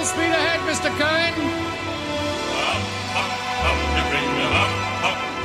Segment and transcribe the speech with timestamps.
[0.00, 0.88] Full speed ahead, Mr.
[0.96, 1.36] Kine.
[2.64, 2.80] Up,
[3.20, 3.28] up,
[3.68, 5.44] up up, up, up up, up, up, up,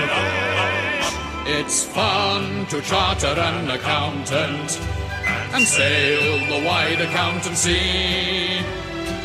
[0.48, 1.46] up.
[1.46, 4.80] It's fun to charter an accountant
[5.54, 8.64] and sail the wide accountancy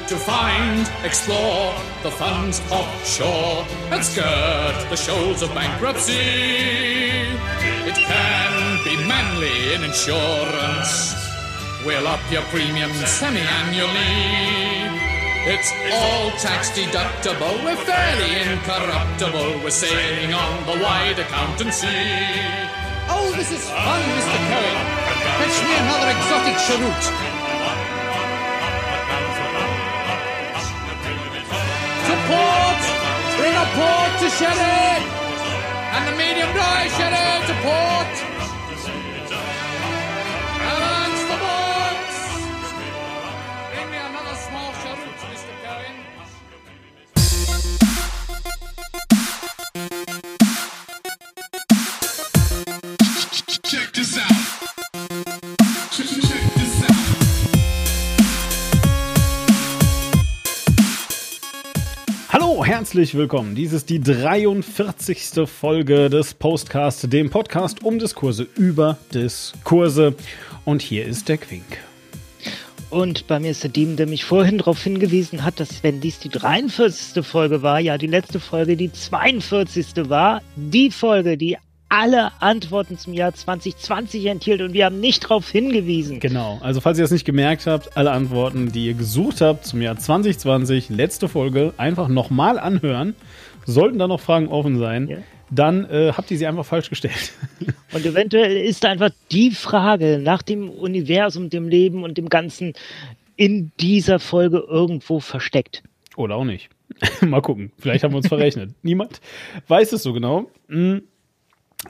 [0.08, 7.01] to find, explore the funds offshore and skirt the shoals of bankruptcy.
[8.92, 11.16] Be manly in insurance.
[11.82, 13.88] We'll up your premium semi-annually.
[15.48, 17.56] It's all tax deductible.
[17.64, 19.64] We're fairly incorruptible.
[19.64, 21.88] We're sailing on the wide accountancy.
[23.08, 24.38] Oh, this is fun, Mr.
[24.52, 24.76] Cohen.
[25.40, 27.04] Fetch me another exotic cheroot.
[32.04, 32.82] To port!
[33.40, 35.00] Bring a port to sherry!
[35.96, 38.21] And the medium dry sherry to port!
[62.92, 63.54] Herzlich willkommen.
[63.54, 65.48] Dies ist die 43.
[65.48, 70.14] Folge des Postcast, dem Podcast um Diskurse über Diskurse.
[70.66, 71.78] Und hier ist der Quink.
[72.90, 76.18] Und bei mir ist der Diem, der mich vorhin darauf hingewiesen hat, dass wenn dies
[76.18, 77.24] die 43.
[77.24, 80.10] Folge war, ja die letzte Folge die 42.
[80.10, 81.56] war, die Folge, die
[81.92, 86.20] alle Antworten zum Jahr 2020 enthielt und wir haben nicht darauf hingewiesen.
[86.20, 89.82] Genau, also falls ihr das nicht gemerkt habt, alle Antworten, die ihr gesucht habt zum
[89.82, 93.14] Jahr 2020, letzte Folge, einfach nochmal anhören.
[93.66, 95.18] Sollten da noch Fragen offen sein, Ja.
[95.50, 97.32] dann äh, habt ihr sie einfach falsch gestellt.
[97.92, 102.72] Und eventuell ist einfach die Frage nach dem Universum, dem Leben und dem Ganzen
[103.36, 105.82] in dieser Folge irgendwo versteckt.
[106.16, 106.70] Oder auch nicht.
[107.20, 107.70] Mal gucken.
[107.78, 108.70] Vielleicht haben wir uns verrechnet.
[108.82, 109.20] Niemand
[109.68, 110.50] weiß es so genau.
[110.68, 110.98] Mm.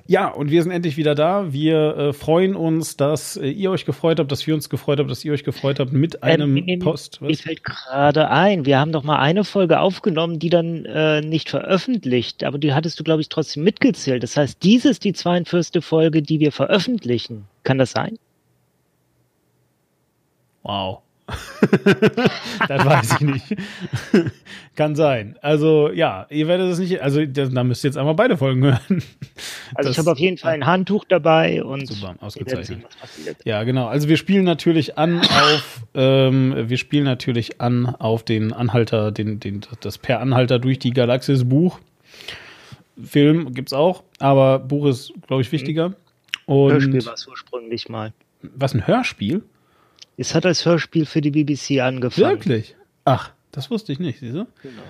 [0.06, 1.52] Ja, und wir sind endlich wieder da.
[1.52, 5.08] Wir äh, freuen uns, dass äh, ihr euch gefreut habt, dass wir uns gefreut haben,
[5.08, 7.20] dass ihr euch gefreut habt mit einem Ähm, Post.
[7.20, 7.40] Mir Was?
[7.42, 12.42] fällt gerade ein, wir haben doch mal eine Folge aufgenommen, die dann äh, nicht veröffentlicht,
[12.44, 14.22] aber die hattest du, glaube ich, trotzdem mitgezählt.
[14.22, 15.84] Das heißt, dies ist die 42.
[15.84, 17.44] Folge, die wir veröffentlichen.
[17.64, 18.18] Kann das sein?
[20.62, 21.02] Wow.
[22.68, 23.56] das weiß ich nicht.
[24.76, 25.36] Kann sein.
[25.42, 29.02] Also ja, ihr werdet es nicht, also da müsst ihr jetzt einmal beide Folgen hören.
[29.74, 32.66] Also Das- ich habe auf jeden Fall ein Handtuch dabei und Super, ausgezeichnet.
[32.66, 33.34] sehen.
[33.44, 33.86] Ja, genau.
[33.88, 39.40] Also wir spielen natürlich an auf, ähm, wir spielen natürlich an auf den Anhalter, den,
[39.40, 41.80] den, das Per Anhalter durch die Galaxis Buch.
[43.02, 45.94] Film gibt's auch, aber Buch ist, glaube ich, wichtiger.
[46.44, 48.12] Und Hörspiel war es ursprünglich mal.
[48.42, 49.42] was ein Hörspiel?
[50.22, 52.30] Es hat als Hörspiel für die BBC angefangen.
[52.30, 52.76] Wirklich?
[53.04, 54.46] Ach, das wusste ich nicht, siehst du?
[54.62, 54.82] Genau.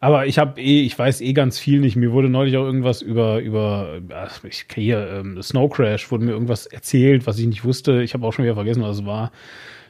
[0.00, 1.94] Aber ich habe eh, ich weiß eh ganz viel nicht.
[1.96, 4.00] Mir wurde neulich auch irgendwas über über
[4.48, 8.02] ich hier ähm, Snow Crash wurde mir irgendwas erzählt, was ich nicht wusste.
[8.02, 9.30] Ich habe auch schon wieder vergessen, was es war.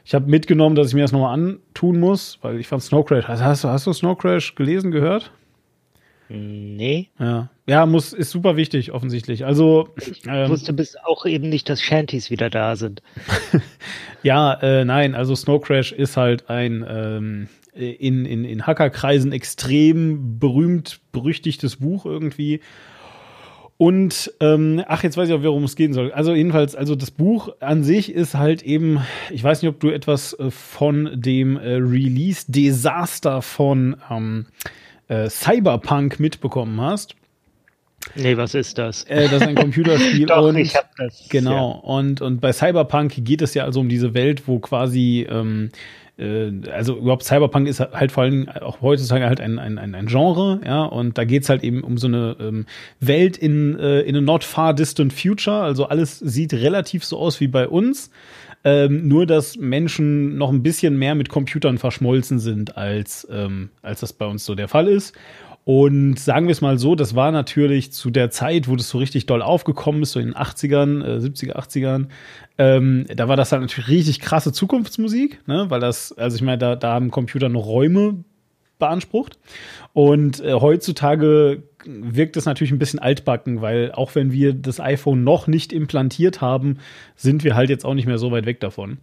[0.03, 3.25] Ich habe mitgenommen, dass ich mir das nochmal antun muss, weil ich fand Snow Crash.
[3.27, 5.31] Hast, hast, du- hast du Snow Crash gelesen, gehört?
[6.29, 7.09] Nee.
[7.19, 9.45] Ja, ja, muss ist super wichtig offensichtlich.
[9.45, 13.01] Also Ich ähm, wusste bis auch eben nicht, dass Shanties wieder da sind.
[14.21, 20.39] Ja, äh, nein, also Snow Crash ist halt ein ähm, in, in, in Hackerkreisen extrem
[20.39, 22.59] berühmt, berüchtigtes Buch irgendwie.
[23.77, 26.11] Und ähm, ach, jetzt weiß ich auch, worum es gehen soll.
[26.11, 28.99] Also jedenfalls, also das Buch an sich ist halt eben,
[29.31, 34.47] ich weiß nicht, ob du etwas äh, von dem äh, Release-Desaster von ähm,
[35.09, 37.15] äh, Cyberpunk mitbekommen hast.
[38.15, 39.03] Nee, was ist das?
[39.03, 41.27] Äh, das ist ein Computerspiel Doch, und ich hab das.
[41.29, 45.69] Genau, und, und bei Cyberpunk geht es ja also um diese Welt, wo quasi, ähm,
[46.17, 50.07] äh, also überhaupt Cyberpunk ist halt vor allem auch heutzutage halt ein, ein, ein, ein
[50.07, 52.65] Genre, ja, und da geht's halt eben um so eine ähm,
[52.99, 57.39] Welt in, äh, in a not far distant future, also alles sieht relativ so aus
[57.41, 58.11] wie bei uns.
[58.63, 64.01] Ähm, nur, dass Menschen noch ein bisschen mehr mit Computern verschmolzen sind, als, ähm, als
[64.01, 65.15] das bei uns so der Fall ist.
[65.63, 68.97] Und sagen wir es mal so, das war natürlich zu der Zeit, wo das so
[68.97, 72.07] richtig doll aufgekommen ist, so in den 80ern, äh, 70er, 80ern,
[72.57, 75.67] ähm, da war das halt natürlich richtig krasse Zukunftsmusik, ne?
[75.69, 78.23] weil das, also ich meine, da, da haben Computer noch Räume
[78.79, 79.37] beansprucht.
[79.93, 85.23] Und äh, heutzutage wirkt es natürlich ein bisschen altbacken, weil auch wenn wir das iPhone
[85.23, 86.77] noch nicht implantiert haben,
[87.15, 88.97] sind wir halt jetzt auch nicht mehr so weit weg davon.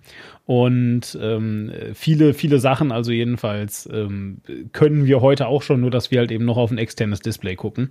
[0.44, 4.38] Und ähm, viele, viele Sachen, also jedenfalls, ähm,
[4.72, 7.56] können wir heute auch schon, nur dass wir halt eben noch auf ein externes Display
[7.56, 7.90] gucken.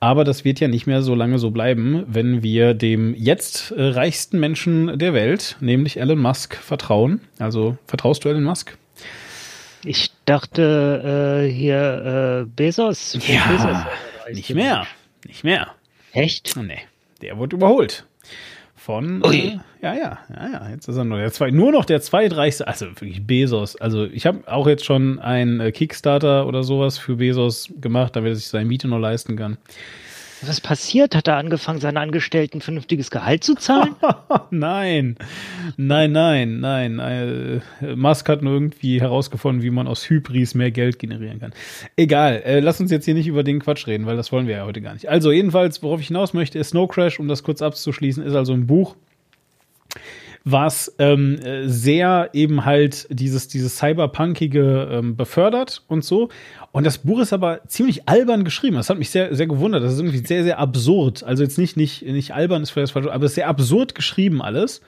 [0.00, 3.82] Aber das wird ja nicht mehr so lange so bleiben, wenn wir dem jetzt äh,
[3.82, 7.20] reichsten Menschen der Welt, nämlich Elon Musk, vertrauen.
[7.38, 8.76] Also vertraust du Elon Musk?
[9.84, 13.18] Ich dachte äh, hier äh, Bezos.
[13.26, 13.76] Ja, Bezos
[14.32, 14.86] nicht mehr.
[15.26, 15.68] Nicht mehr.
[16.12, 16.56] Echt?
[16.56, 16.78] Nee,
[17.20, 18.06] der wurde überholt.
[18.76, 22.00] Von, äh, ja, ja, ja, ja, jetzt ist er nur der zwei, nur noch der
[22.00, 23.76] zweitreichste, also wirklich Bezos.
[23.76, 28.32] Also ich habe auch jetzt schon ein äh, Kickstarter oder sowas für Bezos gemacht, damit
[28.32, 29.58] er sich seine Miete noch leisten kann.
[30.40, 31.14] Was ist passiert?
[31.14, 33.94] Hat er angefangen, seinen Angestellten vernünftiges Gehalt zu zahlen?
[34.50, 35.16] nein,
[35.76, 36.98] nein, nein, nein.
[36.98, 41.52] Äh, Musk hat nur irgendwie herausgefunden, wie man aus Hybris mehr Geld generieren kann.
[41.96, 44.56] Egal, äh, lass uns jetzt hier nicht über den Quatsch reden, weil das wollen wir
[44.56, 45.08] ja heute gar nicht.
[45.08, 48.54] Also jedenfalls, worauf ich hinaus möchte, ist Snow Crash, um das kurz abzuschließen, ist also
[48.54, 48.96] ein Buch,
[50.44, 56.30] was ähm, äh, sehr eben halt dieses, dieses Cyberpunkige ähm, befördert und so.
[56.72, 58.76] Und das Buch ist aber ziemlich albern geschrieben.
[58.76, 59.82] Das hat mich sehr, sehr gewundert.
[59.82, 61.22] Das ist irgendwie sehr, sehr absurd.
[61.24, 63.94] Also jetzt nicht, nicht, nicht albern ist vielleicht das falsche, aber es ist sehr absurd
[63.94, 64.80] geschrieben alles.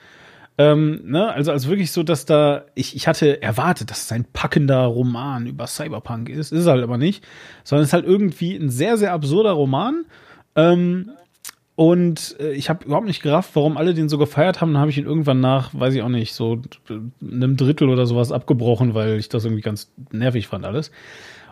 [0.57, 1.31] Ähm, ne?
[1.31, 5.45] Also, also wirklich so, dass da, ich, ich hatte erwartet, dass es ein packender Roman
[5.45, 6.51] über Cyberpunk ist.
[6.51, 7.23] Ist es halt aber nicht.
[7.63, 10.05] Sondern es ist halt irgendwie ein sehr, sehr absurder Roman.
[10.55, 11.11] Ähm,
[11.75, 14.73] und äh, ich habe überhaupt nicht gerafft, warum alle den so gefeiert haben.
[14.73, 16.61] Dann habe ich ihn irgendwann nach, weiß ich auch nicht, so
[17.21, 20.91] einem Drittel oder sowas abgebrochen, weil ich das irgendwie ganz nervig fand alles.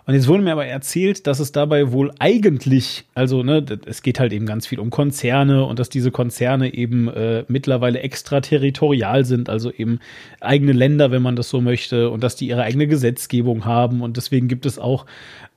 [0.06, 4.19] Und jetzt wurde mir aber erzählt, dass es dabei wohl eigentlich, also ne, es geht
[4.19, 9.47] halt eben ganz viel um Konzerne und dass diese Konzerne eben äh, mittlerweile extraterritorial sind,
[9.47, 10.00] also eben
[10.39, 14.17] eigene Länder, wenn man das so möchte, und dass die ihre eigene Gesetzgebung haben und
[14.17, 15.06] deswegen gibt es auch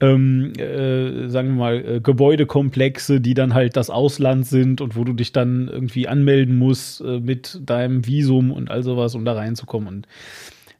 [0.01, 5.05] ähm, äh, sagen wir mal, äh, Gebäudekomplexe, die dann halt das Ausland sind und wo
[5.05, 9.35] du dich dann irgendwie anmelden musst äh, mit deinem Visum und all sowas, um da
[9.35, 9.89] reinzukommen.
[9.89, 10.09] Und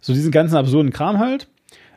[0.01, 1.49] so diesen ganzen absurden Kram halt.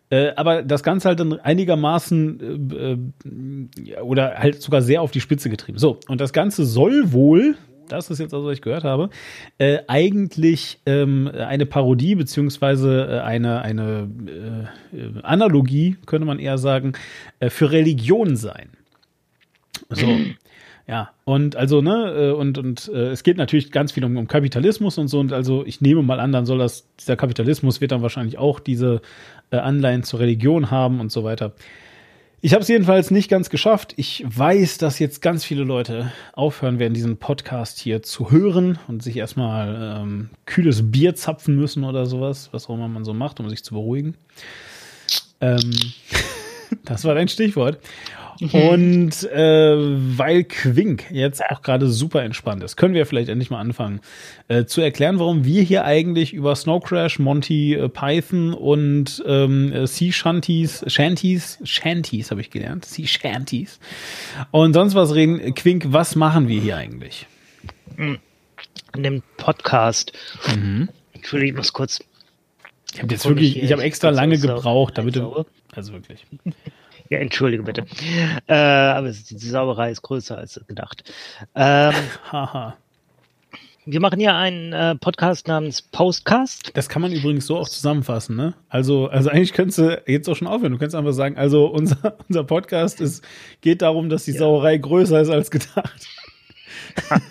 [0.10, 5.20] Äh, aber das Ganze halt dann einigermaßen äh, äh, oder halt sogar sehr auf die
[5.20, 5.78] Spitze getrieben.
[5.78, 7.58] So, und das Ganze soll wohl,
[7.92, 9.10] das ist jetzt also, was ich gehört habe,
[9.58, 14.10] äh, eigentlich ähm, eine Parodie beziehungsweise äh, eine, eine
[14.94, 16.94] äh, Analogie, könnte man eher sagen,
[17.40, 18.70] äh, für Religion sein.
[19.90, 20.08] So.
[20.90, 24.30] Ja, und also, ne, äh, und, und äh, es geht natürlich ganz viel um, um
[24.30, 27.92] Kapitalismus und so, und also ich nehme mal an, dann soll das, dieser Kapitalismus wird
[27.92, 29.02] dann wahrscheinlich auch diese
[29.52, 31.52] äh, Anleihen zur Religion haben und so weiter.
[32.40, 33.96] Ich habe es jedenfalls nicht ganz geschafft.
[33.98, 39.02] Ich weiß, dass jetzt ganz viele Leute aufhören werden, diesen Podcast hier zu hören und
[39.02, 43.40] sich erstmal ähm, kühles Bier zapfen müssen oder sowas, was auch immer man so macht,
[43.40, 44.14] um sich zu beruhigen.
[45.42, 45.72] Ähm,
[46.86, 47.80] das war dein Stichwort.
[48.40, 49.76] Und äh,
[50.18, 54.02] weil Quink jetzt auch gerade super entspannt ist, können wir vielleicht endlich mal anfangen
[54.48, 59.74] äh, zu erklären, warum wir hier eigentlich über Snow Crash, Monty äh, Python und ähm,
[59.74, 63.80] äh, Sea Shanties, Shanties, Shanties habe ich gelernt, Sea Shanties
[64.52, 65.56] und sonst was reden.
[65.56, 67.26] Quink, was machen wir hier eigentlich?
[67.98, 70.14] In dem Podcast.
[71.14, 72.00] Entschuldigung, ich muss kurz.
[72.94, 75.46] Ich habe jetzt wirklich, ich ich habe extra lange gebraucht, damit du,
[75.76, 76.26] also wirklich.
[77.10, 77.86] Ja, entschuldige bitte.
[78.48, 81.04] Äh, aber die Sauerei ist größer als gedacht.
[81.56, 81.94] Ähm,
[82.32, 82.76] Haha.
[83.86, 86.72] wir machen hier einen äh, Podcast namens Postcast.
[86.74, 88.54] Das kann man übrigens so auch zusammenfassen, ne?
[88.70, 90.74] Also, also eigentlich könntest du jetzt auch schon aufhören.
[90.74, 93.24] Du könntest einfach sagen, also unser, unser Podcast ist,
[93.62, 96.08] geht darum, dass die Sauerei größer ist als gedacht.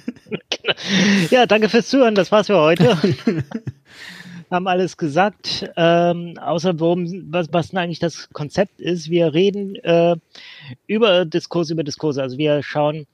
[1.30, 2.16] Ja, danke fürs Zuhören.
[2.16, 2.96] Das war's für heute.
[4.50, 5.68] Haben alles gesagt.
[5.76, 9.10] Ähm, außer worum, was, was denn eigentlich das Konzept ist.
[9.10, 10.16] Wir reden äh,
[10.86, 12.22] über Diskurs, über Diskurse.
[12.22, 13.06] Also wir schauen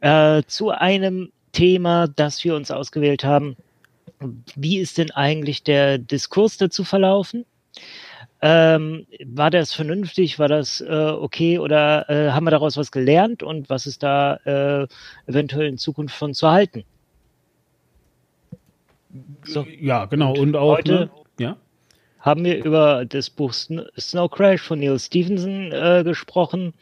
[0.00, 3.56] äh, zu einem Thema, das wir uns ausgewählt haben.
[4.56, 7.46] Wie ist denn eigentlich der Diskurs dazu verlaufen?
[8.42, 10.38] Ähm, war das vernünftig?
[10.38, 11.58] War das äh, okay?
[11.58, 13.42] Oder äh, haben wir daraus was gelernt?
[13.42, 14.86] Und was ist da äh,
[15.26, 16.84] eventuell in Zukunft von zu halten?
[19.44, 19.66] So.
[19.80, 20.34] Ja, genau.
[20.36, 21.10] Und auch, Heute- ne?
[21.38, 21.56] ja.
[22.20, 26.72] haben wir über das Buch Sn- Snow Crash von Neil Stevenson äh, gesprochen.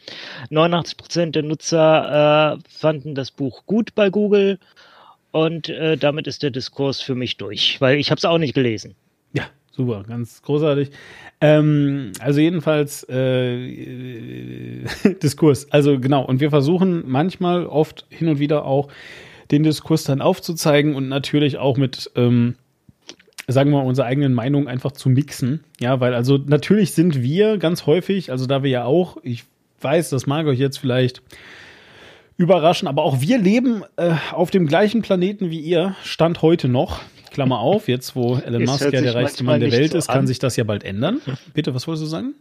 [0.49, 4.57] 89 Prozent der Nutzer äh, fanden das Buch gut bei Google
[5.31, 8.53] und äh, damit ist der Diskurs für mich durch, weil ich habe es auch nicht
[8.53, 8.95] gelesen.
[9.33, 10.91] Ja, super, ganz großartig.
[11.41, 14.83] Ähm, also jedenfalls äh,
[15.23, 15.69] Diskurs.
[15.71, 18.87] Also genau, und wir versuchen manchmal, oft hin und wieder auch
[19.53, 22.55] den Diskurs dann aufzuzeigen und natürlich auch mit ähm,
[23.47, 25.63] sagen wir mal, unsere eigenen Meinungen einfach zu mixen.
[25.79, 29.43] Ja, weil also natürlich sind wir ganz häufig, also da wir ja auch, ich
[29.81, 31.21] weiß, das mag euch jetzt vielleicht
[32.37, 37.01] überraschen, aber auch wir leben äh, auf dem gleichen Planeten wie ihr, Stand heute noch.
[37.31, 40.19] Klammer auf, jetzt wo Elon Musk ja der reichste Mann der Welt so ist, kann
[40.19, 40.27] an.
[40.27, 41.19] sich das ja bald ändern.
[41.53, 42.35] Bitte, was wolltest du sagen?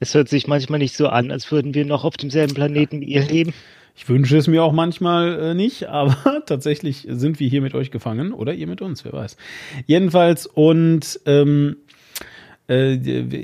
[0.00, 3.06] Es hört sich manchmal nicht so an, als würden wir noch auf demselben Planeten wie
[3.06, 3.54] ihr leben.
[3.96, 7.90] Ich wünsche es mir auch manchmal äh, nicht, aber tatsächlich sind wir hier mit euch
[7.90, 9.36] gefangen oder ihr mit uns, wer weiß.
[9.86, 11.76] Jedenfalls und ähm,
[12.68, 12.94] äh,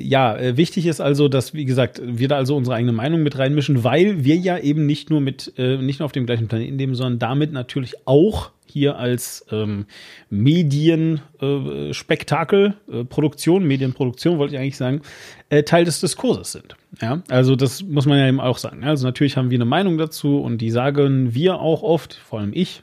[0.03, 3.39] ja, äh, wichtig ist also, dass, wie gesagt, wir da also unsere eigene Meinung mit
[3.39, 6.79] reinmischen, weil wir ja eben nicht nur mit, äh, nicht nur auf dem gleichen Planeten
[6.79, 9.87] leben, sondern damit natürlich auch hier als ähm,
[10.31, 15.01] Medienspektakel, äh, äh, Produktion, Medienproduktion, wollte ich eigentlich sagen,
[15.49, 16.77] äh, Teil des Diskurses sind.
[17.03, 18.85] Ja, also das muss man ja eben auch sagen.
[18.85, 22.53] Also natürlich haben wir eine Meinung dazu und die sagen wir auch oft, vor allem
[22.55, 22.83] ich.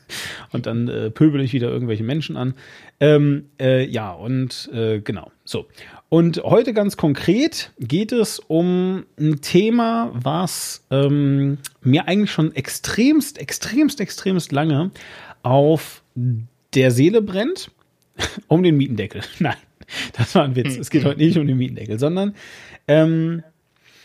[0.52, 2.54] und dann äh, pöbel ich wieder irgendwelche Menschen an.
[3.00, 5.30] Ähm, äh, ja, und äh, genau.
[5.44, 5.66] So.
[6.08, 13.38] Und heute ganz konkret geht es um ein Thema, was ähm, mir eigentlich schon extremst,
[13.38, 14.90] extremst, extremst lange
[15.42, 16.02] auf
[16.74, 17.70] der Seele brennt.
[18.48, 19.22] um den Mietendeckel.
[19.38, 19.56] Nein,
[20.12, 20.76] das war ein Witz.
[20.76, 22.34] Es geht heute nicht um den Mietendeckel, sondern
[22.86, 23.42] ähm,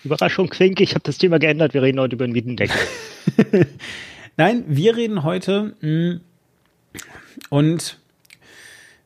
[0.03, 1.73] Überraschung, Quink, ich habe das Thema geändert.
[1.73, 2.77] Wir reden heute über den Mietendeckel.
[4.37, 6.19] Nein, wir reden heute mh,
[7.49, 7.99] und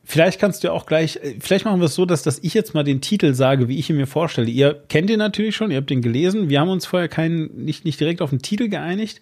[0.08, 2.54] vielleicht kannst du ja auch gleich, äh, vielleicht machen wir es so, dass, dass ich
[2.54, 4.48] jetzt mal den Titel sage, wie ich ihn mir vorstelle.
[4.48, 6.48] Ihr kennt ihn natürlich schon, ihr habt ihn gelesen.
[6.48, 9.20] Wir haben uns vorher keinen, nicht, nicht direkt auf den Titel geeinigt.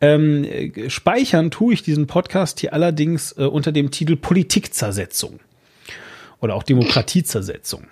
[0.00, 5.40] Ähm, äh, speichern tue ich diesen Podcast hier allerdings äh, unter dem Titel Politikzersetzung
[6.40, 7.88] oder auch Demokratiezersetzung.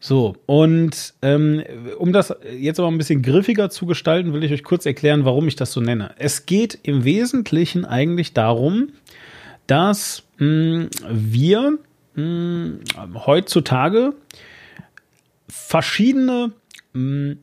[0.00, 1.62] So, und ähm,
[1.98, 5.46] um das jetzt aber ein bisschen griffiger zu gestalten, will ich euch kurz erklären, warum
[5.46, 6.14] ich das so nenne.
[6.18, 8.90] Es geht im Wesentlichen eigentlich darum,
[9.66, 11.78] dass wir
[12.14, 12.70] mh,
[13.26, 14.14] heutzutage
[15.48, 16.52] verschiedene
[16.92, 17.36] mh,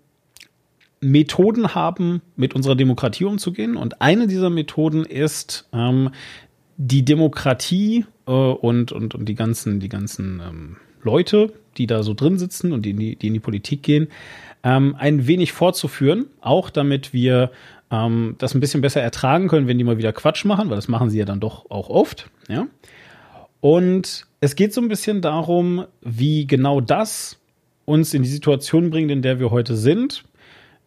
[1.02, 3.76] Methoden haben, mit unserer Demokratie umzugehen.
[3.76, 6.12] Und eine dieser Methoden ist ähm,
[6.78, 12.14] die Demokratie äh, und, und, und die ganzen, die ganzen ähm, Leute, die da so
[12.14, 14.10] drin sitzen und die in die, die in die Politik gehen,
[14.64, 17.52] ähm, ein wenig fortzuführen, auch damit wir
[17.92, 20.88] ähm, das ein bisschen besser ertragen können, wenn die mal wieder Quatsch machen, weil das
[20.88, 22.68] machen sie ja dann doch auch oft, ja.
[23.60, 27.38] Und es geht so ein bisschen darum, wie genau das
[27.86, 30.24] uns in die Situation bringt, in der wir heute sind,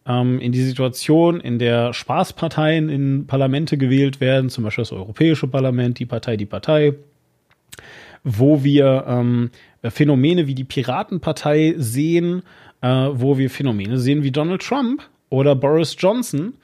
[0.05, 5.47] ähm, in die Situation, in der Spaßparteien in Parlamente gewählt werden, zum Beispiel das Europäische
[5.47, 6.95] Parlament, die Partei, die Partei,
[8.23, 9.51] wo wir ähm,
[9.83, 12.43] Phänomene wie die Piratenpartei sehen,
[12.81, 16.55] äh, wo wir Phänomene sehen wie Donald Trump oder Boris Johnson,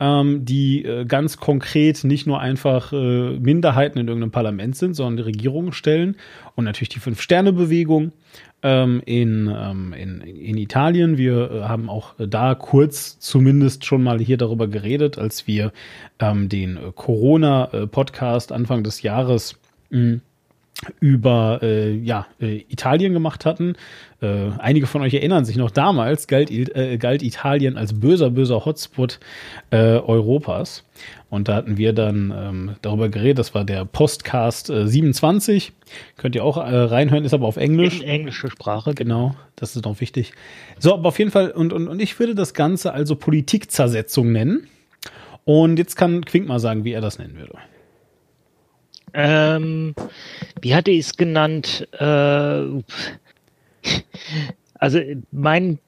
[0.00, 5.16] ähm, die äh, ganz konkret nicht nur einfach äh, Minderheiten in irgendeinem Parlament sind, sondern
[5.16, 6.16] die Regierungen stellen.
[6.54, 8.12] Und natürlich die Fünf-Sterne-Bewegung
[8.62, 11.18] ähm, in, ähm, in, in Italien.
[11.18, 15.72] Wir äh, haben auch da kurz zumindest schon mal hier darüber geredet, als wir
[16.20, 19.58] ähm, den äh, Corona-Podcast Anfang des Jahres
[19.90, 20.20] mh,
[21.00, 23.74] über äh, ja, äh, Italien gemacht hatten.
[24.20, 28.64] Äh, einige von euch erinnern sich noch damals, galt, äh, galt Italien als böser, böser
[28.64, 29.18] Hotspot
[29.70, 30.84] äh, Europas.
[31.30, 35.72] Und da hatten wir dann ähm, darüber geredet, das war der Postcast äh, 27.
[36.16, 38.00] Könnt ihr auch äh, reinhören, ist aber auf Englisch.
[38.00, 38.94] In englische Sprache.
[38.94, 40.32] Genau, das ist noch wichtig.
[40.78, 44.68] So, aber auf jeden Fall, und, und, und ich würde das Ganze also Politikzersetzung nennen.
[45.44, 47.58] Und jetzt kann Quink mal sagen, wie er das nennen würde.
[49.14, 49.94] Ähm,
[50.60, 51.88] wie hatte ich es genannt?
[51.92, 52.82] Äh,
[54.74, 55.00] also
[55.30, 55.78] mein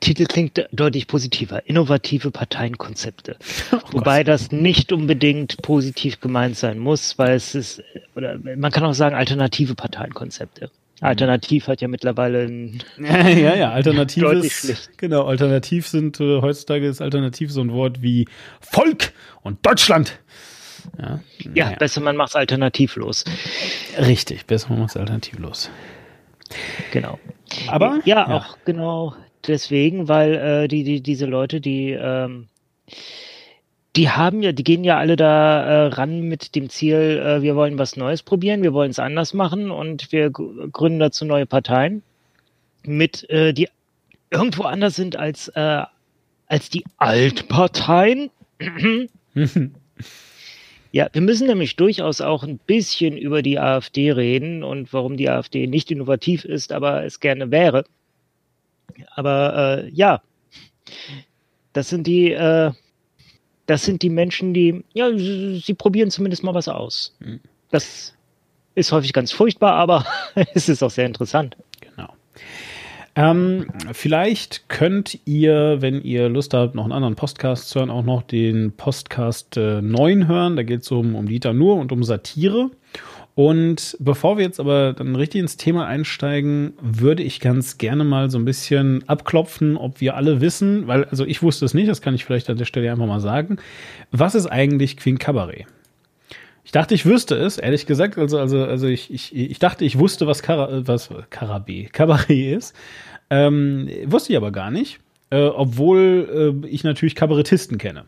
[0.00, 1.66] Titel klingt deutlich positiver.
[1.66, 3.36] Innovative Parteienkonzepte.
[3.92, 7.82] Wobei das nicht unbedingt positiv gemeint sein muss, weil es ist,
[8.14, 10.70] oder man kann auch sagen alternative Parteienkonzepte.
[11.02, 16.86] Alternativ hat ja mittlerweile ein ja, ja, alternativ Deutlich ist, genau, alternativ sind, äh, heutzutage
[16.86, 18.26] ist alternativ so ein Wort wie
[18.60, 20.18] Volk und Deutschland.
[20.98, 21.20] Ja,
[21.54, 21.76] Ja, naja.
[21.78, 23.24] besser man macht es alternativlos.
[23.98, 25.70] richtig, besser man macht es alternativlos.
[26.92, 27.18] Genau.
[27.68, 29.14] Aber, ja, auch genau
[29.46, 32.48] deswegen, weil äh, die, die, diese Leute, die, ähm,
[33.96, 37.56] die haben ja, die gehen ja alle da äh, ran mit dem Ziel, äh, wir
[37.56, 41.46] wollen was Neues probieren, wir wollen es anders machen und wir gr- gründen dazu neue
[41.46, 42.02] Parteien
[42.84, 43.68] mit, äh, die
[44.30, 45.82] irgendwo anders sind als, äh,
[46.46, 48.30] als die Altparteien.
[50.92, 55.30] Ja, wir müssen nämlich durchaus auch ein bisschen über die AfD reden und warum die
[55.30, 57.84] AfD nicht innovativ ist, aber es gerne wäre.
[59.14, 60.20] Aber äh, ja,
[61.72, 62.72] das sind die, äh,
[63.66, 67.16] das sind die Menschen, die, ja, sie, sie probieren zumindest mal was aus.
[67.70, 68.14] Das
[68.74, 70.04] ist häufig ganz furchtbar, aber
[70.54, 71.56] es ist auch sehr interessant.
[71.80, 72.12] Genau.
[73.16, 78.04] Ähm, vielleicht könnt ihr, wenn ihr Lust habt, noch einen anderen Podcast zu hören, auch
[78.04, 80.56] noch den Podcast äh, 9 hören.
[80.56, 82.70] Da geht es um, um Dieter Nuhr und um Satire.
[83.34, 88.30] Und bevor wir jetzt aber dann richtig ins Thema einsteigen, würde ich ganz gerne mal
[88.30, 92.02] so ein bisschen abklopfen, ob wir alle wissen, weil, also ich wusste es nicht, das
[92.02, 93.56] kann ich vielleicht an der Stelle einfach mal sagen.
[94.10, 95.66] Was ist eigentlich Queen Cabaret?
[96.70, 98.16] Ich dachte, ich wüsste es, ehrlich gesagt.
[98.16, 102.76] Also, also, also ich, ich, ich dachte, ich wusste, was, Kara, was Karabé, Kabarett ist.
[103.28, 105.00] Ähm, wusste ich aber gar nicht.
[105.30, 108.04] Äh, obwohl äh, ich natürlich Kabarettisten kenne.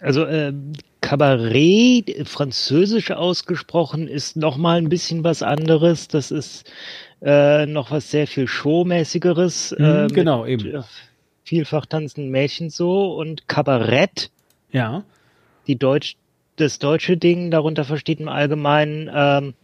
[0.00, 0.52] Also äh,
[1.00, 6.08] Kabarett, französisch ausgesprochen, ist noch mal ein bisschen was anderes.
[6.08, 6.68] Das ist
[7.22, 9.76] äh, noch was sehr viel Showmäßigeres.
[9.78, 10.74] Mhm, äh, genau, mit, eben.
[10.80, 10.82] äh,
[11.44, 14.32] Vielfach tanzenden Mädchen so und Kabarett,
[14.72, 15.04] Ja.
[15.68, 16.16] die Deutsch,
[16.60, 19.54] das deutsche Ding, darunter versteht im Allgemeinen ähm,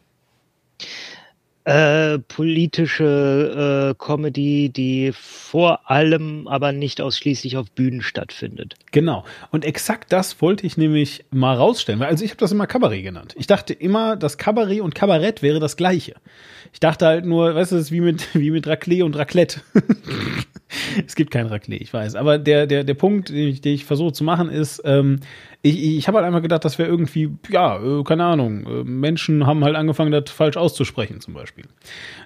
[1.66, 8.74] äh, politische äh, Comedy, die vor allem aber nicht ausschließlich auf Bühnen stattfindet.
[8.92, 9.24] Genau.
[9.50, 12.00] Und exakt das wollte ich nämlich mal rausstellen.
[12.02, 13.34] Also ich habe das immer Kabarett genannt.
[13.36, 16.14] Ich dachte immer, das Kabarett und Kabarett wäre das gleiche.
[16.72, 19.60] Ich dachte halt nur, weißt du, es ist wie mit, wie mit Raclette und Raclette.
[21.04, 22.14] es gibt kein Raclette, ich weiß.
[22.14, 25.18] Aber der, der, der Punkt, den ich, den ich versuche zu machen, ist, ähm,
[25.68, 29.46] ich, ich habe halt einfach gedacht, das wäre irgendwie, ja, äh, keine Ahnung, äh, Menschen
[29.46, 31.64] haben halt angefangen, das falsch auszusprechen, zum Beispiel.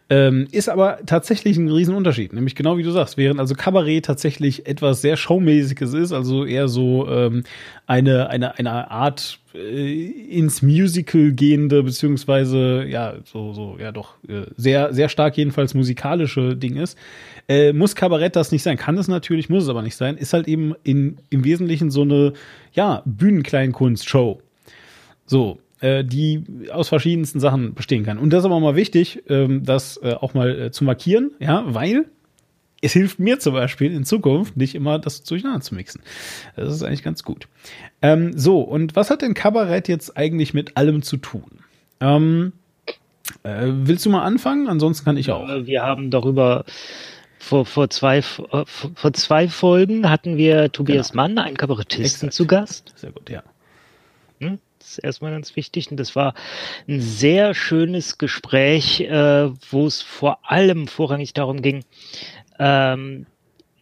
[0.09, 4.67] Ähm, ist aber tatsächlich ein Riesenunterschied, nämlich genau wie du sagst, während also Kabarett tatsächlich
[4.67, 7.45] etwas sehr Showmäßiges ist, also eher so ähm,
[7.87, 14.47] eine, eine, eine Art äh, ins Musical gehende, beziehungsweise ja, so, so, ja doch, äh,
[14.57, 16.99] sehr, sehr stark jedenfalls musikalische Ding ist.
[17.51, 18.77] Äh, muss Kabarett das nicht sein?
[18.77, 20.17] Kann es natürlich, muss es aber nicht sein.
[20.17, 22.33] Ist halt eben in, im Wesentlichen so eine,
[22.73, 24.41] ja, Bühnenkleinkunst-Show.
[25.27, 28.19] So, äh, die aus verschiedensten Sachen bestehen kann.
[28.19, 31.65] Und das ist aber mal wichtig, ähm, das äh, auch mal äh, zu markieren, ja,
[31.67, 32.07] weil
[32.83, 36.03] es hilft mir zum Beispiel in Zukunft nicht immer das durcheinander zu mixen.
[36.55, 37.49] Das ist eigentlich ganz gut.
[38.01, 41.51] Ähm, so, und was hat denn Kabarett jetzt eigentlich mit allem zu tun?
[42.01, 42.53] Ähm,
[43.43, 44.69] äh, willst du mal anfangen?
[44.69, 45.49] Ansonsten kann ich auch.
[45.67, 46.65] Wir haben darüber
[47.41, 51.23] vor, vor, zwei, vor vor zwei Folgen hatten wir Tobias Genau.
[51.23, 52.35] Mann, einen Kabarettisten, Exakt.
[52.35, 52.93] zu Gast.
[52.97, 53.43] Sehr gut, ja.
[54.41, 54.59] Hm?
[54.79, 55.91] Das ist erstmal ganz wichtig.
[55.91, 56.35] Und das war
[56.87, 61.85] ein sehr schönes Gespräch, äh, wo es vor allem vorrangig darum ging,
[62.59, 63.27] ähm,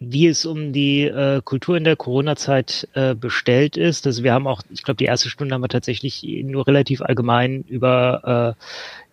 [0.00, 4.06] wie es um die äh, Kultur in der Corona-Zeit äh, bestellt ist.
[4.06, 7.64] Also wir haben auch, ich glaube, die erste Stunde haben wir tatsächlich nur relativ allgemein
[7.68, 8.62] über äh,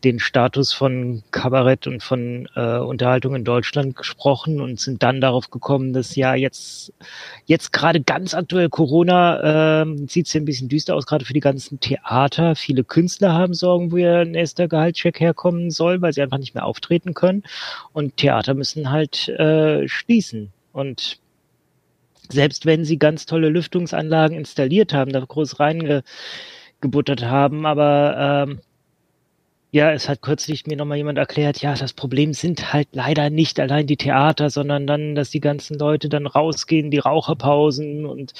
[0.03, 5.49] den Status von Kabarett und von äh, Unterhaltung in Deutschland gesprochen und sind dann darauf
[5.49, 6.93] gekommen, dass ja jetzt
[7.45, 11.33] jetzt gerade ganz aktuell Corona ähm, sieht es ja ein bisschen düster aus, gerade für
[11.33, 12.55] die ganzen Theater.
[12.55, 16.65] Viele Künstler haben Sorgen, wo ihr nächster Gehaltscheck herkommen soll, weil sie einfach nicht mehr
[16.65, 17.41] auftreten können.
[17.91, 20.51] Und Theater müssen halt äh, schließen.
[20.75, 21.19] Und
[22.29, 28.59] selbst wenn sie ganz tolle Lüftungsanlagen installiert haben, da groß reingebuttert haben, aber ähm,
[29.71, 33.57] ja, es hat kürzlich mir nochmal jemand erklärt, ja, das Problem sind halt leider nicht
[33.59, 38.33] allein die Theater, sondern dann, dass die ganzen Leute dann rausgehen, die Raucherpausen und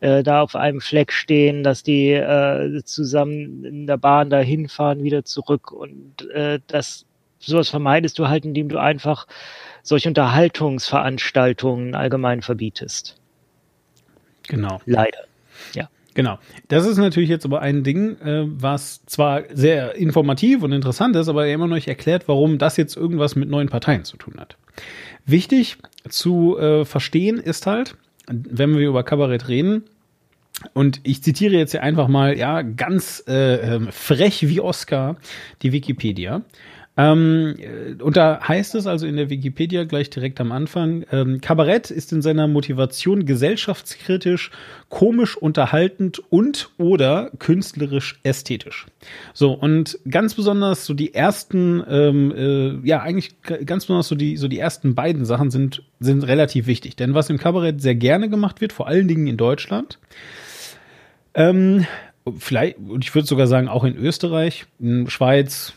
[0.00, 5.02] äh, da auf einem Fleck stehen, dass die äh, zusammen in der Bahn da hinfahren,
[5.02, 5.72] wieder zurück.
[5.72, 7.04] Und äh, das
[7.38, 9.26] sowas vermeidest du halt, indem du einfach
[9.82, 13.16] solche Unterhaltungsveranstaltungen allgemein verbietest.
[14.48, 14.80] Genau.
[14.86, 15.18] Leider.
[16.14, 16.38] Genau.
[16.68, 21.28] Das ist natürlich jetzt aber ein Ding, äh, was zwar sehr informativ und interessant ist,
[21.28, 24.56] aber immer noch nicht erklärt, warum das jetzt irgendwas mit neuen Parteien zu tun hat.
[25.24, 27.96] Wichtig zu äh, verstehen ist halt,
[28.28, 29.84] wenn wir über Kabarett reden,
[30.74, 35.16] und ich zitiere jetzt hier einfach mal, ja, ganz äh, ähm, frech wie Oscar,
[35.62, 36.42] die Wikipedia.
[36.94, 41.40] Ähm, äh, und da heißt es also in der Wikipedia gleich direkt am Anfang, ähm,
[41.40, 44.50] Kabarett ist in seiner Motivation gesellschaftskritisch,
[44.90, 48.86] komisch unterhaltend und oder künstlerisch ästhetisch.
[49.32, 54.36] So, und ganz besonders so die ersten, ähm, äh, ja, eigentlich ganz besonders so die,
[54.36, 56.96] so die ersten beiden Sachen sind, sind relativ wichtig.
[56.96, 59.98] Denn was im Kabarett sehr gerne gemacht wird, vor allen Dingen in Deutschland,
[61.34, 61.86] ähm,
[62.38, 65.72] vielleicht, und ich würde sogar sagen, auch in Österreich, in Schweiz,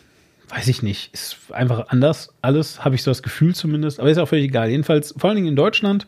[0.49, 4.17] weiß ich nicht, ist einfach anders alles, habe ich so das Gefühl zumindest, aber ist
[4.17, 4.69] auch völlig egal.
[4.69, 6.08] Jedenfalls, vor allen Dingen in Deutschland,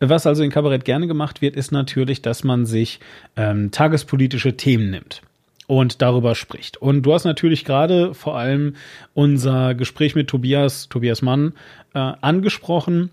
[0.00, 3.00] was also in Kabarett gerne gemacht wird, ist natürlich, dass man sich
[3.36, 5.22] ähm, tagespolitische Themen nimmt
[5.66, 6.76] und darüber spricht.
[6.76, 8.76] Und du hast natürlich gerade vor allem
[9.14, 11.54] unser Gespräch mit Tobias, Tobias Mann,
[11.94, 13.10] äh, angesprochen.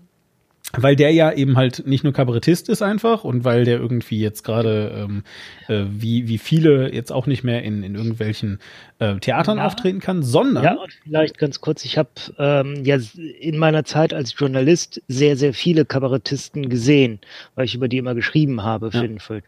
[0.76, 4.42] Weil der ja eben halt nicht nur Kabarettist ist einfach und weil der irgendwie jetzt
[4.42, 5.22] gerade ähm,
[5.68, 8.58] äh, wie, wie viele jetzt auch nicht mehr in, in irgendwelchen
[8.98, 9.66] äh, Theatern Ja.
[9.66, 12.98] auftreten kann, sondern Ja, und vielleicht ganz kurz, ich habe ähm, ja
[13.40, 17.20] in meiner Zeit als Journalist sehr, sehr viele Kabarettisten gesehen,
[17.54, 19.02] weil ich über die immer geschrieben habe für Ja.
[19.06, 19.42] den Film.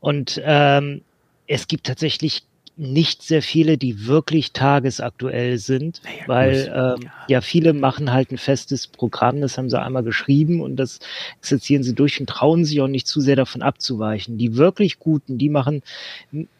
[0.00, 1.02] Und ähm,
[1.46, 2.42] es gibt tatsächlich
[2.78, 7.12] nicht sehr viele, die wirklich tagesaktuell sind, Naja, weil ähm, ja.
[7.28, 7.40] ja.
[7.40, 11.00] viele machen halt ein festes Programm, das haben sie einmal geschrieben und das
[11.38, 14.38] exerzieren sie durch und trauen sich auch nicht zu sehr davon abzuweichen.
[14.38, 15.82] Die wirklich Guten, die machen,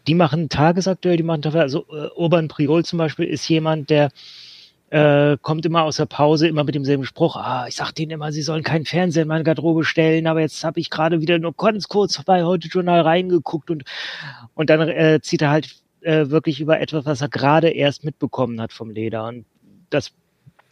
[0.07, 4.09] die machen tagesaktuell, die machen also äh, Urban Priol zum Beispiel ist jemand, der
[4.89, 8.31] äh, kommt immer aus der Pause immer mit demselben Spruch, ah, ich sag denen immer,
[8.33, 11.53] sie sollen keinen Fernseher in meine Garderobe stellen, aber jetzt habe ich gerade wieder nur
[11.53, 13.83] ganz kurz bei heute Journal reingeguckt und
[14.55, 18.59] und dann äh, zieht er halt äh, wirklich über etwas, was er gerade erst mitbekommen
[18.61, 19.45] hat vom Leder und
[19.89, 20.11] das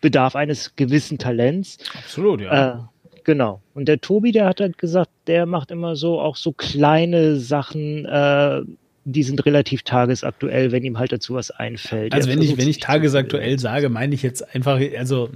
[0.01, 1.77] bedarf eines gewissen Talents.
[1.97, 2.73] absolut, ja.
[2.73, 2.77] Äh,
[3.23, 3.61] genau.
[3.73, 8.05] Und der Tobi, der hat halt gesagt, der macht immer so auch so kleine Sachen,
[8.05, 8.61] äh,
[9.09, 12.13] die sind relativ tagesaktuell, wenn ihm halt dazu was einfällt.
[12.13, 15.29] Also Er wenn ich, wenn ich tagesaktuell sage, meine ich jetzt einfach, also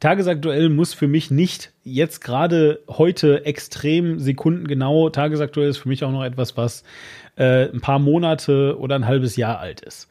[0.00, 6.10] tagesaktuell muss für mich nicht jetzt gerade heute extrem sekundengenau, tagesaktuell ist für mich auch
[6.10, 6.84] noch etwas, was
[7.38, 10.08] äh, ein paar Monate oder ein halbes Jahr alt ist.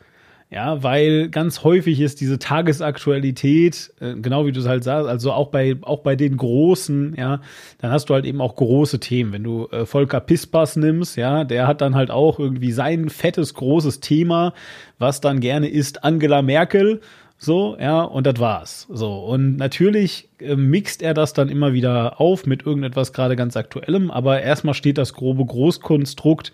[0.49, 5.33] Ja, weil ganz häufig ist diese Tagesaktualität, äh, genau wie du es halt sagst, also
[5.33, 7.41] auch bei, auch bei den Großen, ja,
[7.79, 9.33] dann hast du halt eben auch große Themen.
[9.33, 13.55] Wenn du äh, Volker Pispas nimmst, ja, der hat dann halt auch irgendwie sein fettes,
[13.55, 14.53] großes Thema,
[14.99, 17.01] was dann gerne ist Angela Merkel,
[17.39, 18.87] so, ja, und das war's.
[18.89, 23.55] So, und natürlich äh, mixt er das dann immer wieder auf mit irgendetwas gerade ganz
[23.57, 26.51] Aktuellem, aber erstmal steht das grobe Großkonstrukt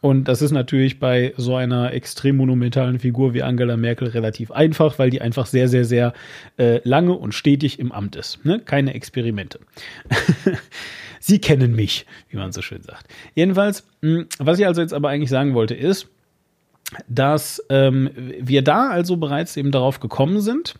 [0.00, 4.98] und das ist natürlich bei so einer extrem monumentalen Figur wie Angela Merkel relativ einfach,
[4.98, 6.12] weil die einfach sehr, sehr, sehr
[6.56, 8.44] äh, lange und stetig im Amt ist.
[8.44, 8.60] Ne?
[8.60, 9.58] Keine Experimente.
[11.20, 13.06] Sie kennen mich, wie man so schön sagt.
[13.34, 16.08] Jedenfalls, mh, was ich also jetzt aber eigentlich sagen wollte, ist,
[17.08, 20.76] dass ähm, wir da also bereits eben darauf gekommen sind,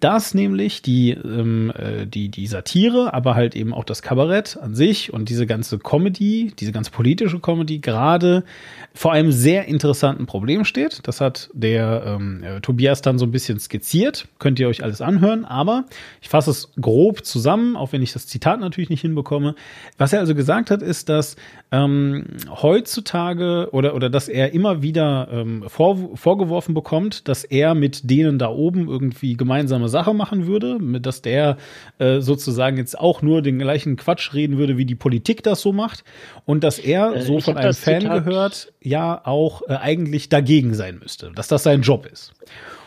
[0.00, 4.74] dass nämlich die, ähm, äh, die, die Satire, aber halt eben auch das Kabarett an
[4.74, 8.44] sich und diese ganze Comedy, diese ganz politische Comedy gerade
[8.92, 11.00] vor einem sehr interessanten Problem steht.
[11.04, 14.28] Das hat der ähm, äh, Tobias dann so ein bisschen skizziert.
[14.38, 15.84] Könnt ihr euch alles anhören, aber
[16.20, 19.54] ich fasse es grob zusammen, auch wenn ich das Zitat natürlich nicht hinbekomme.
[19.96, 21.36] Was er also gesagt hat, ist, dass
[21.72, 28.08] ähm, heutzutage oder, oder dass er immer wieder ähm, vor, vorgeworfen bekommt, dass er mit
[28.08, 31.56] denen da oben irgendwie gemeinsame Sache machen würde, dass der
[31.98, 35.72] äh, sozusagen jetzt auch nur den gleichen Quatsch reden würde, wie die Politik das so
[35.72, 36.04] macht
[36.44, 40.74] und dass er Äh, so von einem Fan Zitat- gehört, ja auch äh, eigentlich dagegen
[40.74, 42.32] sein müsste, dass das sein Job ist.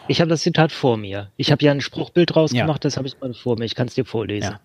[0.08, 1.30] Ich habe das Zitat vor mir.
[1.38, 2.88] Ich habe ja ein Spruchbild rausgemacht, Ja.
[2.88, 3.66] das habe ich mal vor mir.
[3.66, 4.54] Ich kann es dir vorlesen.
[4.54, 4.60] Ja.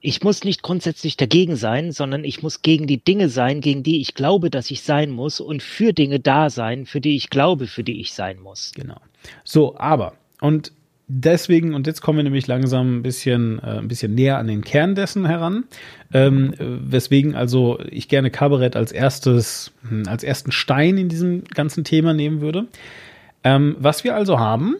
[0.00, 4.00] Ich muss nicht grundsätzlich dagegen sein, sondern ich muss gegen die Dinge sein, gegen die
[4.00, 7.66] ich glaube, dass ich sein muss und für Dinge da sein, für die ich glaube,
[7.66, 8.72] für die ich sein muss.
[8.74, 9.00] Genau.
[9.44, 10.72] So, aber, und
[11.10, 14.62] deswegen, und jetzt kommen wir nämlich langsam ein bisschen, äh, ein bisschen näher an den
[14.62, 15.64] Kern dessen heran,
[16.12, 21.44] ähm, äh, weswegen also ich gerne Kabarett als erstes, hm, als ersten Stein in diesem
[21.44, 22.66] ganzen Thema nehmen würde.
[23.42, 24.76] Ähm, was wir also haben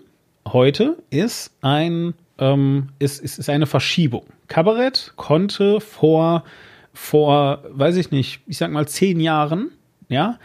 [0.46, 4.24] heute ist ein, ähm, ist, ist, ist eine Verschiebung.
[4.50, 6.44] Kabarett konnte vor,
[6.92, 9.70] vor, weiß ich nicht, ich sag mal zehn Jahren,
[10.08, 10.38] ja,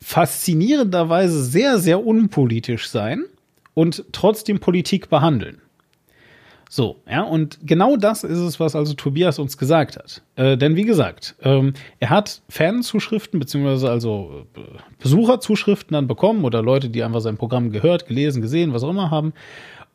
[0.00, 3.24] faszinierenderweise sehr, sehr unpolitisch sein
[3.74, 5.60] und trotzdem Politik behandeln.
[6.70, 10.22] So, ja, und genau das ist es, was also Tobias uns gesagt hat.
[10.36, 14.60] Äh, denn wie gesagt, ähm, er hat Fanzuschriften beziehungsweise also äh,
[14.98, 19.10] Besucherzuschriften dann bekommen oder Leute, die einfach sein Programm gehört, gelesen, gesehen, was auch immer
[19.10, 19.34] haben,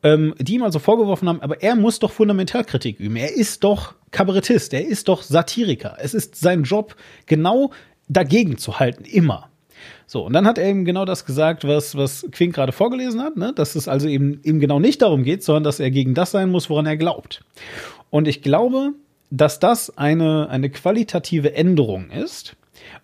[0.03, 3.15] ähm, die ihm also vorgeworfen haben, aber er muss doch Fundamentalkritik üben.
[3.15, 5.97] Er ist doch Kabarettist, er ist doch Satiriker.
[5.99, 7.71] Es ist sein Job, genau
[8.07, 9.49] dagegen zu halten, immer.
[10.05, 13.35] So, und dann hat er eben genau das gesagt, was, was Quink gerade vorgelesen hat,
[13.35, 13.53] ne?
[13.53, 16.49] dass es also eben, eben genau nicht darum geht, sondern dass er gegen das sein
[16.49, 17.43] muss, woran er glaubt.
[18.09, 18.93] Und ich glaube,
[19.29, 22.55] dass das eine, eine qualitative Änderung ist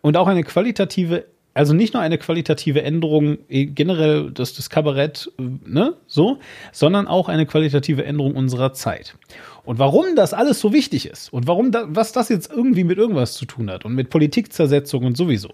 [0.01, 5.31] und auch eine qualitative, also nicht nur eine qualitative Änderung eh, generell des, des Kabarett,
[5.37, 6.39] äh, ne, so,
[6.71, 9.15] sondern auch eine qualitative Änderung unserer Zeit.
[9.63, 12.97] Und warum das alles so wichtig ist und warum da, was das jetzt irgendwie mit
[12.97, 15.49] irgendwas zu tun hat und mit Politikzersetzung und sowieso.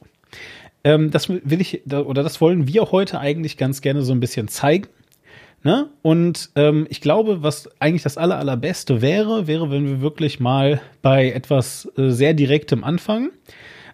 [0.83, 4.47] Ähm, das will ich, oder das wollen wir heute eigentlich ganz gerne so ein bisschen
[4.47, 4.88] zeigen.
[5.63, 5.89] Ne?
[6.01, 10.79] Und ähm, ich glaube, was eigentlich das aller, allerbeste wäre, wäre, wenn wir wirklich mal
[11.01, 13.31] bei etwas äh, sehr direktem anfangen.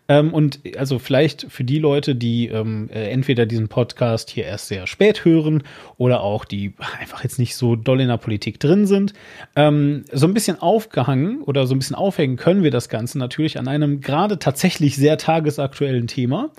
[0.07, 4.67] Ähm, und also vielleicht für die Leute, die ähm, äh, entweder diesen Podcast hier erst
[4.67, 5.63] sehr spät hören
[5.97, 9.13] oder auch die einfach jetzt nicht so doll in der Politik drin sind,
[9.55, 13.57] ähm, so ein bisschen aufgehangen oder so ein bisschen aufhängen können wir das Ganze natürlich
[13.57, 16.51] an einem gerade tatsächlich sehr tagesaktuellen Thema.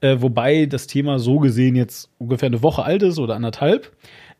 [0.00, 3.92] Äh, wobei das Thema so gesehen jetzt ungefähr eine Woche alt ist oder anderthalb.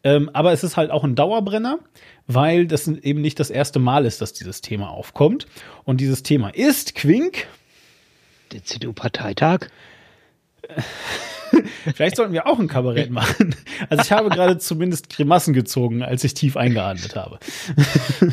[0.04, 1.78] Ähm, aber es ist halt auch ein Dauerbrenner,
[2.26, 5.46] weil das eben nicht das erste Mal ist, dass dieses Thema aufkommt.
[5.84, 7.46] Und dieses Thema ist Quink.
[8.52, 9.68] Der CDU-Parteitag.
[11.94, 13.54] Vielleicht sollten wir auch ein Kabarett machen.
[13.88, 17.38] Also ich habe gerade zumindest Grimassen gezogen, als ich tief eingeatmet habe.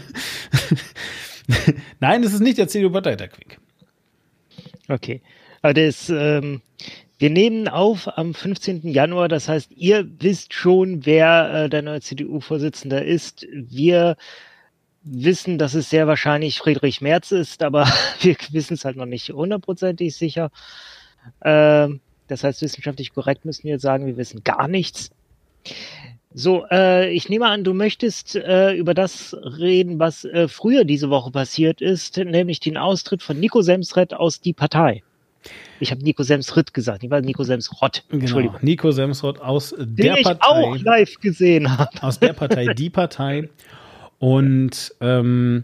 [2.00, 3.58] Nein, es ist nicht der CDU-Parteitag Quink.
[4.88, 5.22] Okay.
[5.62, 6.62] Aber das, ähm,
[7.18, 8.88] wir nehmen auf am 15.
[8.88, 13.46] Januar, das heißt, ihr wisst schon, wer äh, der neue CDU-Vorsitzende ist.
[13.52, 14.16] Wir
[15.04, 17.88] wissen, dass es sehr wahrscheinlich Friedrich Merz ist, aber
[18.22, 20.52] wir wissen es halt noch nicht hundertprozentig sicher.
[21.42, 21.90] Äh,
[22.28, 25.12] das heißt, wissenschaftlich korrekt müssen wir jetzt sagen, wir wissen gar nichts.
[26.32, 31.10] So, äh, ich nehme an, du möchtest äh, über das reden, was äh, früher diese
[31.10, 35.02] Woche passiert ist, nämlich den Austritt von Nico Semsrett aus die Partei.
[35.80, 38.04] Ich habe Nico Semsrott gesagt, ich war Nico Semsrott.
[38.10, 38.58] Genau, Entschuldigung.
[38.62, 40.46] Nico Semsrott aus Den der ich Partei.
[40.48, 41.90] auch live gesehen habe.
[42.02, 43.50] aus der Partei Die Partei.
[44.20, 45.64] Und ähm,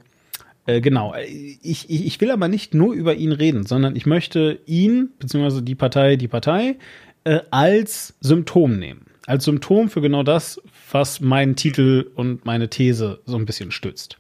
[0.66, 4.60] äh, genau, ich, ich, ich will aber nicht nur über ihn reden, sondern ich möchte
[4.66, 6.78] ihn, beziehungsweise die Partei, die Partei,
[7.26, 9.06] äh, als Symptom nehmen.
[9.28, 14.18] Als Symptom für genau das, was meinen Titel und meine These so ein bisschen stützt.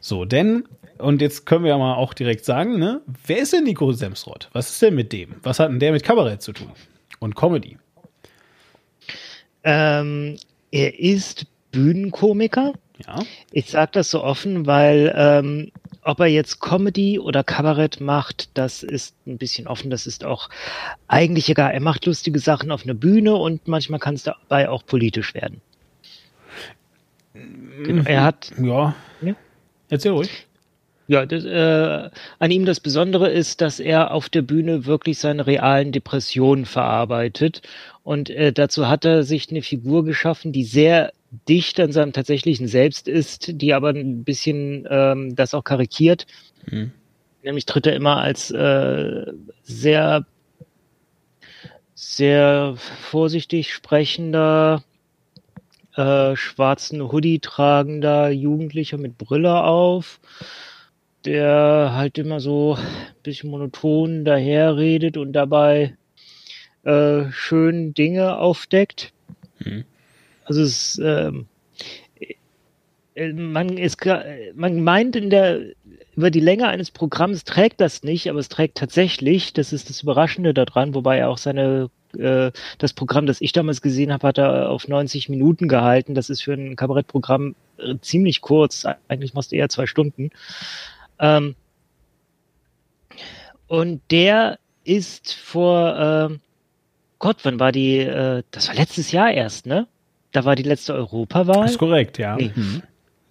[0.00, 0.64] So, denn,
[0.98, 4.48] und jetzt können wir ja mal auch direkt sagen, ne, wer ist denn Nico Semsrott?
[4.52, 5.36] Was ist denn mit dem?
[5.42, 6.72] Was hat denn der mit Kabarett zu tun?
[7.18, 7.76] Und Comedy?
[9.64, 10.36] Ähm,
[10.70, 12.72] er ist Bühnenkomiker.
[13.06, 13.20] Ja.
[13.50, 18.82] Ich sage das so offen, weil ähm, ob er jetzt Comedy oder Kabarett macht, das
[18.82, 19.90] ist ein bisschen offen.
[19.90, 20.48] Das ist auch
[21.08, 21.72] eigentlich egal.
[21.72, 25.60] Er macht lustige Sachen auf einer Bühne und manchmal kann es dabei auch politisch werden.
[27.32, 28.94] Genau, er hat Ja.
[29.22, 29.34] Ja.
[29.88, 30.46] Erzähl ruhig.
[31.08, 35.46] Ja, das, äh, an ihm das Besondere ist, dass er auf der Bühne wirklich seine
[35.46, 37.62] realen Depressionen verarbeitet.
[38.02, 41.12] Und äh, dazu hat er sich eine Figur geschaffen, die sehr
[41.48, 46.26] dicht an seinem tatsächlichen Selbst ist, die aber ein bisschen ähm, das auch karikiert.
[46.66, 46.92] Mhm.
[47.42, 49.24] Nämlich tritt er immer als äh,
[49.62, 50.26] sehr,
[51.94, 54.84] sehr vorsichtig sprechender,
[55.96, 60.20] äh, schwarzen Hoodie tragender Jugendlicher mit Brille auf,
[61.24, 62.86] der halt immer so ein
[63.22, 65.96] bisschen monoton daherredet und dabei
[66.84, 69.12] äh, schön Dinge aufdeckt.
[69.58, 69.84] Mhm.
[70.44, 71.46] Also es ähm,
[73.14, 74.24] äh, man ist gra-
[74.54, 75.60] man meint in der
[76.14, 79.52] über die Länge eines Programms trägt das nicht, aber es trägt tatsächlich.
[79.54, 83.80] Das ist das Überraschende daran, wobei er auch seine äh, das Programm, das ich damals
[83.80, 86.14] gesehen habe, hat er auf 90 Minuten gehalten.
[86.14, 88.84] Das ist für ein Kabarettprogramm äh, ziemlich kurz.
[89.08, 90.30] Eigentlich machst du eher zwei Stunden.
[91.18, 91.54] Ähm,
[93.66, 96.40] und der ist vor ähm,
[97.18, 97.98] Gott, wann war die?
[97.98, 99.86] Äh, das war letztes Jahr erst, ne?
[100.32, 101.66] Da war die letzte Europawahl.
[101.66, 102.36] Ist korrekt, ja.
[102.36, 102.50] Nee.
[102.54, 102.82] Mhm.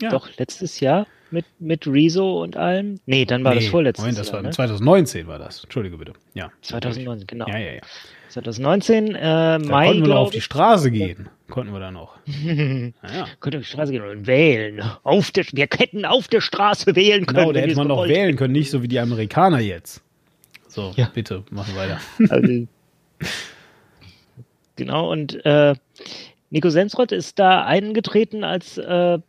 [0.01, 0.09] ja.
[0.09, 2.99] Doch, letztes Jahr mit, mit Rezo und allem.
[3.05, 4.35] Nee, dann war das Nee, vorletztes Moment, das Jahr.
[4.35, 4.49] war ne?
[4.51, 5.63] 2019 war das.
[5.63, 6.13] Entschuldige bitte.
[6.33, 6.51] Ja.
[6.61, 7.47] 2019, genau.
[7.47, 7.81] Ja, ja, ja.
[8.29, 10.41] 2019, äh, Da Mai, konnten wir noch auf die.
[10.41, 11.29] Straße gehen.
[11.49, 12.15] Konnten wir da noch.
[12.43, 13.27] Naja.
[13.39, 14.81] Könnt ihr auf die Straße gehen und wählen.
[15.03, 17.39] Auf der, wir hätten auf der Straße wählen können.
[17.39, 20.01] Genau, da hätte wir man noch gewollt wählen können, nicht so wie die Amerikaner jetzt.
[20.67, 21.09] So, Ja.
[21.13, 21.99] bitte, machen weiter.
[22.29, 22.67] Also,
[24.75, 25.75] genau, und äh,
[26.51, 29.19] Nico Sensrott ist da eingetreten als, äh,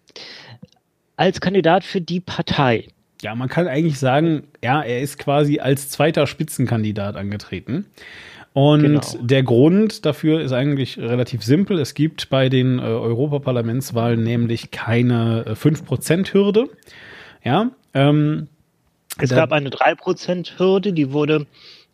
[1.16, 2.88] als Kandidat für die Partei.
[3.22, 7.86] Ja, man kann eigentlich sagen, ja, er ist quasi als zweiter Spitzenkandidat angetreten.
[8.52, 9.00] Und Genau.
[9.20, 11.78] der Grund dafür ist eigentlich relativ simpel.
[11.78, 16.68] Es gibt bei den äh, Europaparlamentswahlen nämlich keine äh, 5%-Hürde.
[17.44, 18.48] Ja, ähm,
[19.18, 21.46] Es gab eine 3%-Hürde, die wurde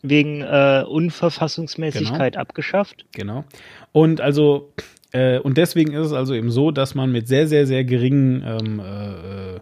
[0.03, 3.05] wegen äh, Unverfassungsmäßigkeit abgeschafft.
[3.13, 3.45] Genau.
[3.93, 4.73] Und also,
[5.13, 8.43] äh, und deswegen ist es also eben so, dass man mit sehr, sehr, sehr geringen,
[8.45, 9.61] ähm, äh, äh,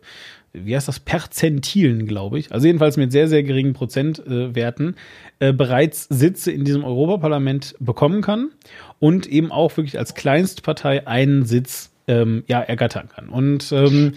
[0.53, 4.97] wie heißt das, Perzentilen, glaube ich, also jedenfalls mit sehr, sehr geringen Prozentwerten,
[5.39, 8.51] äh, äh, bereits Sitze in diesem Europaparlament bekommen kann
[8.99, 13.29] und eben auch wirklich als Kleinstpartei einen Sitz ähm, ja, ergattern kann.
[13.29, 14.15] Und ähm,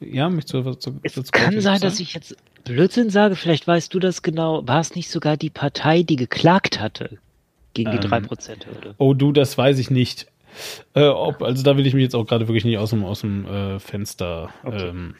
[0.00, 3.92] ja, du was zu, Es dazu kann sein, dass ich jetzt Blödsinn sage, vielleicht weißt
[3.92, 4.66] du das genau.
[4.66, 7.18] War es nicht sogar die Partei, die geklagt hatte
[7.74, 8.94] gegen die Ähm, 3%-Hürde?
[8.98, 10.26] Oh, du, das weiß ich nicht.
[10.94, 13.20] Äh, ob, also da will ich mich jetzt auch gerade wirklich nicht aus dem, aus
[13.20, 14.88] dem äh, Fenster Okay.
[14.88, 15.14] ähm,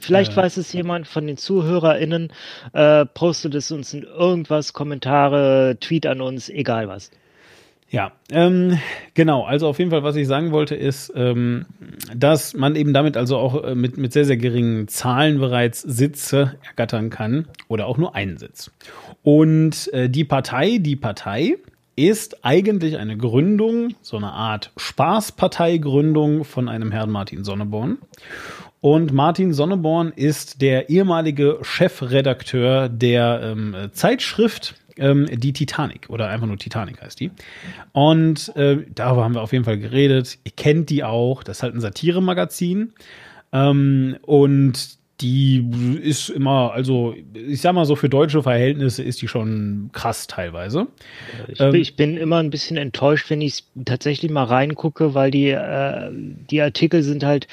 [0.00, 2.32] Vielleicht Äh, weiß es jemand von den ZuhörerInnen,
[2.72, 7.10] äh, postet es uns in irgendwas, Kommentare, Tweet an uns, egal was.
[7.88, 8.78] Ja, ähm,
[9.14, 9.44] genau.
[9.44, 11.66] Also auf jeden Fall, was ich sagen wollte, ist, ähm,
[12.14, 16.56] dass man eben damit also auch äh, mit, mit sehr, sehr geringen Zahlen bereits Sitze
[16.64, 18.72] ergattern kann oder auch nur einen Sitz.
[19.22, 21.58] Und äh, die Partei, die Partei
[21.96, 27.98] ist eigentlich eine Gründung, so eine Art Spaßparteigründung von einem Herrn Martin Sonneborn.
[28.80, 36.46] Und Martin Sonneborn ist der ehemalige Chefredakteur der ähm, Zeitschrift ähm, Die Titanic oder einfach
[36.46, 37.30] nur Titanic heißt die.
[37.92, 40.38] Und äh, darüber haben wir auf jeden Fall geredet.
[40.44, 41.42] Ihr kennt die auch.
[41.42, 42.92] Das ist halt ein Satiremagazin.
[43.52, 45.66] Ähm, und die
[46.02, 50.88] ist immer, also ich sag mal so, für deutsche Verhältnisse ist die schon krass teilweise.
[51.48, 55.30] Ich, Ähm, bin- ich bin immer ein bisschen enttäuscht, wenn ich tatsächlich mal reingucke, weil
[55.30, 56.10] die, äh,
[56.50, 57.46] die Artikel sind halt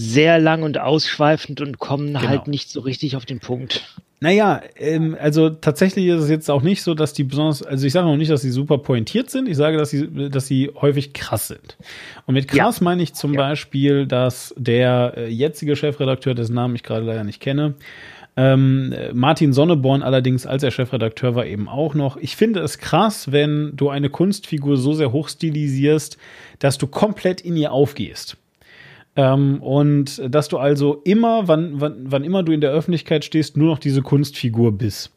[0.00, 2.26] sehr lang und ausschweifend und kommen Genau.
[2.28, 3.82] halt nicht so richtig auf den Punkt.
[4.22, 7.92] Naja, ähm, also tatsächlich ist es jetzt auch nicht so, dass die besonders, also ich
[7.92, 11.14] sage noch nicht, dass sie super pointiert sind, ich sage, dass sie, dass sie häufig
[11.14, 11.78] krass sind.
[12.26, 16.82] Und mit krass meine ich zum Beispiel, dass der äh, jetzige Chefredakteur, dessen Namen ich
[16.82, 17.74] gerade leider nicht kenne,
[18.36, 22.16] ähm, äh, Martin Sonneborn allerdings, als er Chefredakteur war, eben auch noch.
[22.18, 26.18] Ich finde es krass, wenn du eine Kunstfigur so sehr hochstilisierst,
[26.58, 28.36] dass du komplett in ihr aufgehst.
[29.16, 33.56] Ähm, und dass du also immer, wann, wann, wann immer du in der Öffentlichkeit stehst,
[33.56, 35.12] nur noch diese Kunstfigur bist.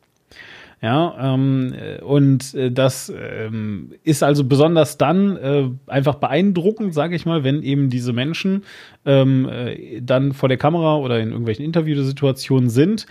[0.83, 7.15] Ja, ähm, äh, und äh, das ähm, ist also besonders dann äh, einfach beeindruckend, sage
[7.15, 8.65] ich mal, wenn eben diese Menschen
[9.05, 13.05] ähm, äh, dann vor der Kamera oder in irgendwelchen Interviewsituationen sind,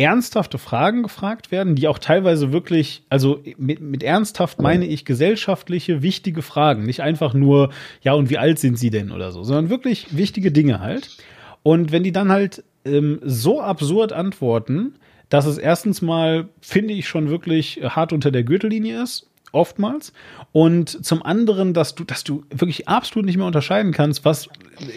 [0.00, 6.02] ernsthafte Fragen gefragt werden, die auch teilweise wirklich, also mit, mit ernsthaft meine ich gesellschaftliche,
[6.02, 7.70] wichtige Fragen, nicht einfach nur,
[8.02, 11.16] ja, und wie alt sind sie denn oder so, sondern wirklich wichtige Dinge halt.
[11.62, 14.94] Und wenn die dann halt ähm, so absurd antworten,
[15.28, 20.12] dass es erstens mal, finde ich, schon wirklich hart unter der Gürtellinie ist, oftmals.
[20.52, 24.48] Und zum anderen, dass du, dass du wirklich absolut nicht mehr unterscheiden kannst, was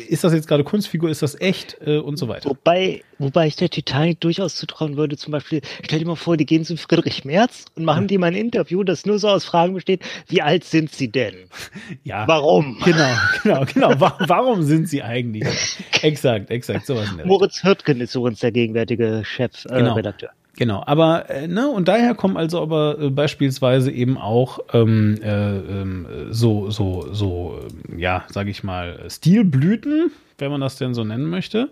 [0.09, 2.49] ist das jetzt gerade Kunstfigur, ist das echt äh, und so weiter.
[2.49, 6.45] Wobei, wobei ich der Titanic durchaus zutrauen würde, zum Beispiel, stell dir mal vor, die
[6.45, 9.73] gehen zu Friedrich Merz und machen die mal ein Interview, das nur so aus Fragen
[9.73, 11.35] besteht, wie alt sind sie denn?
[12.03, 12.27] Ja.
[12.27, 12.77] Warum?
[12.83, 13.09] Genau,
[13.43, 13.99] genau, genau.
[13.99, 15.47] Wa- Warum sind sie eigentlich?
[16.01, 17.07] exakt, exakt, sowas.
[17.25, 20.29] Moritz Hürtgen ist übrigens der gegenwärtige Chefredakteur.
[20.29, 20.42] Äh, Genau.
[20.55, 25.57] Genau, aber äh, ne, und daher kommen also aber äh, beispielsweise eben auch ähm, äh,
[25.57, 31.03] ähm, so, so, so, ähm, ja, sage ich mal, Stilblüten, wenn man das denn so
[31.03, 31.69] nennen möchte.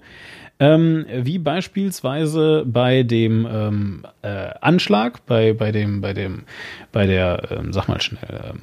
[0.60, 6.44] Ähm, wie beispielsweise bei dem ähm, äh, Anschlag, bei, bei dem, bei dem,
[6.92, 8.54] bei der, ähm, sag mal schnell,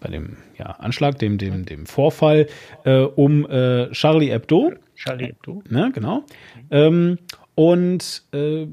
[0.00, 2.46] bei dem ja, Anschlag, dem, dem, dem Vorfall
[2.84, 4.72] äh, um äh, Charlie Hebdo.
[4.96, 5.62] Charlie Hebdo.
[5.68, 6.24] Ne, genau.
[7.54, 8.66] Und äh,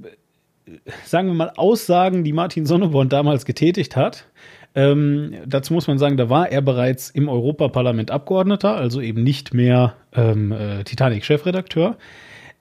[1.06, 4.26] sagen wir mal, Aussagen, die Martin Sonneborn damals getätigt hat.
[4.74, 9.54] Ähm, dazu muss man sagen, da war er bereits im Europaparlament Abgeordneter, also eben nicht
[9.54, 11.98] mehr ähm, äh, Titanic-Chefredakteur,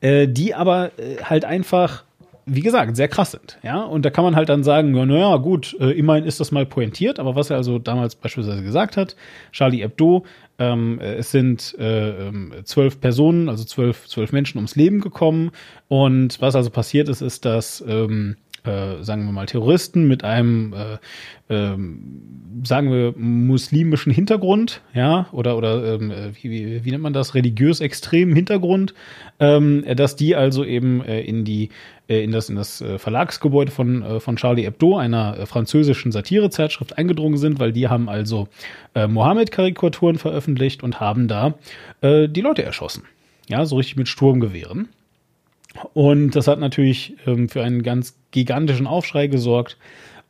[0.00, 2.02] äh, die aber äh, halt einfach,
[2.46, 3.58] wie gesagt, sehr krass sind.
[3.62, 6.50] Ja, und da kann man halt dann sagen, ja, naja, gut, äh, immerhin ist das
[6.50, 9.14] mal pointiert, aber was er also damals beispielsweise gesagt hat,
[9.52, 10.24] Charlie Hebdo,
[10.61, 15.51] ähm, äh, es sind äh, ähm, zwölf Personen, also zwölf, zwölf Menschen ums Leben gekommen.
[15.88, 20.75] Und was also passiert ist, ist, dass, ähm, äh, sagen wir mal, Terroristen mit einem,
[20.75, 20.99] äh,
[21.49, 27.14] ähm, sagen wir, muslimischen Hintergrund, ja, oder, oder ähm, äh, wie, wie, wie nennt man
[27.14, 28.92] das, religiös extremen Hintergrund,
[29.38, 31.70] ähm, dass die also eben äh, in die äh,
[32.18, 36.99] in das, in das äh, Verlagsgebäude von, äh, von Charlie Hebdo, einer äh, französischen Satirezeitschrift,
[36.99, 38.49] eingedrungen sind, weil die haben also
[38.94, 41.55] äh, Mohammed-Karikaturen veröffentlicht und haben da
[42.01, 43.05] äh, die Leute erschossen.
[43.49, 44.88] Ja, so richtig mit Sturmgewehren.
[45.94, 49.77] Und das hat natürlich ähm, für einen ganz gigantischen Aufschrei gesorgt.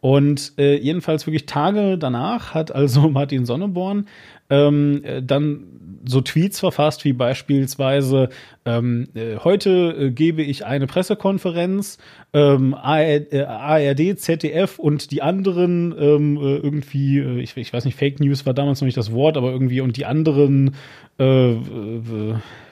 [0.01, 4.07] Und äh, jedenfalls wirklich Tage danach hat also Martin Sonneborn
[4.49, 5.64] ähm, äh, dann
[6.04, 8.28] so Tweets verfasst wie beispielsweise
[8.64, 11.98] ähm, äh, heute äh, gebe ich eine Pressekonferenz
[12.32, 18.20] ähm, ARD, äh, ZDF und die anderen ähm, äh, irgendwie ich, ich weiß nicht Fake
[18.20, 20.74] News war damals noch nicht das Wort aber irgendwie und die anderen
[21.18, 21.54] äh,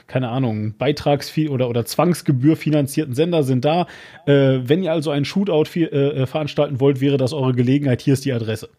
[0.06, 3.86] keine Ahnung, Beitragsfee oder, oder Zwangsgebühr finanzierten Sender sind da.
[4.24, 8.00] Wenn ihr also einen Shootout veranstalten wollt, wäre das eure Gelegenheit.
[8.00, 8.70] Hier ist die Adresse.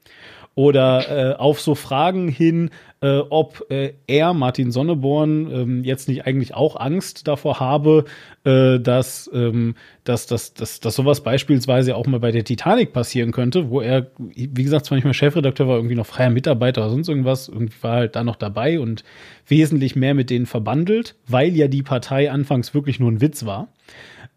[0.55, 2.69] Oder äh, auf so Fragen hin,
[3.01, 8.05] äh, ob äh, er, Martin Sonneborn, ähm, jetzt nicht eigentlich auch Angst davor habe,
[8.43, 13.31] äh, dass, ähm, dass, dass, dass, dass sowas beispielsweise auch mal bei der Titanic passieren
[13.31, 16.89] könnte, wo er, wie gesagt, zwar nicht mehr Chefredakteur war, irgendwie noch freier Mitarbeiter oder
[16.91, 19.05] sonst irgendwas, irgendwie war halt da noch dabei und
[19.47, 23.69] wesentlich mehr mit denen verbandelt, weil ja die Partei anfangs wirklich nur ein Witz war.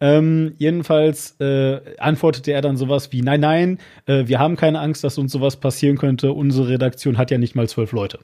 [0.03, 5.05] Ähm, jedenfalls äh, antwortete er dann sowas wie, nein, nein, äh, wir haben keine Angst,
[5.05, 6.33] dass uns sowas passieren könnte.
[6.33, 8.19] Unsere Redaktion hat ja nicht mal zwölf Leute.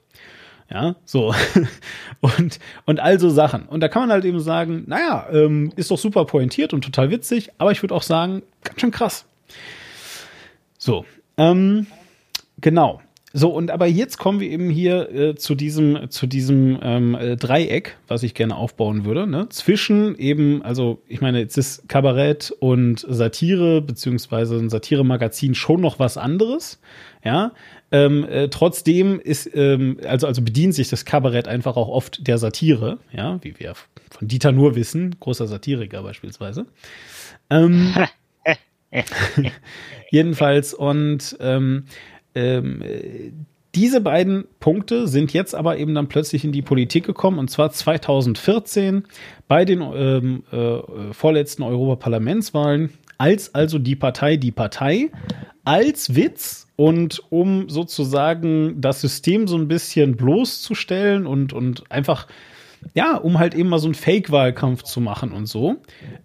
[0.69, 1.33] Ja, so.
[2.21, 3.67] und, und all so Sachen.
[3.67, 7.13] Und da kann man halt eben sagen, naja, ähm, ist doch super pointiert und total
[7.13, 9.25] witzig, aber ich würde auch sagen, ganz schön krass.
[10.79, 11.05] So,
[11.37, 11.87] ähm,
[12.61, 13.01] genau.
[13.39, 17.37] So, und aber jetzt kommen wir eben hier äh, zu diesem, zu diesem ähm, äh,
[17.37, 19.49] Dreieck, was ich gerne aufbauen würde, ne?
[19.49, 26.01] Zwischen eben, also ich meine, jetzt ist Kabarett und Satire, beziehungsweise ein Satiremagazin schon noch
[26.01, 26.81] was anderes,
[27.25, 27.53] ja.
[27.93, 32.39] Ähm, äh, trotzdem ist, ähm, also, also bedient sich das Kabarett einfach auch oft der
[32.39, 33.75] Satire, ja, wie wir
[34.11, 36.67] von Dieter Nur wissen, großer Satiriker beispielsweise.
[37.51, 37.95] Ähm,
[40.11, 41.85] jedenfalls, und ähm,
[42.35, 42.83] ähm,
[43.75, 47.71] diese beiden Punkte sind jetzt aber eben dann plötzlich in die Politik gekommen und zwar
[47.71, 49.05] 2014
[49.47, 55.11] bei den ähm, äh, vorletzten Europaparlamentswahlen, als also die Partei die Partei
[55.65, 62.27] als Witz und um sozusagen das System so ein bisschen bloßzustellen und, und einfach
[62.95, 65.77] ja, um halt eben mal so einen Fake-Wahlkampf zu machen und so,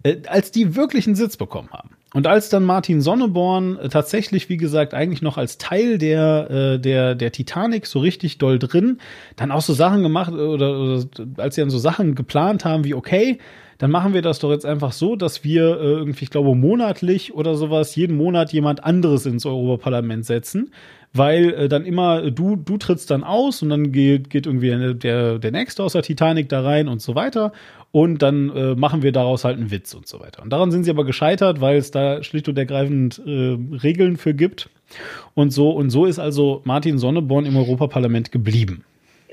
[0.02, 1.90] äh, als die wirklich einen Sitz bekommen haben.
[2.14, 6.78] Und als dann Martin Sonneborn äh, tatsächlich, wie gesagt, eigentlich noch als Teil der, äh,
[6.78, 8.98] der, der Titanic so richtig doll drin,
[9.34, 11.04] dann auch so Sachen gemacht äh, oder, oder
[11.38, 13.38] als sie dann so Sachen geplant haben wie, okay,
[13.78, 17.56] dann machen wir das doch jetzt einfach so, dass wir irgendwie, ich glaube, monatlich oder
[17.56, 20.70] sowas, jeden Monat jemand anderes ins Europaparlament setzen,
[21.14, 25.38] weil äh, dann immer du, du trittst dann aus und dann geht, geht irgendwie der,
[25.38, 27.52] der Nächste aus der Titanic da rein und so weiter
[27.92, 30.42] und dann äh, machen wir daraus halt einen Witz und so weiter.
[30.42, 34.34] Und daran sind sie aber gescheitert, weil es da schlicht und ergreifend äh, Regeln für
[34.34, 34.68] gibt.
[35.34, 38.84] Und so, und so ist also Martin Sonneborn im Europaparlament geblieben.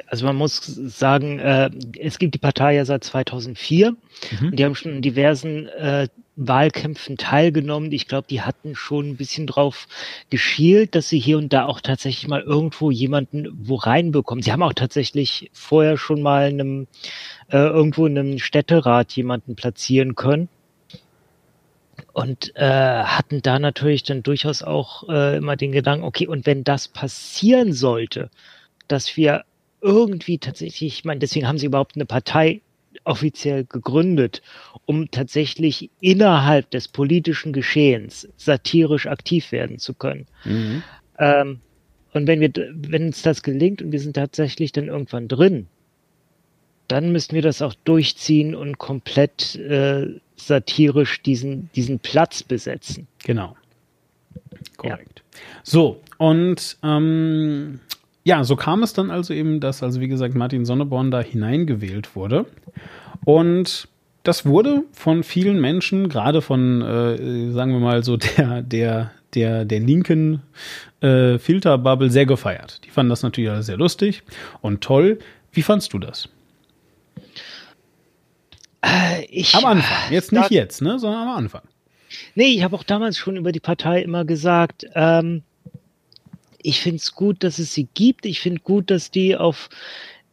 [0.05, 4.47] Also man muss sagen, äh, es gibt die Partei ja seit 2004 mhm.
[4.47, 7.91] und die haben schon in diversen äh, Wahlkämpfen teilgenommen.
[7.91, 9.87] Ich glaube, die hatten schon ein bisschen drauf
[10.29, 14.41] geschielt, dass sie hier und da auch tatsächlich mal irgendwo jemanden wo reinbekommen.
[14.41, 16.87] Sie haben auch tatsächlich vorher schon mal einem
[17.49, 20.49] äh, irgendwo in einem Städterat jemanden platzieren können.
[22.13, 26.63] Und äh, hatten da natürlich dann durchaus auch äh, immer den Gedanken, okay, und wenn
[26.63, 28.29] das passieren sollte,
[28.87, 29.43] dass wir
[29.81, 32.61] irgendwie tatsächlich, ich meine, deswegen haben sie überhaupt eine Partei
[33.03, 34.41] offiziell gegründet,
[34.85, 40.27] um tatsächlich innerhalb des politischen Geschehens satirisch aktiv werden zu können.
[40.45, 40.83] Mhm.
[41.19, 41.59] Ähm,
[42.13, 45.67] und wenn wir, wenn uns das gelingt und wir sind tatsächlich dann irgendwann drin,
[46.87, 53.07] dann müssen wir das auch durchziehen und komplett äh, satirisch diesen, diesen Platz besetzen.
[53.23, 53.55] Genau.
[54.75, 55.23] Korrekt.
[55.33, 55.41] Ja.
[55.63, 57.79] So, und ähm,
[58.23, 62.15] ja, so kam es dann also eben, dass also wie gesagt Martin Sonneborn da hineingewählt
[62.15, 62.45] wurde.
[63.25, 63.87] Und
[64.23, 69.65] das wurde von vielen Menschen, gerade von, äh, sagen wir mal so, der, der, der,
[69.65, 70.43] der linken
[71.01, 72.81] äh, Filterbubble sehr gefeiert.
[72.85, 74.23] Die fanden das natürlich alles sehr lustig
[74.61, 75.19] und toll.
[75.51, 76.29] Wie fandst du das?
[78.83, 81.61] Äh, ich, am Anfang, jetzt nicht jetzt, ne, sondern am Anfang.
[82.35, 85.43] Nee, ich habe auch damals schon über die Partei immer gesagt, ähm,
[86.63, 88.25] ich finde es gut, dass es sie gibt.
[88.25, 89.69] Ich finde gut, dass die auf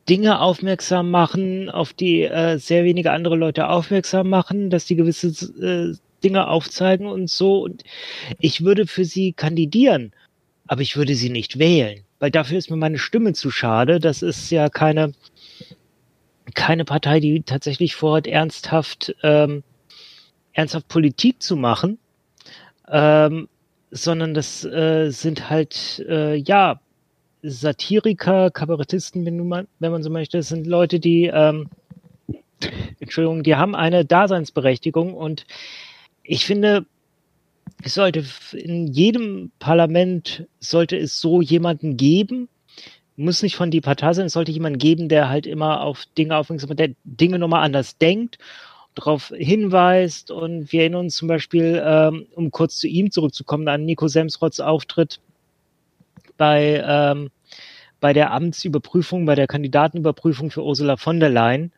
[0.08, 5.28] Dinge aufmerksam machen, auf die äh, sehr wenige andere Leute aufmerksam machen, dass die gewisse
[5.60, 7.62] äh, Dinge aufzeigen und so.
[7.62, 7.84] Und
[8.38, 10.12] ich würde für sie kandidieren,
[10.66, 14.00] aber ich würde sie nicht wählen, weil dafür ist mir meine Stimme zu schade.
[14.00, 15.12] Das ist ja keine,
[16.54, 19.62] keine Partei, die tatsächlich vorhat, ernsthaft, ähm,
[20.52, 21.98] ernsthaft Politik zu machen,
[22.90, 23.48] ähm,
[23.90, 26.80] sondern das äh, sind halt, äh, ja,
[27.42, 30.38] Satiriker, Kabarettisten, wenn man, wenn man so möchte.
[30.38, 31.68] Das sind Leute, die, ähm,
[33.00, 35.46] Entschuldigung, die haben eine Daseinsberechtigung und
[36.22, 36.84] ich finde,
[37.82, 42.48] es sollte in jedem Parlament sollte es so jemanden geben,
[43.16, 46.36] muss nicht von die Partei sein, es sollte jemanden geben, der halt immer auf Dinge
[46.36, 48.38] aufmerksam der Dinge nochmal anders denkt,
[48.98, 50.30] darauf hinweist.
[50.30, 54.60] Und wir erinnern uns zum Beispiel, ähm, um kurz zu ihm zurückzukommen, an Nico Semsroths
[54.60, 55.20] Auftritt
[56.36, 57.30] bei, ähm,
[58.00, 61.72] bei der Amtsüberprüfung, bei der Kandidatenüberprüfung für Ursula von der Leyen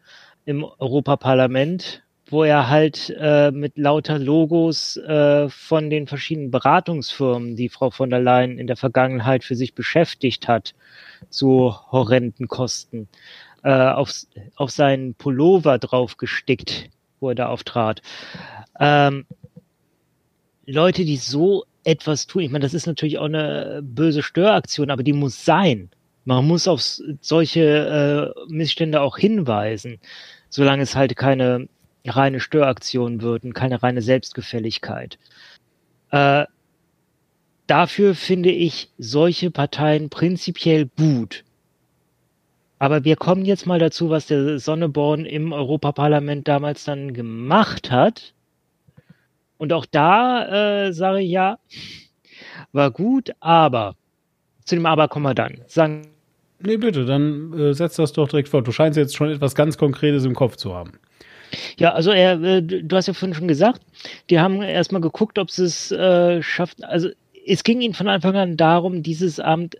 [0.44, 7.68] im Europaparlament, wo er halt äh, mit lauter Logos äh, von den verschiedenen Beratungsfirmen, die
[7.68, 10.74] Frau von der Leyen in der Vergangenheit für sich beschäftigt hat,
[11.28, 13.08] zu horrenden Kosten,
[13.64, 14.12] äh, auf,
[14.56, 16.88] auf seinen Pullover drauf gestickt,
[17.20, 18.02] wo er da auftrat.
[18.78, 19.26] Ähm,
[20.66, 25.02] Leute, die so etwas tun, ich meine, das ist natürlich auch eine böse Störaktion, aber
[25.02, 25.90] die muss sein.
[26.24, 26.82] Man muss auf
[27.20, 29.98] solche äh, Missstände auch hinweisen,
[30.48, 31.68] solange es halt keine
[32.06, 35.18] reine Störaktion wird und keine reine Selbstgefälligkeit.
[36.10, 36.44] Äh,
[37.66, 41.44] dafür finde ich solche Parteien prinzipiell gut.
[42.80, 48.32] Aber wir kommen jetzt mal dazu, was der Sonneborn im Europaparlament damals dann gemacht hat.
[49.58, 51.58] Und auch da äh, sage ich ja,
[52.72, 53.96] war gut, aber
[54.64, 55.60] zu dem Aber kommen wir dann.
[55.66, 56.08] Sagen,
[56.62, 58.66] Nee, bitte, dann äh, setz das doch direkt fort.
[58.66, 60.92] Du scheinst jetzt schon etwas ganz Konkretes im Kopf zu haben.
[61.78, 63.82] Ja, also er, äh, du hast ja vorhin schon gesagt,
[64.28, 66.84] die haben erstmal geguckt, ob sie es äh, schafft.
[66.84, 67.10] Also
[67.50, 69.76] es ging ihnen von Anfang an darum, dieses Amt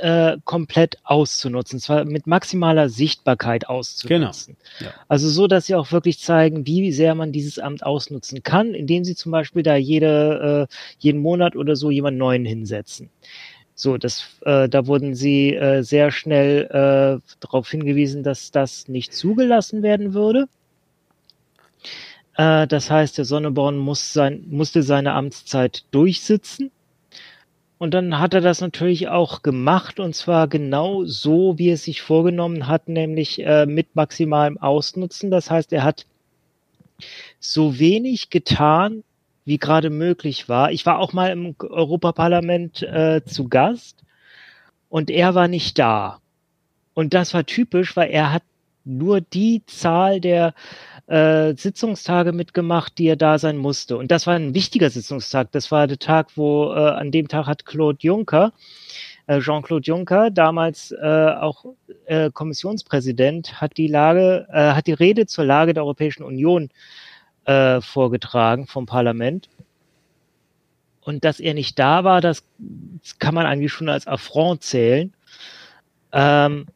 [0.00, 4.56] äh, komplett auszunutzen, zwar mit maximaler Sichtbarkeit auszunutzen.
[4.78, 4.90] Genau.
[4.90, 4.94] Ja.
[5.08, 9.04] Also so, dass sie auch wirklich zeigen, wie sehr man dieses Amt ausnutzen kann, indem
[9.04, 13.08] sie zum Beispiel da jede, äh, jeden Monat oder so jemand Neuen hinsetzen.
[13.74, 19.14] So, das, äh, da wurden sie äh, sehr schnell äh, darauf hingewiesen, dass das nicht
[19.14, 20.48] zugelassen werden würde.
[22.36, 26.70] Äh, das heißt, der Sonneborn muss sein, musste seine Amtszeit durchsitzen.
[27.78, 32.00] Und dann hat er das natürlich auch gemacht und zwar genau so, wie es sich
[32.00, 35.30] vorgenommen hat, nämlich äh, mit maximalem Ausnutzen.
[35.30, 36.06] Das heißt, er hat
[37.38, 39.04] so wenig getan,
[39.44, 40.72] wie gerade möglich war.
[40.72, 44.02] Ich war auch mal im Europaparlament äh, zu Gast
[44.88, 46.20] und er war nicht da.
[46.94, 48.42] Und das war typisch, weil er hat
[48.84, 50.54] nur die Zahl der
[51.06, 53.96] äh, Sitzungstage mitgemacht, die er da sein musste.
[53.96, 55.52] Und das war ein wichtiger Sitzungstag.
[55.52, 58.52] Das war der Tag, wo äh, an dem Tag hat Claude Juncker,
[59.26, 60.96] äh, Jean-Claude Juncker, damals äh,
[61.40, 61.64] auch
[62.06, 66.70] äh, Kommissionspräsident, hat die Lage, äh, hat die Rede zur Lage der Europäischen Union
[67.78, 69.48] vorgetragen vom Parlament.
[71.00, 75.12] Und dass er nicht da war, das, das kann man eigentlich schon als Affront zählen.
[76.10, 76.66] Ähm,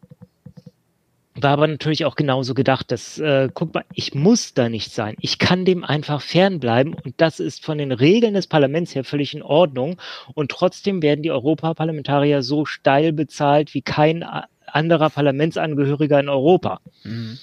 [1.43, 5.17] war aber natürlich auch genauso gedacht, dass, äh, guck mal, ich muss da nicht sein.
[5.21, 9.35] Ich kann dem einfach fernbleiben und das ist von den Regeln des Parlaments her völlig
[9.35, 9.97] in Ordnung.
[10.35, 14.25] Und trotzdem werden die Europaparlamentarier so steil bezahlt wie kein
[14.67, 16.81] anderer Parlamentsangehöriger in Europa.
[17.05, 17.39] Mhm.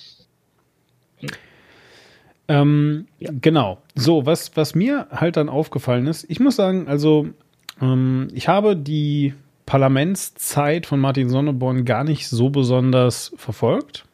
[2.48, 3.32] Ähm, ja.
[3.42, 3.80] Genau.
[3.96, 7.28] So, was, was mir halt dann aufgefallen ist, ich muss sagen, also
[7.82, 9.34] ähm, ich habe die
[9.68, 14.06] Parlamentszeit von Martin Sonneborn gar nicht so besonders verfolgt.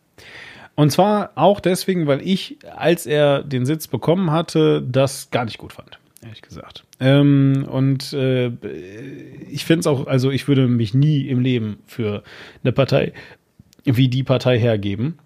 [0.76, 5.60] Und zwar auch deswegen, weil ich, als er den Sitz bekommen hatte, das gar nicht
[5.60, 6.84] gut fand, ehrlich gesagt.
[7.00, 8.48] Ähm, und äh,
[9.50, 12.24] ich finde es auch, also ich würde mich nie im Leben für
[12.64, 13.14] eine Partei
[13.86, 15.20] wie die Partei hergeben.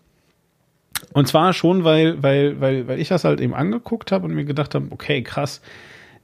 [1.14, 4.46] Und zwar schon, weil, weil, weil, weil ich das halt eben angeguckt habe und mir
[4.46, 5.62] gedacht habe, okay, krass,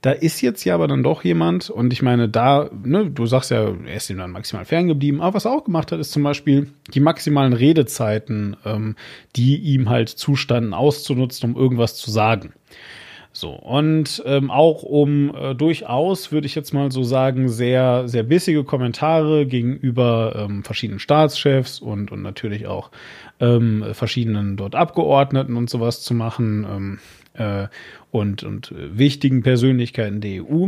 [0.03, 3.51] da ist jetzt ja aber dann doch jemand, und ich meine, da, ne, du sagst
[3.51, 6.23] ja, er ist ihm dann maximal ferngeblieben, aber was er auch gemacht hat, ist zum
[6.23, 8.97] Beispiel die maximalen Redezeiten, ähm,
[9.37, 12.51] die ihm halt zustanden, auszunutzen, um irgendwas zu sagen.
[13.31, 18.23] So, und ähm, auch um äh, durchaus, würde ich jetzt mal so sagen, sehr, sehr
[18.23, 22.91] bissige Kommentare gegenüber ähm, verschiedenen Staatschefs und, und natürlich auch
[23.39, 26.99] ähm, verschiedenen dort Abgeordneten und sowas zu machen ähm,
[27.33, 27.67] äh,
[28.11, 30.67] und, und wichtigen Persönlichkeiten der EU.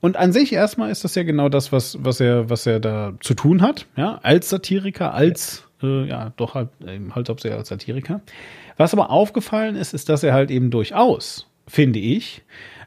[0.00, 3.14] Und an sich erstmal ist das ja genau das, was, was, er, was er da
[3.20, 7.68] zu tun hat, ja, als Satiriker, als, äh, ja, doch halt, eben halt hauptsächlich als
[7.68, 8.20] Satiriker.
[8.76, 12.42] Was aber aufgefallen ist, ist, dass er halt eben durchaus, finde ich,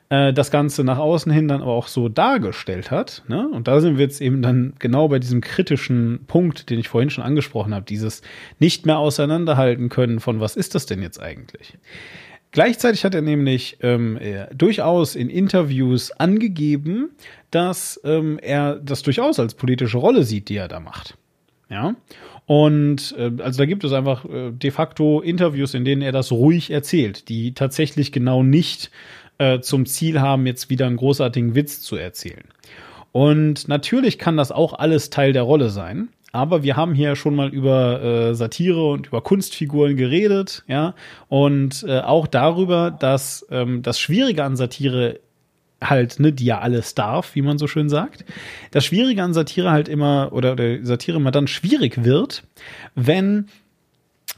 [0.09, 3.23] äh, das Ganze nach außen hin dann aber auch so dargestellt hat.
[3.27, 3.47] Ne?
[3.47, 7.09] Und da sind wir jetzt eben dann genau bei diesem kritischen Punkt, den ich vorhin
[7.09, 8.21] schon angesprochen habe, dieses
[8.59, 11.77] nicht mehr auseinanderhalten können von was ist das denn jetzt eigentlich.
[12.51, 17.11] Gleichzeitig hat er nämlich ähm, er durchaus in Interviews angegeben,
[17.51, 21.15] dass ähm, er das durchaus als politische Rolle sieht, die er da macht.
[21.69, 21.95] Ja.
[22.47, 26.31] Und äh, also da gibt es einfach äh, de facto Interviews, in denen er das
[26.31, 28.89] ruhig erzählt, die tatsächlich genau nicht
[29.37, 32.45] äh, zum Ziel haben, jetzt wieder einen großartigen Witz zu erzählen.
[33.11, 36.09] Und natürlich kann das auch alles Teil der Rolle sein.
[36.31, 40.93] Aber wir haben hier schon mal über äh, Satire und über Kunstfiguren geredet, ja,
[41.27, 45.19] und äh, auch darüber, dass ähm, das Schwierige an Satire
[45.81, 48.25] halt, ne, die ja alles darf, wie man so schön sagt.
[48.71, 52.43] Das Schwierige an Satire halt immer, oder, oder Satire immer dann schwierig wird,
[52.95, 53.47] wenn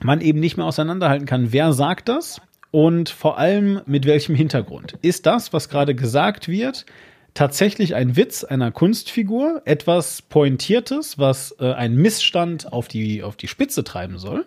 [0.01, 4.97] man eben nicht mehr auseinanderhalten kann, wer sagt das und vor allem mit welchem Hintergrund?
[5.01, 6.85] Ist das, was gerade gesagt wird,
[7.33, 13.47] tatsächlich ein Witz einer Kunstfigur, etwas Pointiertes, was äh, einen Missstand auf die, auf die
[13.47, 14.45] Spitze treiben soll?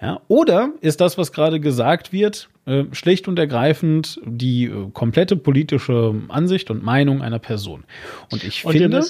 [0.00, 5.36] Ja, oder ist das, was gerade gesagt wird, äh, schlicht und ergreifend die äh, komplette
[5.36, 7.84] politische Ansicht und Meinung einer Person?
[8.30, 9.04] Und ich Und finde,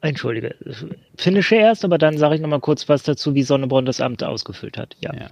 [0.00, 0.54] Entschuldige,
[1.16, 4.22] finische erst, aber dann sage ich noch mal kurz was dazu, wie Sonneborn das Amt
[4.22, 4.96] ausgefüllt hat.
[5.00, 5.12] Ja.
[5.12, 5.30] Ja.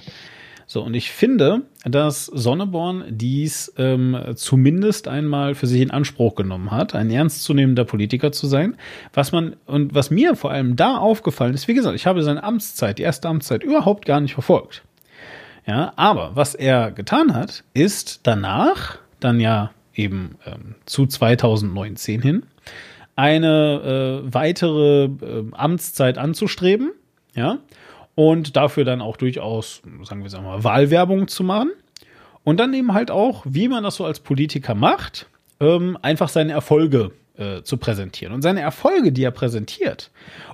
[0.68, 6.72] So, und ich finde, dass Sonneborn dies ähm, zumindest einmal für sich in Anspruch genommen
[6.72, 8.76] hat, ein ernstzunehmender Politiker zu sein.
[9.14, 12.42] Was man, und was mir vor allem da aufgefallen ist, wie gesagt, ich habe seine
[12.42, 14.82] Amtszeit, die erste Amtszeit, überhaupt gar nicht verfolgt.
[15.66, 22.42] Ja, aber was er getan hat, ist danach, dann ja eben ähm, zu 2019 hin,
[23.14, 26.92] eine äh, weitere äh, Amtszeit anzustreben,
[27.34, 27.58] ja,
[28.16, 31.70] und dafür dann auch durchaus, sagen wir mal, Wahlwerbung zu machen.
[32.42, 35.28] Und dann eben halt auch, wie man das so als Politiker macht,
[35.60, 38.32] ähm, einfach seine Erfolge äh, zu präsentieren.
[38.32, 40.10] Und seine Erfolge, die er präsentiert,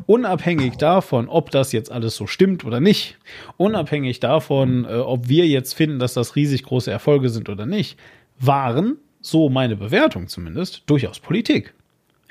[0.07, 3.19] unabhängig davon, ob das jetzt alles so stimmt oder nicht,
[3.57, 7.99] unabhängig davon, äh, ob wir jetzt finden, dass das riesig große Erfolge sind oder nicht,
[8.41, 11.75] waren, so meine Bewertung zumindest, durchaus Politik.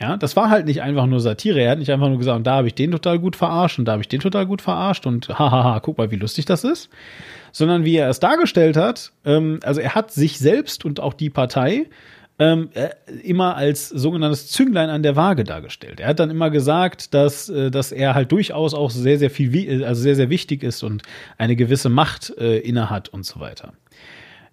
[0.02, 1.62] Ja, das war halt nicht einfach nur Satire.
[1.62, 3.92] Er hat nicht einfach nur gesagt, da habe ich den total gut verarscht und da
[3.92, 6.90] habe ich den total gut verarscht und hahaha, guck mal, wie lustig das ist.
[7.52, 11.30] Sondern wie er es dargestellt hat, ähm, also er hat sich selbst und auch die
[11.30, 11.86] Partei
[12.40, 12.90] ähm, äh,
[13.22, 16.00] immer als sogenanntes Zünglein an der Waage dargestellt.
[16.00, 19.54] Er hat dann immer gesagt, dass, äh, dass er halt durchaus auch sehr, sehr viel,
[19.54, 21.04] wi- also sehr, sehr wichtig ist und
[21.38, 23.74] eine gewisse Macht äh, innehat und so weiter.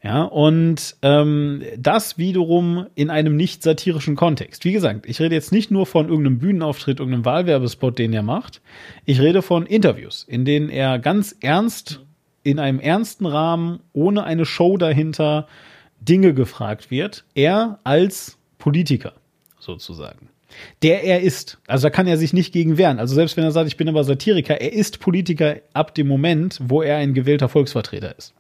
[0.03, 4.65] Ja, und ähm, das wiederum in einem nicht satirischen Kontext.
[4.65, 8.61] Wie gesagt, ich rede jetzt nicht nur von irgendeinem Bühnenauftritt, irgendeinem Wahlwerbespot, den er macht.
[9.07, 12.01] Ich rede von Interviews, in denen er ganz ernst,
[12.45, 15.49] in einem ernsten Rahmen, ohne eine Show dahinter,
[16.01, 17.25] Dinge gefragt wird.
[17.35, 19.15] Er als Politiker,
[19.59, 20.29] sozusagen.
[20.83, 21.59] Der er ist.
[21.67, 23.01] Also da kann er sich nicht gegen wehren.
[23.01, 26.61] Also selbst wenn er sagt, ich bin aber Satiriker, er ist Politiker ab dem Moment,
[26.63, 28.33] wo er ein gewählter Volksvertreter ist.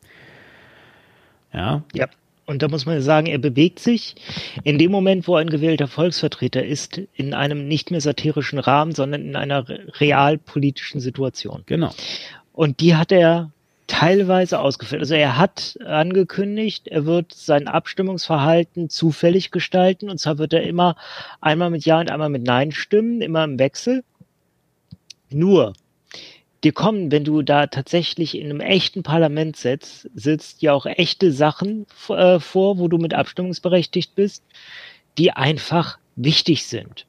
[1.52, 2.06] Ja, Ja.
[2.46, 4.14] Und da muss man sagen, er bewegt sich
[4.64, 8.92] in dem Moment, wo er ein gewählter Volksvertreter ist, in einem nicht mehr satirischen Rahmen,
[8.92, 11.62] sondern in einer re- realpolitischen Situation.
[11.66, 11.90] genau.
[12.54, 13.50] Und die hat er
[13.86, 15.02] teilweise ausgefüllt.
[15.02, 20.08] Also er hat angekündigt, er wird sein Abstimmungsverhalten zufällig gestalten.
[20.08, 20.96] Und zwar wird er immer
[21.42, 24.04] einmal mit Ja und einmal mit Nein stimmen, immer im Wechsel.
[25.30, 25.74] Nur,
[26.64, 31.32] dir kommen, wenn du da tatsächlich in einem echten Parlament sitzt, sitzt ja auch echte
[31.32, 34.42] Sachen äh, vor, wo du mit abstimmungsberechtigt bist,
[35.18, 37.06] die einfach wichtig sind.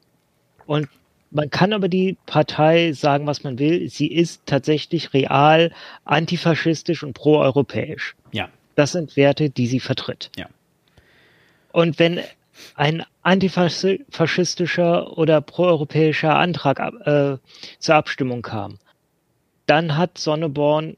[0.66, 0.88] Und
[1.32, 3.88] man kann aber die Partei sagen, was man will.
[3.88, 5.72] Sie ist tatsächlich real
[6.04, 8.16] antifaschistisch und proeuropäisch.
[8.32, 10.30] Ja, Das sind Werte, die sie vertritt.
[10.36, 10.46] ja,
[11.72, 12.20] Und wenn
[12.74, 17.38] ein antifaschistischer oder proeuropäischer Antrag äh,
[17.78, 18.78] zur Abstimmung kam,
[19.70, 20.96] dann hat Sonneborn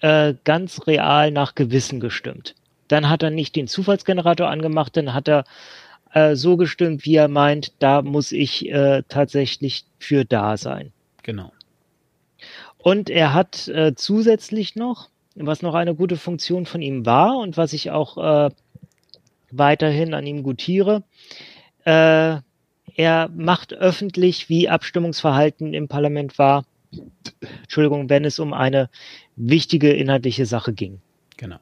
[0.00, 2.56] äh, ganz real nach Gewissen gestimmt.
[2.88, 5.44] Dann hat er nicht den Zufallsgenerator angemacht, dann hat er
[6.12, 10.92] äh, so gestimmt, wie er meint, da muss ich äh, tatsächlich für da sein.
[11.22, 11.52] genau.
[12.78, 17.56] Und er hat äh, zusätzlich noch, was noch eine gute Funktion von ihm war und
[17.56, 18.50] was ich auch äh,
[19.52, 21.04] weiterhin an ihm gutiere,
[21.84, 22.38] äh,
[22.96, 26.64] er macht öffentlich, wie Abstimmungsverhalten im Parlament war.
[27.62, 28.88] Entschuldigung, wenn es um eine
[29.36, 31.00] wichtige inhaltliche Sache ging.
[31.36, 31.58] Genau.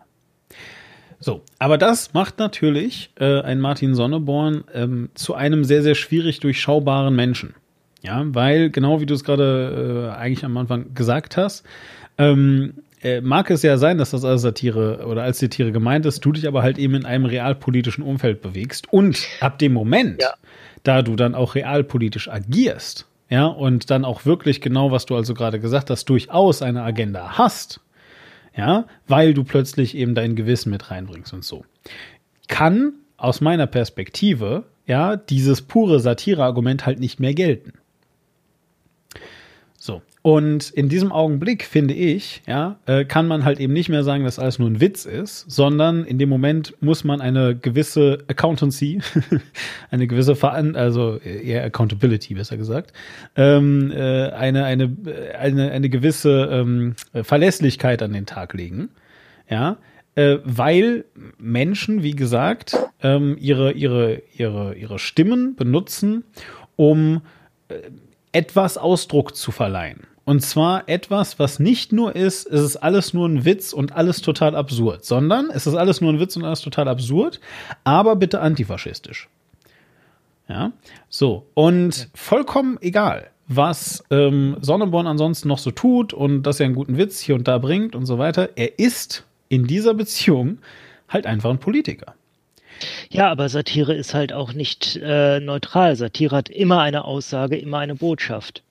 [1.18, 6.41] So, aber das macht natürlich äh, ein Martin Sonneborn ähm, zu einem sehr, sehr schwierig
[6.41, 7.55] durchschaubaren Menschen.
[8.03, 11.64] Ja, weil, genau wie du es gerade äh, eigentlich am Anfang gesagt hast,
[12.16, 16.24] ähm, äh, mag es ja sein, dass das als Satire oder als Satire gemeint ist,
[16.24, 18.91] du dich aber halt eben in einem realpolitischen Umfeld bewegst.
[18.91, 20.33] Und ab dem Moment, Ja.
[20.83, 25.33] da du dann auch realpolitisch agierst, ja, und dann auch wirklich genau, was du also
[25.35, 27.81] gerade gesagt hast, durchaus eine Agenda hast,
[28.55, 31.64] ja, weil du plötzlich eben dein Gewissen mit reinbringst und so.
[32.49, 37.74] Kann aus meiner Perspektive, ja, dieses pure Satire-Argument halt nicht mehr gelten.
[40.23, 44.25] Und in diesem Augenblick, finde ich, ja, äh, kann man halt eben nicht mehr sagen,
[44.25, 49.01] dass alles nur ein Witz ist, sondern in dem Moment muss man eine gewisse Accountancy,
[49.91, 52.93] eine gewisse Veran also eher Accountability, besser gesagt,
[53.35, 54.95] ähm, äh, eine, eine,
[55.39, 58.91] eine, eine gewisse ähm, Verlässlichkeit an den Tag legen.
[59.49, 59.79] Ja,
[60.16, 61.07] äh, weil
[61.39, 66.25] Menschen, wie gesagt, ähm, ihre, ihre, ihre, ihre Stimmen benutzen,
[66.77, 67.23] um
[67.68, 67.77] äh,
[68.33, 70.07] etwas Ausdruck zu verleihen.
[70.31, 74.22] Und zwar etwas, was nicht nur ist, es ist alles nur ein Witz und alles
[74.22, 77.41] total absurd, sondern es ist alles nur ein Witz und alles total absurd,
[77.83, 79.28] aber bitte antifaschistisch.
[80.49, 80.70] Ja,
[81.09, 81.47] so.
[81.55, 86.97] Und vollkommen egal, was ähm, Sonneborn ansonsten noch so tut und dass er einen guten
[86.97, 88.51] Witz hier und da bringt und so weiter.
[88.55, 90.59] Er ist in dieser Beziehung
[91.09, 92.14] halt einfach ein Politiker.
[93.11, 95.97] Ja, aber Satire ist halt auch nicht äh, neutral.
[95.97, 98.62] Satire hat immer eine Aussage, immer eine Botschaft.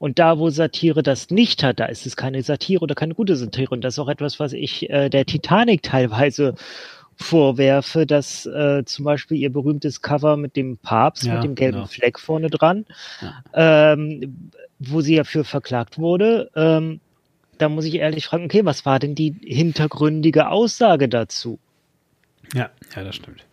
[0.00, 3.36] Und da, wo Satire das nicht hat, da ist es keine Satire oder keine gute
[3.36, 3.68] Satire.
[3.70, 6.54] Und das ist auch etwas, was ich äh, der Titanic teilweise
[7.16, 11.80] vorwerfe, dass äh, zum Beispiel ihr berühmtes Cover mit dem Papst, Ja, mit dem gelben
[11.80, 11.86] genau.
[11.86, 12.86] Fleck vorne dran,
[13.52, 17.00] ähm, wo sie ja für verklagt wurde, ähm,
[17.58, 21.58] da muss ich ehrlich fragen, okay, was war denn die hintergründige Aussage dazu?
[22.54, 23.44] Ja, ja, das stimmt.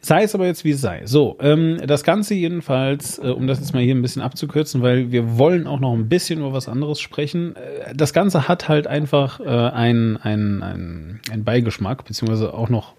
[0.00, 1.02] Sei es aber jetzt wie es sei.
[1.04, 5.12] So, ähm, das Ganze jedenfalls, äh, um das jetzt mal hier ein bisschen abzukürzen, weil
[5.12, 7.54] wir wollen auch noch ein bisschen über was anderes sprechen.
[7.54, 12.94] Äh, das Ganze hat halt einfach äh, einen ein, ein, Beigeschmack, beziehungsweise auch noch,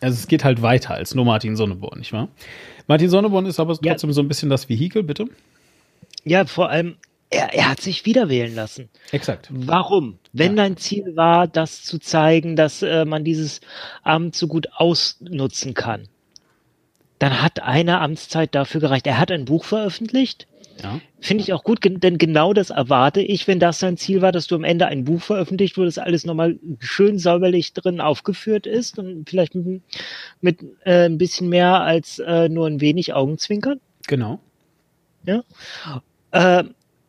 [0.00, 2.28] also es geht halt weiter als nur Martin Sonneborn, nicht wahr?
[2.86, 3.92] Martin Sonneborn ist aber Ja.
[3.92, 5.26] trotzdem so ein bisschen das Vehikel, bitte.
[6.24, 6.94] Ja, vor allem,
[7.34, 8.88] er, er hat sich wieder wählen lassen.
[9.12, 9.48] Exakt.
[9.50, 10.18] Warum?
[10.32, 10.62] Wenn Ja.
[10.64, 13.60] dein Ziel war, das zu zeigen, dass äh, man dieses
[14.02, 16.08] Amt so gut ausnutzen kann,
[17.18, 19.06] dann hat eine Amtszeit dafür gereicht.
[19.06, 20.46] Er hat ein Buch veröffentlicht.
[20.82, 21.00] Ja.
[21.20, 24.48] Finde ich auch gut, denn genau das erwarte ich, wenn das dein Ziel war, dass
[24.48, 28.98] du am Ende ein Buch veröffentlicht, wo das alles nochmal schön säuberlich drin aufgeführt ist
[28.98, 29.82] und vielleicht mit,
[30.40, 33.80] mit äh, ein bisschen mehr als äh, nur ein wenig Augenzwinkern.
[34.08, 34.40] Genau.
[36.32, 36.64] Äh,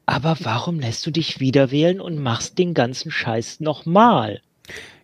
[0.06, 4.42] aber warum lässt du dich wieder wählen und machst den ganzen Scheiß nochmal?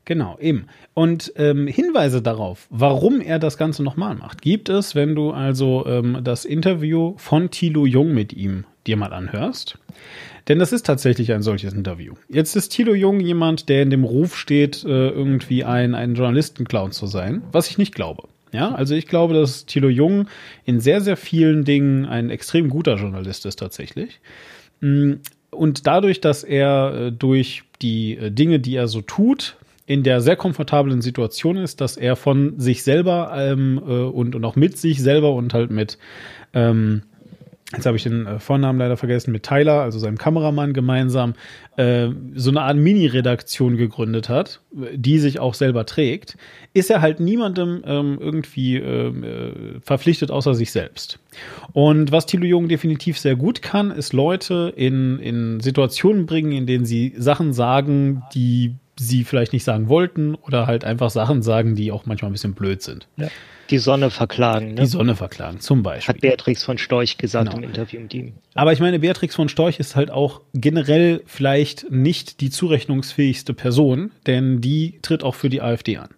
[0.05, 0.65] Genau, eben.
[0.93, 5.85] Und ähm, Hinweise darauf, warum er das Ganze nochmal macht, gibt es, wenn du also
[5.87, 9.77] ähm, das Interview von Thilo Jung mit ihm dir mal anhörst.
[10.47, 12.15] Denn das ist tatsächlich ein solches Interview.
[12.27, 16.91] Jetzt ist Thilo Jung jemand, der in dem Ruf steht, äh, irgendwie ein, ein Journalistenclown
[16.91, 18.23] zu sein, was ich nicht glaube.
[18.51, 20.27] Ja, also ich glaube, dass Thilo Jung
[20.65, 24.19] in sehr, sehr vielen Dingen ein extrem guter Journalist ist tatsächlich.
[24.81, 25.13] Mm,
[25.51, 30.21] Und dadurch, dass er äh, durch die äh, Dinge, die er so tut, in der
[30.21, 34.77] sehr komfortablen Situation ist, dass er von sich selber ähm, äh, und, und auch mit
[34.77, 35.97] sich selber und halt mit,
[36.53, 37.03] ähm,
[37.73, 41.33] jetzt habe ich den äh, Vornamen leider vergessen, mit Tyler, also seinem Kameramann gemeinsam,
[41.77, 46.37] äh, so eine Art Mini-Redaktion gegründet hat, die sich auch selber trägt,
[46.73, 51.19] ist er halt niemandem ähm, irgendwie ähm, äh, verpflichtet außer sich selbst.
[51.73, 56.65] Und was Thilo Jung definitiv sehr gut kann, ist Leute in, in Situationen bringen, in
[56.65, 61.75] denen sie Sachen sagen, die sie vielleicht nicht sagen wollten oder halt einfach Sachen sagen,
[61.75, 63.07] die auch manchmal ein bisschen blöd sind.
[63.71, 64.81] Die Sonne verklagen, ne?
[64.81, 66.13] Die Sonne verklagen, zum Beispiel.
[66.13, 67.63] hat Beatrix von Storch gesagt Genau.
[67.63, 68.33] im Interview mit ihm.
[68.53, 74.11] Aber ich meine, Beatrix von Storch ist halt auch generell vielleicht nicht die zurechnungsfähigste Person,
[74.27, 76.09] denn die tritt auch für die AfD an.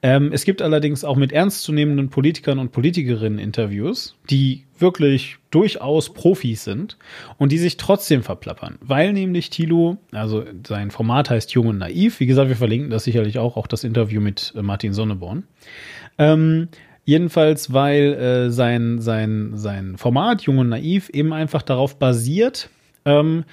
[0.00, 6.62] Ähm, es gibt allerdings auch mit ernstzunehmenden Politikern und Politikerinnen Interviews, die wirklich durchaus Profis
[6.62, 6.96] sind
[7.36, 12.20] und die sich trotzdem verplappern, weil nämlich Thilo, also sein Format heißt Jung und Naiv,
[12.20, 15.42] wie gesagt, wir verlinken das sicherlich auch, auch das Interview mit äh, Martin Sonneborn.
[16.18, 16.68] Ähm,
[17.04, 22.70] jedenfalls, weil äh, sein, sein, sein Format Jung und Naiv eben einfach darauf basiert,
[23.04, 23.44] ähm,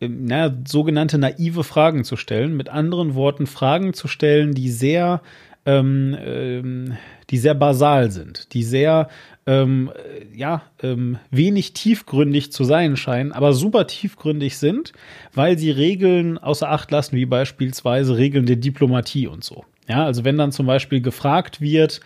[0.00, 2.56] ähm, naja, sogenannte naive Fragen zu stellen.
[2.56, 5.22] Mit anderen Worten, Fragen zu stellen, die sehr,
[5.66, 6.96] ähm, ähm,
[7.30, 9.08] die sehr basal sind, die sehr
[9.46, 14.92] ähm, äh, ja, ähm, wenig tiefgründig zu sein scheinen, aber super tiefgründig sind,
[15.34, 19.64] weil sie Regeln außer Acht lassen, wie beispielsweise Regeln der Diplomatie und so.
[19.88, 22.00] Ja, also wenn dann zum Beispiel gefragt wird,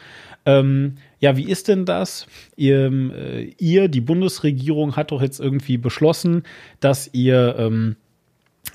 [0.46, 2.26] ähm, ja, wie ist denn das?
[2.56, 6.44] Ihr, äh, ihr, die Bundesregierung, hat doch jetzt irgendwie beschlossen,
[6.80, 7.96] dass ihr ähm,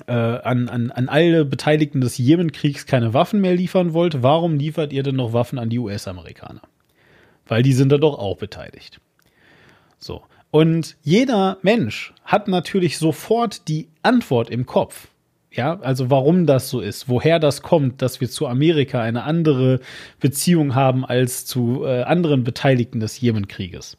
[0.06, 4.22] äh, an, an, an alle Beteiligten des Jemenkriegs keine Waffen mehr liefern wollt.
[4.22, 6.62] Warum liefert ihr denn noch Waffen an die US-Amerikaner?
[7.46, 9.00] Weil die sind da doch auch beteiligt.
[9.98, 10.22] So.
[10.50, 15.08] Und jeder Mensch hat natürlich sofort die Antwort im Kopf.
[15.56, 19.80] Ja, also warum das so ist, woher das kommt, dass wir zu Amerika eine andere
[20.18, 23.96] Beziehung haben als zu äh, anderen Beteiligten des Jemenkrieges.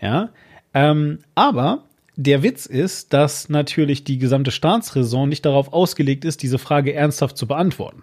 [0.00, 0.30] Ja,
[0.74, 1.84] ähm, aber
[2.16, 7.36] der Witz ist, dass natürlich die gesamte Staatsräson nicht darauf ausgelegt ist, diese Frage ernsthaft
[7.36, 8.02] zu beantworten.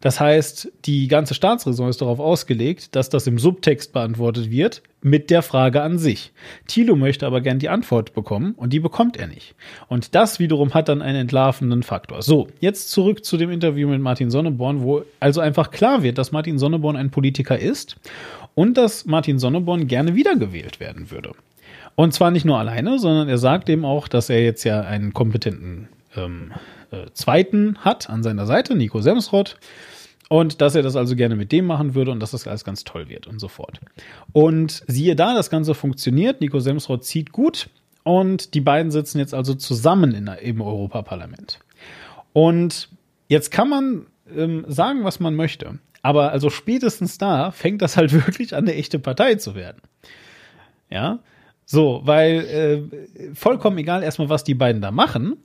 [0.00, 5.30] Das heißt, die ganze Staatsräson ist darauf ausgelegt, dass das im Subtext beantwortet wird mit
[5.30, 6.32] der Frage an sich.
[6.66, 9.54] Thilo möchte aber gern die Antwort bekommen und die bekommt er nicht.
[9.88, 12.22] Und das wiederum hat dann einen entlarvenden Faktor.
[12.22, 16.32] So, jetzt zurück zu dem Interview mit Martin Sonneborn, wo also einfach klar wird, dass
[16.32, 17.96] Martin Sonneborn ein Politiker ist
[18.54, 21.32] und dass Martin Sonneborn gerne wiedergewählt werden würde.
[21.96, 25.12] Und zwar nicht nur alleine, sondern er sagt eben auch, dass er jetzt ja einen
[25.12, 26.52] kompetenten ähm,
[26.90, 29.56] äh, Zweiten hat an seiner Seite, Nico Semsrott.
[30.28, 32.84] Und dass er das also gerne mit dem machen würde und dass das alles ganz
[32.84, 33.80] toll wird und so fort.
[34.32, 36.42] Und siehe da, das Ganze funktioniert.
[36.42, 37.70] Nico Semsrott zieht gut
[38.02, 41.60] und die beiden sitzen jetzt also zusammen in, im Europaparlament.
[42.34, 42.90] Und
[43.28, 45.78] jetzt kann man ähm, sagen, was man möchte.
[46.02, 49.80] Aber also spätestens da fängt das halt wirklich an, eine echte Partei zu werden.
[50.90, 51.20] Ja,
[51.64, 55.36] so, weil äh, vollkommen egal erstmal, was die beiden da machen.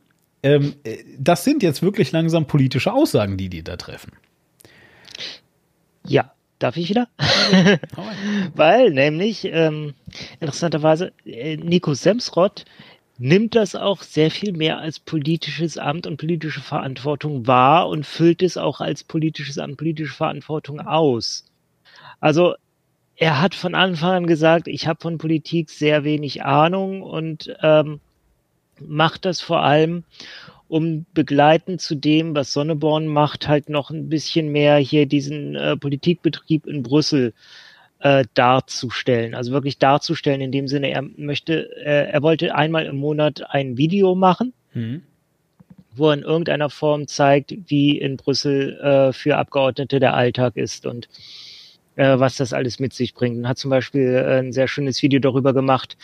[0.43, 4.11] Ähm, äh, das sind jetzt wirklich langsam politische Aussagen, die die da treffen.
[6.05, 7.07] Ja, darf ich wieder?
[8.55, 9.93] Weil nämlich, ähm,
[10.39, 12.65] interessanterweise, äh, Nico Semsrott
[13.17, 18.41] nimmt das auch sehr viel mehr als politisches Amt und politische Verantwortung wahr und füllt
[18.41, 21.45] es auch als politisches Amt, politische Verantwortung aus.
[22.19, 22.55] Also
[23.15, 27.99] er hat von Anfang an gesagt, ich habe von Politik sehr wenig Ahnung und ähm,
[28.79, 30.03] macht das vor allem,
[30.67, 35.77] um begleitend zu dem, was Sonneborn macht, halt noch ein bisschen mehr hier diesen äh,
[35.77, 37.33] Politikbetrieb in Brüssel
[37.99, 39.35] äh, darzustellen.
[39.35, 43.77] Also wirklich darzustellen in dem Sinne, er möchte, äh, er wollte einmal im Monat ein
[43.77, 45.03] Video machen, mhm.
[45.95, 50.85] wo er in irgendeiner Form zeigt, wie in Brüssel äh, für Abgeordnete der Alltag ist
[50.85, 51.07] und
[51.95, 53.37] äh, was das alles mit sich bringt.
[53.37, 55.97] Und hat zum Beispiel äh, ein sehr schönes Video darüber gemacht,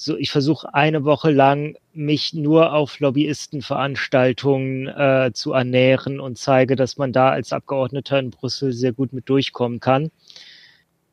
[0.00, 6.76] so ich versuche eine Woche lang mich nur auf Lobbyistenveranstaltungen äh, zu ernähren und zeige,
[6.76, 10.12] dass man da als Abgeordneter in Brüssel sehr gut mit durchkommen kann.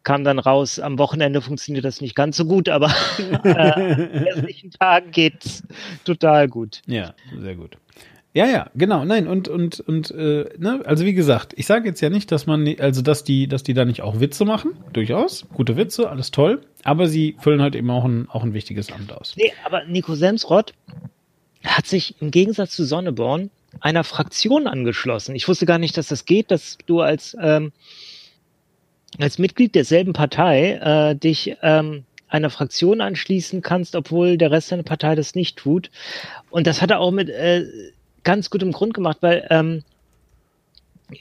[0.03, 2.93] Kam dann raus, am Wochenende funktioniert das nicht ganz so gut, aber
[3.43, 5.63] äh, an restlichen Tagen geht's
[6.03, 6.83] total gut.
[6.86, 7.79] Ja, sehr gut.
[8.36, 9.03] Ja, ja, genau.
[9.03, 12.45] Nein, und, und, und, äh, ne, also wie gesagt, ich sage jetzt ja nicht, dass
[12.45, 16.29] man, also dass die, dass die da nicht auch Witze machen, durchaus, gute Witze, alles
[16.29, 19.33] toll, aber sie füllen halt eben auch ein, auch ein wichtiges Amt aus.
[19.36, 20.73] Nee, aber Nico Semsrott
[21.65, 23.49] hat sich im Gegensatz zu Sonneborn
[23.81, 25.36] einer Fraktion angeschlossen.
[25.36, 27.73] Ich wusste gar nicht, dass das geht, dass du als, ähm,
[29.19, 34.83] als Mitglied derselben Partei äh, dich ähm, einer Fraktion anschließen kannst, obwohl der Rest deiner
[34.83, 35.89] Partei das nicht tut.
[36.51, 37.65] Und das hat er auch mit äh,
[38.23, 39.83] ganz gutem Grund gemacht, weil ähm,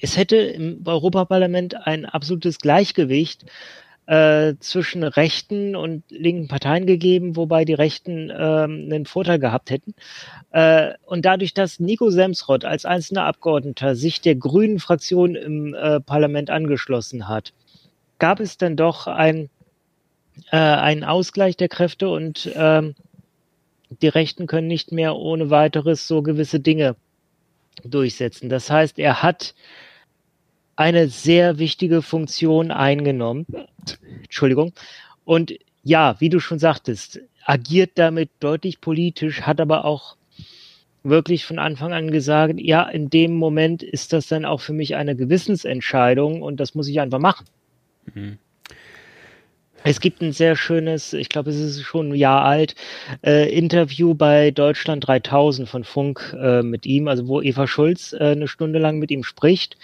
[0.02, 3.46] es hätte im Europaparlament ein absolutes Gleichgewicht
[4.06, 9.94] äh, zwischen rechten und linken Parteien gegeben, wobei die Rechten ähm, einen Vorteil gehabt hätten.
[10.50, 16.00] Äh, und dadurch, dass Nico Semsrott als einzelner Abgeordneter sich der grünen Fraktion im äh,
[16.00, 17.52] Parlament angeschlossen hat,
[18.18, 19.48] gab es dann doch ein,
[20.50, 22.94] äh, einen Ausgleich der Kräfte und ähm,
[24.02, 26.96] die Rechten können nicht mehr ohne weiteres so gewisse Dinge
[27.84, 28.48] durchsetzen.
[28.48, 29.54] Das heißt, er hat
[30.76, 33.46] eine sehr wichtige Funktion eingenommen.
[34.22, 34.72] Entschuldigung.
[35.24, 40.16] Und ja, wie du schon sagtest, agiert damit deutlich politisch, hat aber auch
[41.02, 44.96] wirklich von Anfang an gesagt, ja, in dem Moment ist das dann auch für mich
[44.96, 47.46] eine Gewissensentscheidung und das muss ich einfach machen.
[48.14, 48.38] Mhm.
[49.86, 52.74] Es gibt ein sehr schönes, ich glaube, es ist schon ein Jahr alt,
[53.22, 58.30] äh, Interview bei Deutschland 3000 von Funk äh, mit ihm, also wo Eva Schulz äh,
[58.30, 59.76] eine Stunde lang mit ihm spricht.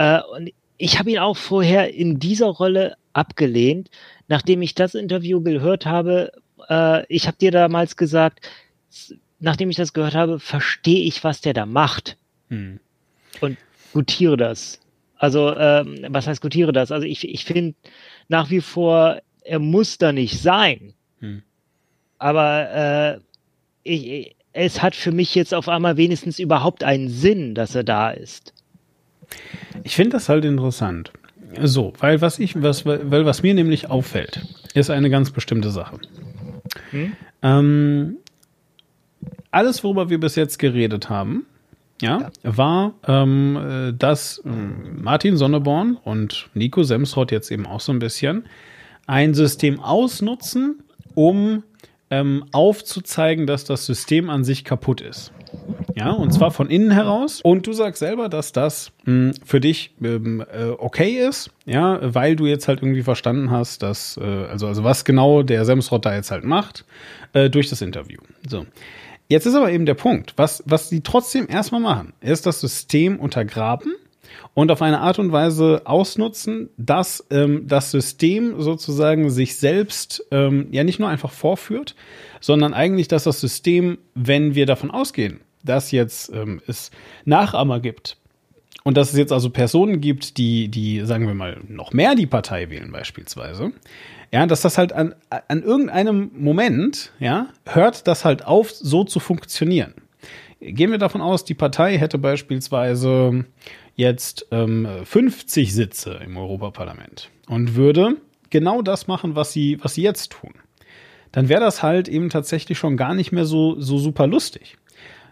[0.00, 3.90] Äh, und ich habe ihn auch vorher in dieser Rolle abgelehnt.
[4.28, 6.32] Nachdem ich das Interview gehört habe,
[6.70, 8.48] äh, ich habe dir damals gesagt,
[9.40, 12.16] nachdem ich das gehört habe, verstehe ich, was der da macht.
[12.48, 12.80] Hm.
[13.42, 13.58] Und
[13.92, 14.80] gutiere das.
[15.16, 16.92] Also, ähm, was heißt gutiere das?
[16.92, 17.74] Also ich, ich finde
[18.28, 20.94] nach wie vor, er muss da nicht sein.
[21.18, 21.42] Hm.
[22.16, 23.20] Aber äh,
[23.82, 28.10] ich, es hat für mich jetzt auf einmal wenigstens überhaupt einen Sinn, dass er da
[28.10, 28.54] ist.
[29.84, 31.12] Ich finde das halt interessant.
[31.60, 35.98] So, weil was ich, was, weil was mir nämlich auffällt, ist eine ganz bestimmte Sache.
[36.90, 37.12] Hm?
[37.42, 38.16] Ähm,
[39.50, 41.46] alles, worüber wir bis jetzt geredet haben,
[42.00, 42.56] ja, ja.
[42.56, 47.98] war, ähm, äh, dass ähm, Martin Sonneborn und Nico Semsrott jetzt eben auch so ein
[47.98, 48.44] bisschen
[49.06, 50.82] ein System ausnutzen,
[51.14, 51.64] um
[52.10, 55.32] ähm, aufzuzeigen, dass das System an sich kaputt ist.
[55.94, 57.40] Ja, und zwar von innen heraus.
[57.42, 61.98] Und du sagst selber, dass das mh, hm, für dich ähm, äh, okay ist, ja,
[62.02, 66.06] weil du jetzt halt irgendwie verstanden hast, dass, äh, also, also was genau der Semsrott
[66.06, 66.84] da jetzt halt macht,
[67.32, 68.20] äh, durch das Interview.
[68.48, 68.66] So.
[69.28, 73.20] Jetzt ist aber eben der Punkt, was, was sie trotzdem erstmal machen, ist das System
[73.20, 73.94] untergraben
[74.54, 80.68] und auf eine Art und Weise ausnutzen, dass ähm, das System sozusagen sich selbst ähm,
[80.70, 81.94] ja nicht nur einfach vorführt,
[82.40, 86.90] sondern eigentlich, dass das System, wenn wir davon ausgehen, dass jetzt ähm, es
[87.24, 88.16] Nachahmer gibt
[88.84, 92.26] und dass es jetzt also Personen gibt, die, die, sagen wir mal, noch mehr die
[92.26, 93.72] Partei wählen beispielsweise,
[94.32, 95.14] Ja, dass das halt an,
[95.48, 99.94] an irgendeinem Moment, ja, hört das halt auf, so zu funktionieren.
[100.60, 103.44] Gehen wir davon aus, die Partei hätte beispielsweise
[104.00, 108.16] jetzt ähm, 50 Sitze im Europaparlament und würde
[108.48, 110.54] genau das machen, was sie, was sie jetzt tun.
[111.32, 114.76] Dann wäre das halt eben tatsächlich schon gar nicht mehr so, so super lustig.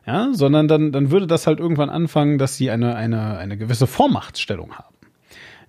[0.07, 3.87] Ja, sondern dann, dann würde das halt irgendwann anfangen, dass sie eine, eine, eine gewisse
[3.87, 4.98] Vormachtstellung haben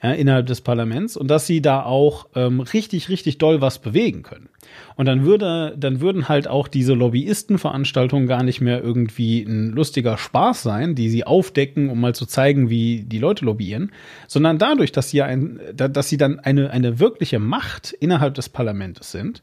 [0.01, 4.23] ja, innerhalb des Parlaments und dass sie da auch ähm, richtig, richtig doll was bewegen
[4.23, 4.49] können.
[4.95, 10.17] Und dann würde, dann würden halt auch diese Lobbyistenveranstaltungen gar nicht mehr irgendwie ein lustiger
[10.17, 13.91] Spaß sein, die sie aufdecken, um mal zu zeigen, wie die Leute lobbyieren,
[14.27, 19.11] sondern dadurch, dass sie ein, dass sie dann eine, eine wirkliche Macht innerhalb des Parlaments
[19.11, 19.41] sind,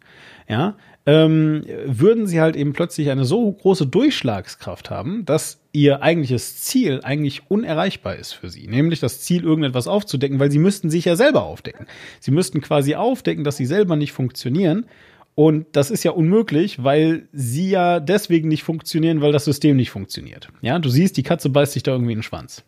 [0.48, 0.76] ja,
[1.06, 7.00] ähm, würden sie halt eben plötzlich eine so große Durchschlagskraft haben, dass ihr eigentliches Ziel
[7.02, 8.66] eigentlich unerreichbar ist für sie.
[8.66, 11.86] Nämlich das Ziel, irgendetwas aufzudecken, weil sie müssten sich ja selber aufdecken.
[12.18, 14.86] Sie müssten quasi aufdecken, dass sie selber nicht funktionieren.
[15.34, 19.90] Und das ist ja unmöglich, weil sie ja deswegen nicht funktionieren, weil das System nicht
[19.90, 20.48] funktioniert.
[20.62, 22.64] Ja, du siehst, die Katze beißt sich da irgendwie in den Schwanz.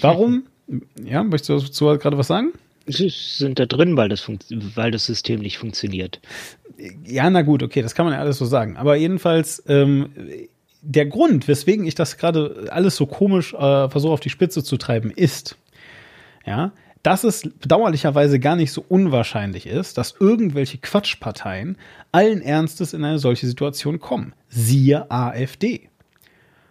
[0.00, 0.44] Warum?
[1.04, 2.54] Ja, möchtest du dazu gerade was sagen?
[2.86, 4.26] Sie sind da drin, weil das,
[4.74, 6.22] weil das System nicht funktioniert.
[7.04, 8.78] Ja, na gut, okay, das kann man ja alles so sagen.
[8.78, 10.08] Aber jedenfalls, ähm,
[10.84, 14.76] der Grund, weswegen ich das gerade alles so komisch äh, versuche auf die Spitze zu
[14.76, 15.56] treiben, ist,
[16.46, 16.72] ja,
[17.02, 21.76] dass es bedauerlicherweise gar nicht so unwahrscheinlich ist, dass irgendwelche Quatschparteien
[22.12, 24.34] allen Ernstes in eine solche Situation kommen.
[24.48, 25.88] Siehe AfD.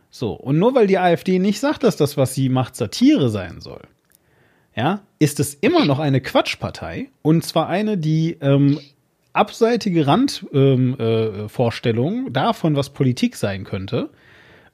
[0.09, 3.61] So, und nur weil die AfD nicht sagt, dass das, was sie macht, Satire sein
[3.61, 3.81] soll,
[4.75, 8.79] ja, ist es immer noch eine Quatschpartei und zwar eine, die ähm,
[9.33, 14.09] abseitige Randvorstellungen ähm, äh, davon, was Politik sein könnte,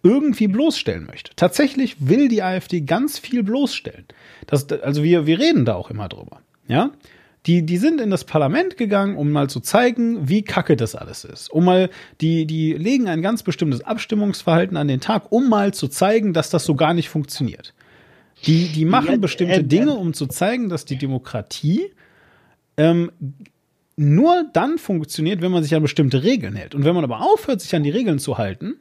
[0.03, 1.31] irgendwie bloßstellen möchte.
[1.35, 4.05] Tatsächlich will die AfD ganz viel bloßstellen.
[4.47, 6.39] Das, also wir, wir reden da auch immer drüber.
[6.67, 6.91] Ja?
[7.45, 11.23] Die, die sind in das Parlament gegangen, um mal zu zeigen, wie kacke das alles
[11.23, 11.49] ist.
[11.49, 11.89] Um mal,
[12.21, 16.49] die, die legen ein ganz bestimmtes Abstimmungsverhalten an den Tag, um mal zu zeigen, dass
[16.49, 17.73] das so gar nicht funktioniert.
[18.45, 21.91] Die, die machen ja, bestimmte äh, Dinge, um zu zeigen, dass die Demokratie
[22.77, 23.11] ähm,
[23.99, 26.73] nur dann funktioniert, wenn man sich an bestimmte Regeln hält.
[26.73, 28.75] Und wenn man aber aufhört, sich an die Regeln zu halten,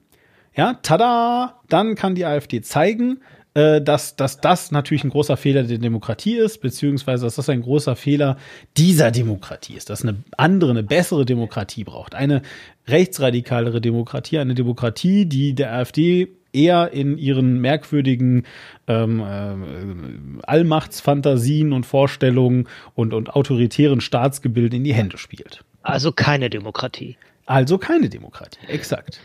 [0.55, 3.19] ja, tada, dann kann die AfD zeigen,
[3.55, 7.63] äh, dass, dass das natürlich ein großer Fehler der Demokratie ist, beziehungsweise dass das ein
[7.63, 8.37] großer Fehler
[8.77, 12.15] dieser Demokratie ist, dass eine andere, eine bessere Demokratie braucht.
[12.15, 12.43] Eine
[12.87, 16.29] rechtsradikalere Demokratie, eine Demokratie, die der AfD
[16.59, 18.45] eher in ihren merkwürdigen
[18.87, 25.65] ähm, äh, Allmachtsfantasien und Vorstellungen und, und autoritären Staatsgebilden in die Hände spielt.
[25.83, 27.17] Also keine Demokratie.
[27.47, 29.21] Also keine Demokratie, exakt.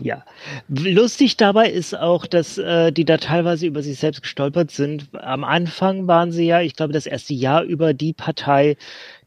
[0.00, 0.24] Ja,
[0.68, 5.08] lustig dabei ist auch, dass äh, die da teilweise über sich selbst gestolpert sind.
[5.12, 8.76] Am Anfang waren sie ja, ich glaube, das erste Jahr über die Partei,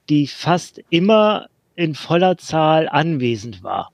[0.10, 3.92] die fast immer in voller Zahl anwesend war.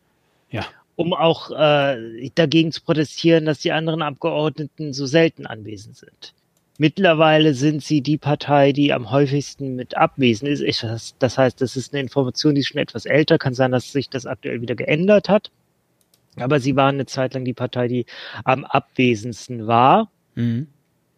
[0.50, 0.66] Ja
[0.98, 6.34] um auch äh, dagegen zu protestieren, dass die anderen Abgeordneten so selten anwesend sind.
[6.80, 10.62] Mittlerweile sind sie die Partei, die am häufigsten mit abwesend ist.
[10.62, 10.84] Ich,
[11.20, 13.38] das heißt, das ist eine Information, die ist schon etwas älter.
[13.38, 15.52] Kann sein, dass sich das aktuell wieder geändert hat.
[16.36, 18.06] Aber sie waren eine Zeit lang die Partei, die
[18.44, 20.10] am abwesendsten war.
[20.36, 20.68] Mhm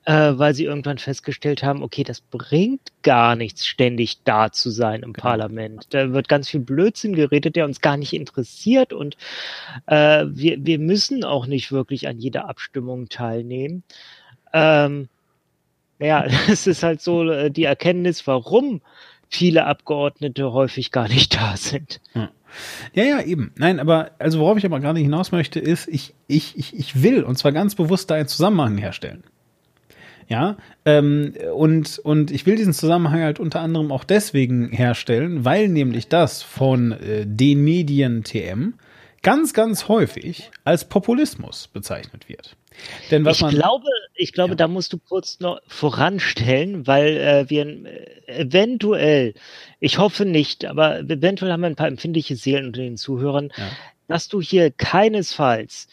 [0.09, 5.03] äh, weil sie irgendwann festgestellt haben, okay, das bringt gar nichts, ständig da zu sein
[5.03, 5.21] im genau.
[5.21, 5.85] Parlament.
[5.91, 9.17] Da wird ganz viel Blödsinn geredet, der uns gar nicht interessiert und
[9.85, 13.83] äh, wir, wir müssen auch nicht wirklich an jeder Abstimmung teilnehmen.
[14.51, 15.09] Ähm,
[15.99, 18.81] ja, es ist halt so äh, die Erkenntnis, warum
[19.27, 22.01] viele Abgeordnete häufig gar nicht da sind.
[22.15, 22.31] Ja.
[22.95, 23.53] Ja, ja, eben.
[23.57, 27.23] Nein, aber also worauf ich aber gerade hinaus möchte, ist, ich, ich, ich, ich will,
[27.23, 29.23] und zwar ganz bewusst da einen Zusammenhang herstellen.
[30.29, 35.67] Ja, ähm, und, und ich will diesen Zusammenhang halt unter anderem auch deswegen herstellen, weil
[35.69, 38.75] nämlich das von äh, den Medien TM
[39.23, 42.55] ganz, ganz häufig als Populismus bezeichnet wird.
[43.09, 44.55] Denn was ich man, glaube, ich glaube, ja.
[44.55, 49.33] da musst du kurz noch voranstellen, weil äh, wir äh, eventuell,
[49.79, 53.69] ich hoffe nicht, aber eventuell haben wir ein paar empfindliche Seelen unter den Zuhörern, ja.
[54.07, 55.87] dass du hier keinesfalls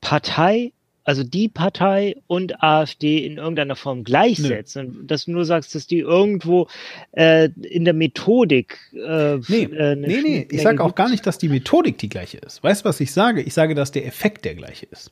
[0.00, 0.72] Partei
[1.04, 4.96] also die Partei und AfD in irgendeiner Form gleichsetzen.
[5.00, 5.06] Nö.
[5.06, 6.68] Dass du nur sagst, dass die irgendwo
[7.12, 8.78] äh, in der Methodik.
[8.92, 10.48] Äh, nee, äh, nee, nee.
[10.50, 12.62] ich sage auch gar nicht, dass die Methodik die gleiche ist.
[12.62, 13.42] Weißt du, was ich sage?
[13.42, 15.10] Ich sage, dass der Effekt der gleiche ist.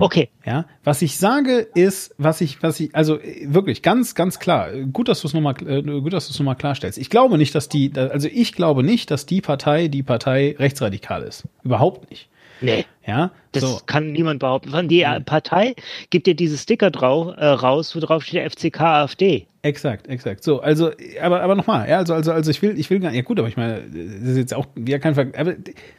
[0.00, 0.28] Okay.
[0.46, 4.70] Ja, was ich sage ist, was ich, was ich, also wirklich ganz, ganz klar.
[4.92, 6.98] Gut, dass du es nochmal, äh, gut, dass du es nochmal klarstellst.
[6.98, 11.24] Ich glaube nicht, dass die, also ich glaube nicht, dass die Partei die Partei rechtsradikal
[11.24, 11.48] ist.
[11.64, 12.28] Überhaupt nicht.
[12.60, 12.84] Nee.
[13.06, 13.80] Ja, Das so.
[13.86, 14.70] kann niemand behaupten.
[14.70, 15.74] Von die Partei
[16.10, 19.46] gibt dir diese Sticker drau äh, raus, wo drauf steht FCK AfD.
[19.62, 20.44] Exakt, exakt.
[20.44, 20.90] So, also,
[21.20, 23.48] aber, aber nochmal, ja, also, also, also ich will, ich will gar ja gut, aber
[23.48, 25.54] ich meine, das ist jetzt auch wieder kein Ver aber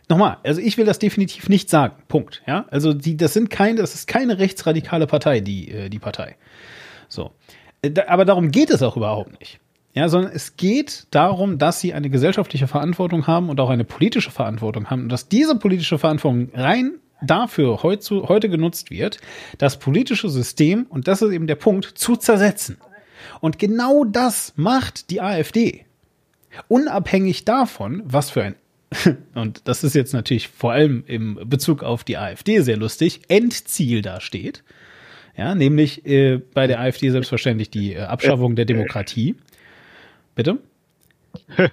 [0.08, 1.96] nochmal, also ich will das definitiv nicht sagen.
[2.08, 2.42] Punkt.
[2.48, 6.36] Ja, also die, das sind keine, das ist keine rechtsradikale Partei, die, äh, die Partei.
[7.08, 7.32] So.
[7.82, 9.60] Äh, Aber darum geht es auch überhaupt nicht.
[9.94, 14.32] Ja, sondern es geht darum, dass sie eine gesellschaftliche Verantwortung haben und auch eine politische
[14.32, 19.20] Verantwortung haben und dass diese politische Verantwortung rein dafür heute, heute genutzt wird,
[19.58, 22.78] das politische System, und das ist eben der Punkt, zu zersetzen.
[23.42, 25.86] Und genau das macht die AfD.
[26.68, 28.56] Unabhängig davon, was für ein,
[29.36, 34.02] und das ist jetzt natürlich vor allem im Bezug auf die AfD sehr lustig, Endziel
[34.02, 34.64] da steht.
[35.38, 39.36] Ja, nämlich äh, bei der AfD selbstverständlich die äh, Abschaffung der Demokratie.
[40.40, 40.58] Bitte?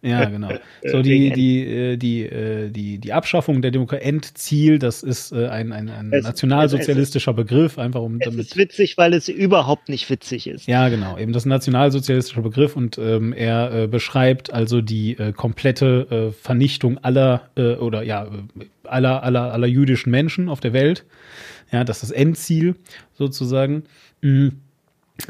[0.00, 0.48] Ja, genau.
[0.90, 5.48] So die die äh, die äh, die die Abschaffung der Demokratie Endziel, das ist äh,
[5.48, 9.90] ein ein, ein Es- nationalsozialistischer Begriff, einfach um Es damit ist witzig, weil es überhaupt
[9.90, 10.66] nicht witzig ist.
[10.66, 11.18] ja, genau.
[11.18, 16.06] Eben das ist ein nationalsozialistischer Begriff und ähm, er äh, beschreibt also die äh, komplette
[16.10, 18.30] äh, Vernichtung aller oder ja
[18.84, 21.04] aller aller aller jüdischen Menschen auf der Welt.
[21.70, 22.76] Ja, das ist das Endziel
[23.12, 23.84] sozusagen.
[24.22, 24.48] Mm.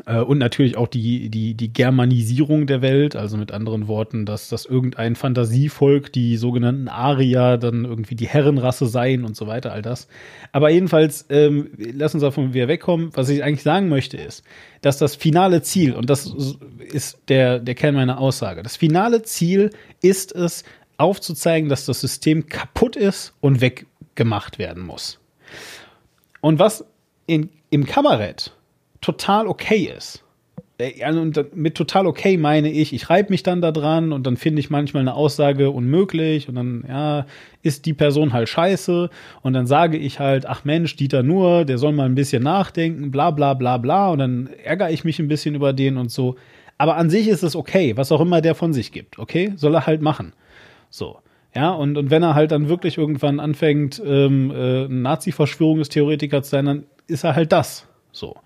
[0.06, 4.48] Äh, Und natürlich auch die, die, die Germanisierung der Welt, also mit anderen Worten, dass,
[4.48, 9.82] dass irgendein Fantasievolk, die sogenannten Arier, dann irgendwie die Herrenrasse seien und so weiter, all
[9.82, 10.08] das.
[10.52, 13.10] Aber jedenfalls, ähm, lass uns davon wieder wegkommen.
[13.14, 14.44] Was ich eigentlich sagen möchte, ist,
[14.80, 16.34] dass das finale Ziel, und das
[16.92, 19.70] ist der, der Kern meiner Aussage, das finale Ziel
[20.02, 20.64] ist es,
[20.98, 25.18] aufzuzeigen, dass das System kaputt ist und weggemacht werden muss.
[26.40, 26.86] Und was
[27.26, 28.55] in, im Kabarett
[29.06, 30.24] total okay ist.
[31.02, 34.60] Also, mit total okay meine ich, ich reibe mich dann da dran und dann finde
[34.60, 37.24] ich manchmal eine Aussage unmöglich und dann, ja,
[37.62, 39.08] ist die Person halt scheiße
[39.40, 43.10] und dann sage ich halt, ach Mensch, Dieter nur, der soll mal ein bisschen nachdenken,
[43.10, 46.36] bla bla bla bla und dann ärgere ich mich ein bisschen über den und so.
[46.76, 49.54] Aber an sich ist es okay, was auch immer der von sich gibt, okay?
[49.56, 50.34] Soll er halt machen.
[50.90, 51.20] So.
[51.54, 56.50] Ja, und, und wenn er halt dann wirklich irgendwann anfängt, ähm, äh, ein Nazi-Verschwörungstheoretiker zu
[56.50, 57.86] sein, dann ist er halt das.
[58.12, 58.36] So.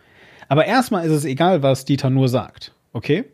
[0.50, 2.74] Aber erstmal ist es egal, was Dieter nur sagt.
[2.92, 3.24] Okay?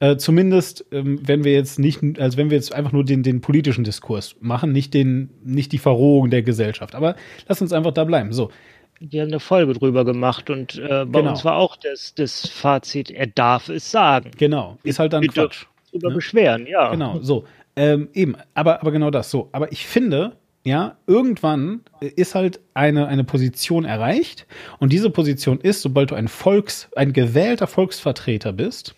[0.00, 3.40] Äh, zumindest, ähm, wenn wir jetzt nicht, also wenn wir jetzt einfach nur den, den
[3.42, 6.94] politischen Diskurs machen, nicht den, nicht die Verrohung der Gesellschaft.
[6.94, 8.32] Aber lass uns einfach da bleiben.
[8.32, 8.50] So.
[8.98, 11.30] Wir haben eine Folge drüber gemacht und äh, bei Genau.
[11.32, 14.30] uns war auch das, das Fazit, er darf es sagen.
[14.38, 14.78] Genau.
[14.84, 15.66] Ist halt dann Wir Quatsch.
[15.66, 16.90] uns drüber beschweren, ja.
[16.90, 17.44] Genau, so.
[17.76, 19.48] Ähm, eben, aber, aber genau das, so.
[19.52, 24.46] Aber ich finde, ja, irgendwann äh, ist halt eine, eine Position erreicht.
[24.78, 28.94] Und diese Position ist, sobald du ein Volks, ein gewählter Volksvertreter bist,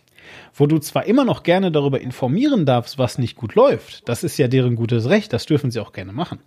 [0.54, 4.38] wo du zwar immer noch gerne darüber informieren darfst, was nicht gut läuft, das ist
[4.38, 6.38] ja deren gutes Recht, das dürfen sie auch gerne machen.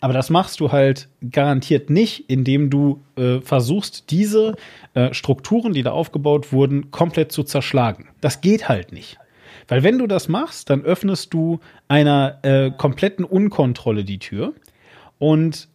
[0.00, 4.56] Aber das machst du halt garantiert nicht, indem du äh, versuchst, diese
[4.94, 8.08] äh, Strukturen, die da aufgebaut wurden, komplett zu zerschlagen.
[8.20, 9.18] Das geht halt nicht.
[9.68, 14.54] Weil wenn du das machst, dann öffnest du einer äh, kompletten Unkontrolle die Tür.
[15.18, 15.68] Und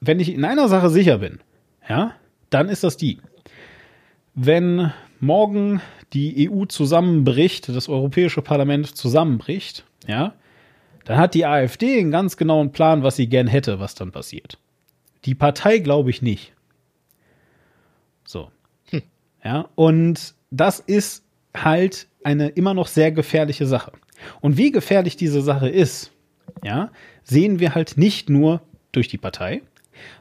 [0.00, 1.40] wenn ich in einer Sache sicher bin,
[1.88, 2.14] ja,
[2.50, 3.18] dann ist das die.
[4.34, 5.80] Wenn morgen
[6.12, 10.34] die EU zusammenbricht, das Europäische Parlament zusammenbricht, ja,
[11.04, 14.58] dann hat die AfD einen ganz genauen Plan, was sie gern hätte, was dann passiert.
[15.24, 16.52] Die Partei glaube ich nicht.
[18.24, 18.50] So.
[19.44, 21.24] Ja, und das ist
[21.54, 23.92] halt eine immer noch sehr gefährliche Sache.
[24.40, 26.10] Und wie gefährlich diese Sache ist,
[26.64, 26.90] ja,
[27.22, 29.62] sehen wir halt nicht nur durch die Partei,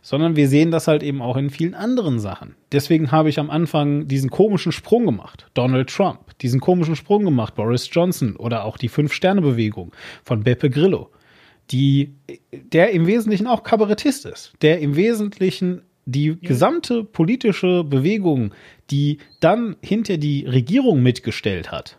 [0.03, 2.55] sondern wir sehen das halt eben auch in vielen anderen Sachen.
[2.71, 7.55] Deswegen habe ich am Anfang diesen komischen Sprung gemacht, Donald Trump, diesen komischen Sprung gemacht,
[7.55, 9.91] Boris Johnson oder auch die Fünf-Sterne-Bewegung
[10.23, 11.09] von Beppe Grillo,
[11.71, 12.13] die,
[12.51, 18.53] der im Wesentlichen auch Kabarettist ist, der im Wesentlichen die gesamte politische Bewegung,
[18.91, 21.97] die dann hinter die Regierung mitgestellt hat,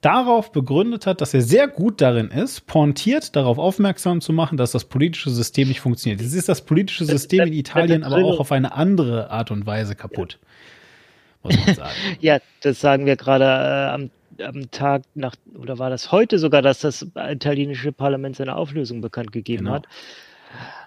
[0.00, 4.70] darauf begründet hat, dass er sehr gut darin ist, pointiert darauf aufmerksam zu machen, dass
[4.70, 6.20] das politische System nicht funktioniert.
[6.20, 9.96] Es ist das politische System in Italien aber auch auf eine andere Art und Weise
[9.96, 10.38] kaputt.
[11.42, 11.94] Muss man sagen.
[12.20, 14.10] Ja, das sagen wir gerade äh, am,
[14.40, 19.32] am Tag nach, oder war das heute sogar, dass das italienische Parlament seine Auflösung bekannt
[19.32, 19.74] gegeben Genau.
[19.76, 19.86] hat.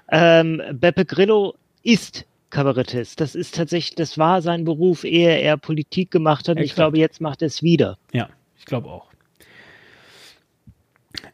[0.10, 3.20] Ähm, Beppe Grillo ist Kabarettist.
[3.20, 6.58] Das ist tatsächlich, das war sein Beruf, ehe er Politik gemacht hat.
[6.58, 6.76] Ich Exakt.
[6.76, 7.98] glaube, jetzt macht er es wieder.
[8.12, 9.12] Ja, ich glaube auch.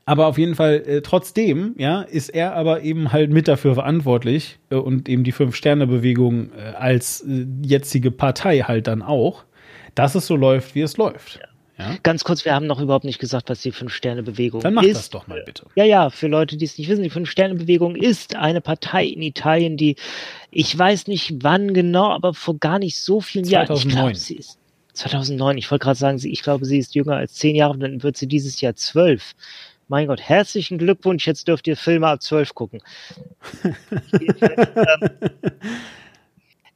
[0.05, 4.57] Aber auf jeden Fall, äh, trotzdem, ja, ist er aber eben halt mit dafür verantwortlich
[4.69, 9.43] äh, und eben die Fünf-Sterne-Bewegung äh, als äh, jetzige Partei halt dann auch,
[9.95, 11.39] dass es so läuft, wie es läuft.
[11.41, 11.47] Ja?
[12.01, 14.65] Ganz kurz, wir haben noch überhaupt nicht gesagt, was die Fünf-Sterne-Bewegung ist.
[14.65, 15.65] Dann mach das doch mal bitte.
[15.75, 19.77] Ja, ja, für Leute, die es nicht wissen, die Fünf-Sterne-Bewegung ist eine Partei in Italien,
[19.77, 19.95] die,
[20.49, 23.71] ich weiß nicht wann genau, aber vor gar nicht so vielen Jahren.
[23.73, 23.95] Ich 2009.
[23.95, 24.57] glaube, sie ist
[24.93, 25.57] 2009.
[25.57, 28.17] Ich wollte gerade sagen, sie, ich glaube, sie ist jünger als zehn Jahre, dann wird
[28.17, 29.35] sie dieses Jahr zwölf.
[29.87, 32.81] Mein Gott, herzlichen Glückwunsch, jetzt dürft ihr Filme ab zwölf gucken.
[34.19, 35.09] Ähm,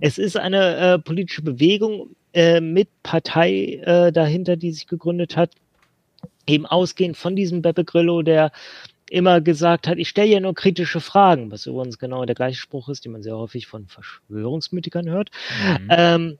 [0.04, 5.52] es ist eine äh, politische Bewegung äh, mit Partei äh, dahinter, die sich gegründet hat,
[6.48, 8.52] eben ausgehend von diesem Beppe Grillo, der
[9.10, 12.88] immer gesagt hat, ich stelle ja nur kritische Fragen, was übrigens genau der gleiche Spruch
[12.88, 15.32] ist, den man sehr häufig von Verschwörungsmythikern hört.
[15.62, 15.88] Mhm.
[15.90, 16.40] Ähm,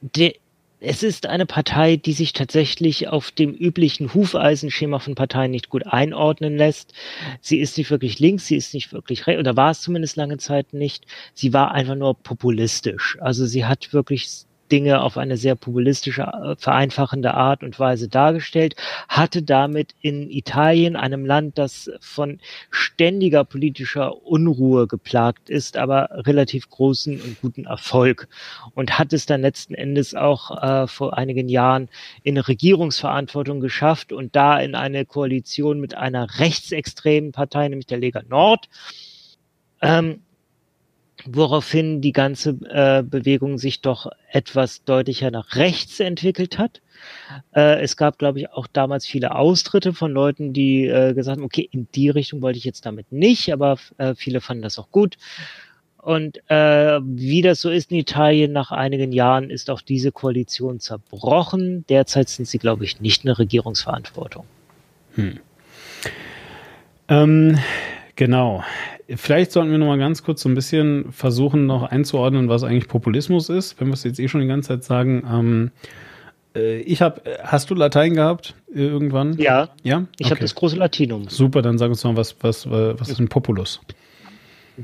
[0.00, 0.34] de,
[0.80, 5.86] es ist eine Partei, die sich tatsächlich auf dem üblichen Hufeisenschema von Parteien nicht gut
[5.86, 6.92] einordnen lässt.
[7.40, 10.38] Sie ist nicht wirklich links, sie ist nicht wirklich rechts, oder war es zumindest lange
[10.38, 11.04] Zeit nicht.
[11.34, 13.18] Sie war einfach nur populistisch.
[13.20, 14.28] Also sie hat wirklich
[14.70, 18.76] Dinge auf eine sehr populistische, äh, vereinfachende Art und Weise dargestellt,
[19.08, 22.40] hatte damit in Italien, einem Land, das von
[22.70, 28.28] ständiger politischer Unruhe geplagt ist, aber relativ großen und guten Erfolg
[28.74, 31.88] und hat es dann letzten Endes auch äh, vor einigen Jahren
[32.22, 38.22] in Regierungsverantwortung geschafft und da in eine Koalition mit einer rechtsextremen Partei, nämlich der Lega
[38.28, 38.68] Nord,
[39.80, 40.22] ähm,
[41.34, 46.80] woraufhin die ganze äh, Bewegung sich doch etwas deutlicher nach rechts entwickelt hat.
[47.54, 51.44] Äh, es gab, glaube ich, auch damals viele Austritte von Leuten, die äh, gesagt haben,
[51.44, 54.90] okay, in die Richtung wollte ich jetzt damit nicht, aber äh, viele fanden das auch
[54.90, 55.16] gut.
[56.00, 60.80] Und äh, wie das so ist in Italien nach einigen Jahren, ist auch diese Koalition
[60.80, 61.84] zerbrochen.
[61.88, 64.44] Derzeit sind sie, glaube ich, nicht in der Regierungsverantwortung.
[67.08, 67.58] Ähm,
[68.16, 68.62] genau.
[69.16, 72.88] Vielleicht sollten wir noch mal ganz kurz so ein bisschen versuchen, noch einzuordnen, was eigentlich
[72.88, 73.80] Populismus ist.
[73.80, 75.22] Wenn wir es jetzt eh schon die ganze Zeit sagen.
[75.30, 75.70] Ähm,
[76.54, 79.38] äh, ich habe, hast du Latein gehabt äh, irgendwann?
[79.38, 80.06] Ja, Ja?
[80.18, 83.18] ich habe das große Latinum, Super, dann sag uns mal, was, was, äh, was ist
[83.18, 83.80] ein Populus?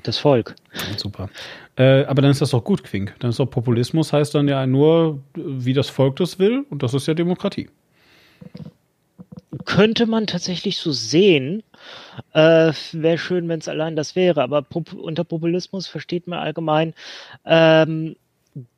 [0.03, 0.57] das Volk.
[0.97, 1.29] Super.
[1.77, 3.15] Äh, aber dann ist das doch gut, Quink.
[3.21, 6.95] Dann ist doch Populismus, heißt dann ja nur, wie das Volk das will, und das
[6.95, 7.69] ist ja Demokratie.
[9.67, 11.63] könnte man tatsächlich so sehen.
[12.33, 16.95] Äh, Wäre schön, wenn es allein das wäre, aber Pop unter Populismus versteht man allgemein
[17.45, 18.17] ähm,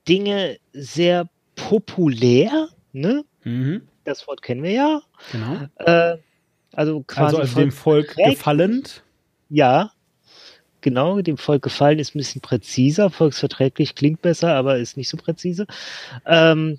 [0.09, 3.24] Dinge sehr populär, ne?
[3.45, 3.83] Mhm.
[4.05, 5.03] Das Wort kennen wir ja.
[5.33, 5.66] Genau.
[5.77, 6.19] Äh,
[6.73, 8.39] also quasi Also, also dem Volk volksverträglich.
[8.39, 9.03] gefallend.
[9.49, 9.93] Ja,
[10.81, 13.11] genau, dem Volk gefallen ist ein bisschen präziser.
[13.11, 15.66] Volksverträglich klingt besser, aber ist nicht so präzise.
[16.27, 16.78] Ähm,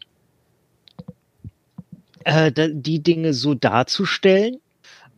[2.24, 4.58] äh, die Dinge so darzustellen,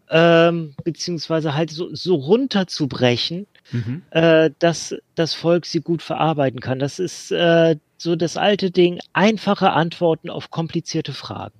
[0.09, 4.01] ähm, beziehungsweise halt so, so runterzubrechen, Mhm.
[4.09, 6.79] äh, dass das Volk sie gut verarbeiten kann.
[6.79, 11.53] Das ist äh, so das alte Ding, einfache Antworten auf komplizierte Fragen.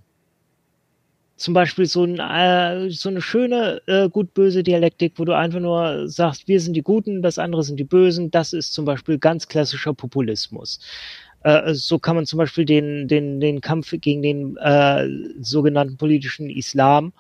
[1.36, 6.10] Zum Beispiel so, ein, äh, so eine schöne äh, gut-böse Dialektik, wo du einfach nur
[6.10, 8.30] sagst, wir sind die Guten, das andere sind die Bösen.
[8.32, 10.80] Das ist zum Beispiel ganz klassischer Populismus.
[11.44, 15.08] Äh, so kann man zum Beispiel den, den, den Kampf gegen den äh,
[15.40, 17.14] sogenannten politischen Islam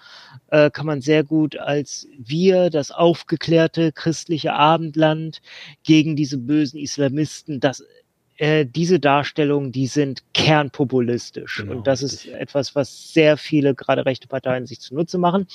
[0.49, 5.41] äh, kann man sehr gut als wir, das aufgeklärte christliche Abendland,
[5.83, 7.83] gegen diese bösen Islamisten, das
[8.39, 11.57] äh, diese Darstellungen, die sind kernpopulistisch.
[11.57, 12.31] Genau, und das richtig.
[12.31, 15.45] ist etwas, was sehr viele, gerade rechte Parteien, sich zunutze machen.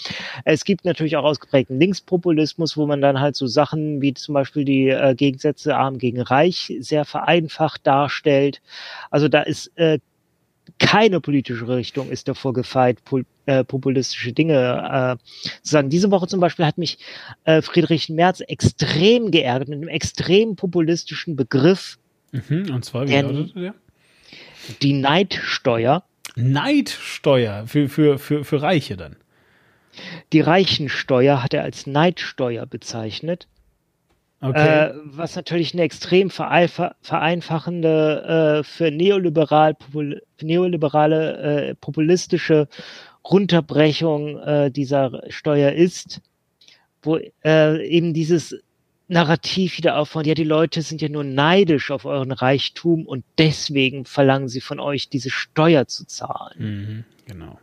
[0.44, 4.66] Es gibt natürlich auch ausgeprägten Linkspopulismus, wo man dann halt so Sachen wie zum Beispiel
[4.66, 8.60] die äh, Gegensätze Arm gegen Reich sehr vereinfacht darstellt.
[9.10, 9.98] Also da ist äh,
[10.78, 15.24] keine politische Richtung ist davor gefeit, pol äh, populistische Dinge äh,
[15.62, 15.90] zu sagen.
[15.90, 16.98] Diese Woche zum Beispiel hat mich
[17.44, 21.98] äh, Friedrich Merz extrem geärgert mit einem extrem populistischen Begriff,
[22.34, 22.74] Mhm.
[22.74, 23.74] Und zwar, wie Der- lautete der?
[24.82, 26.02] die Neidsteuer.
[26.36, 29.16] Neidsteuer für, für, für, für Reiche dann.
[30.32, 33.46] Die Reichensteuer hat er als Neidsteuer bezeichnet.
[34.40, 34.88] Okay.
[34.88, 42.68] Äh, was natürlich eine extrem vereinfachende, äh, für neoliberal, popul neoliberale, äh, populistische
[43.24, 46.20] Runterbrechung äh, dieser Steuer ist,
[47.02, 48.56] wo äh, eben dieses
[49.14, 54.04] Narrativ wieder aufbaut, ja, die Leute sind ja nur neidisch auf euren Reichtum und deswegen
[54.04, 56.58] verlangen sie von euch, diese Steuer zu zahlen.
[56.58, 57.58] Mhm, genau.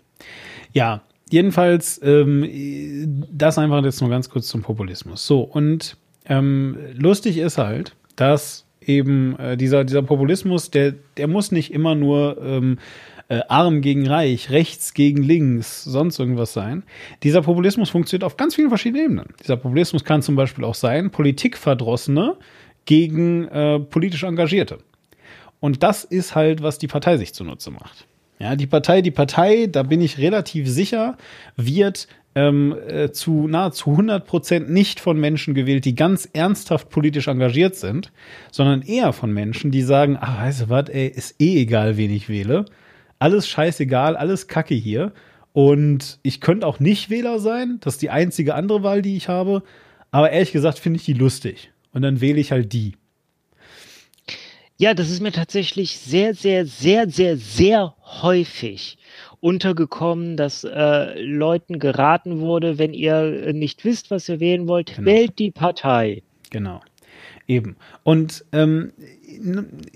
[0.71, 5.27] Ja, jedenfalls, ähm, das einfach jetzt nur ganz kurz zum Populismus.
[5.27, 11.51] So, und ähm, lustig ist halt, dass eben äh, dieser, dieser Populismus, der, der muss
[11.51, 12.79] nicht immer nur ähm,
[13.29, 16.83] äh, arm gegen reich, rechts gegen links, sonst irgendwas sein.
[17.23, 19.27] Dieser Populismus funktioniert auf ganz vielen verschiedenen Ebenen.
[19.41, 22.35] Dieser Populismus kann zum Beispiel auch sein, Politikverdrossene
[22.85, 24.79] gegen äh, politisch Engagierte.
[25.59, 28.07] Und das ist halt, was die Partei sich zunutze macht.
[28.39, 31.15] Ja, die Partei, die Partei, da bin ich relativ sicher,
[31.55, 37.27] wird ähm, äh, zu nahezu 100 Prozent nicht von Menschen gewählt, die ganz ernsthaft politisch
[37.27, 38.11] engagiert sind,
[38.51, 42.11] sondern eher von Menschen, die sagen, ach, weißt du was, ey, ist eh egal, wen
[42.11, 42.65] ich wähle.
[43.19, 45.11] Alles scheißegal, alles Kacke hier.
[45.53, 47.77] Und ich könnte auch nicht Wähler sein.
[47.81, 49.63] Das ist die einzige andere Wahl, die ich habe.
[50.09, 51.71] Aber ehrlich gesagt finde ich die lustig.
[51.91, 52.93] Und dann wähle ich halt die.
[54.77, 58.97] Ja, das ist mir tatsächlich sehr, sehr, sehr, sehr, sehr häufig
[59.41, 65.05] untergekommen, dass äh, Leuten geraten wurde, wenn ihr nicht wisst, was ihr wählen wollt, Genau.
[65.11, 66.23] wählt die Partei.
[66.51, 66.81] Genau.
[67.47, 67.75] Eben.
[68.03, 68.93] Und ähm,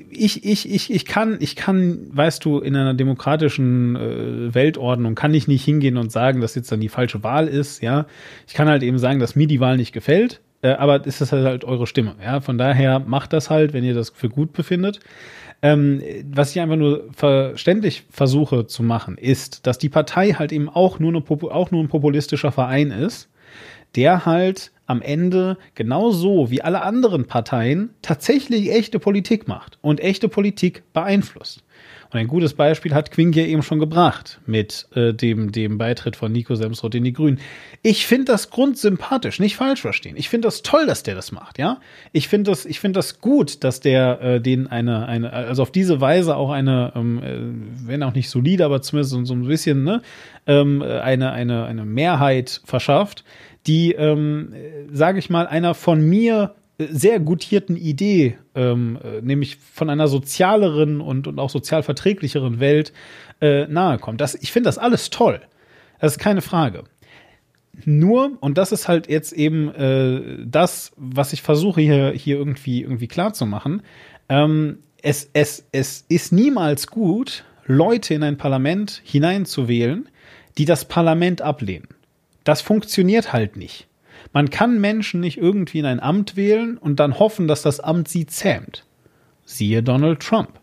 [0.10, 5.34] ich, ich, ich, ich kann, ich kann, weißt du, in einer demokratischen äh, Weltordnung kann
[5.34, 8.08] ich nicht hingehen und sagen, dass jetzt dann die falsche Wahl ist, ja.
[8.48, 11.32] Ich kann halt eben sagen, dass mir die Wahl nicht gefällt, äh, aber ist das
[11.32, 12.42] halt eure Stimme, ja.
[12.42, 15.00] Von daher macht das halt, wenn ihr das für gut befindet.
[15.66, 16.00] Ähm,
[16.32, 21.00] was ich einfach nur verständlich versuche zu machen, ist, dass die Partei halt eben auch
[21.00, 23.30] nur, eine, auch nur ein populistischer Verein ist,
[23.96, 30.30] der halt am Ende genauso wie alle anderen Parteien tatsächlich echte Politik macht und echte
[30.30, 31.64] Politik beeinflusst.
[32.12, 36.16] Und ein gutes Beispiel hat Quink ja eben schon gebracht mit äh, dem, dem Beitritt
[36.16, 37.40] von Nico Semsrott in die Grünen.
[37.82, 40.16] Ich finde das grundsympathisch, nicht falsch verstehen.
[40.18, 41.80] Ich finde das toll, dass der das macht, ja.
[42.12, 45.72] Ich finde das, ich finde das gut, dass der äh, den eine, eine, also auf
[45.72, 49.48] diese Weise auch eine, ähm, äh, wenn auch nicht solide, aber zumindest so, so ein
[49.48, 50.02] bisschen, ne,
[50.48, 53.24] ähm, eine, eine, eine Mehrheit verschafft,
[53.68, 54.54] die, ähm,
[54.92, 60.08] sage ich mal, einer von mir äh, sehr gutierten Idee, ähm, äh, nämlich von einer
[60.08, 62.92] sozialeren und, und auch sozial verträglicheren Welt
[63.42, 64.22] äh, nahe kommt.
[64.22, 65.42] Das, ich finde das alles toll.
[66.00, 66.84] Das ist keine Frage.
[67.84, 72.82] Nur, und das ist halt jetzt eben äh, das, was ich versuche hier, hier irgendwie,
[72.82, 73.34] irgendwie klar
[74.30, 80.10] ähm, es, es, es ist niemals gut, Leute in ein Parlament hineinzuwählen,
[80.58, 81.88] die das Parlament ablehnen.
[82.44, 83.88] Das funktioniert halt nicht.
[84.36, 88.10] Man kann Menschen nicht irgendwie in ein Amt wählen und dann hoffen, dass das Amt
[88.10, 88.84] sie zähmt.
[89.46, 90.60] Siehe Donald Trump.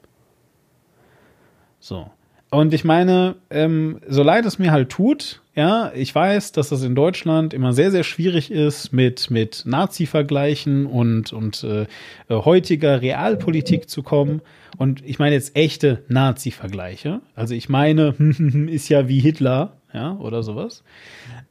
[1.81, 2.11] So.
[2.51, 6.83] Und ich meine, ähm, so leid es mir halt tut, ja, ich weiß, dass das
[6.83, 11.87] in Deutschland immer sehr, sehr schwierig ist mit, mit Nazi-Vergleichen und, und äh,
[12.29, 14.43] heutiger Realpolitik zu kommen.
[14.77, 17.23] Und ich meine jetzt echte Nazi-Vergleiche.
[17.35, 18.09] Also ich meine,
[18.71, 20.85] ist ja wie Hitler, ja, oder sowas.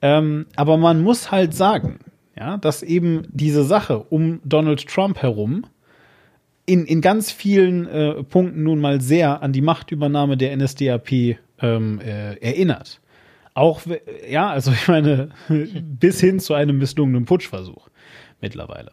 [0.03, 1.97] Ähm, aber man muss halt sagen,
[2.37, 5.65] ja, dass eben diese Sache um Donald Trump herum
[6.65, 11.99] in, in ganz vielen äh, Punkten nun mal sehr an die Machtübernahme der NSDAP ähm,
[11.99, 13.01] äh, erinnert.
[13.53, 13.81] Auch,
[14.29, 17.89] ja, also ich meine, bis hin zu einem misslungenen Putschversuch
[18.39, 18.91] mittlerweile.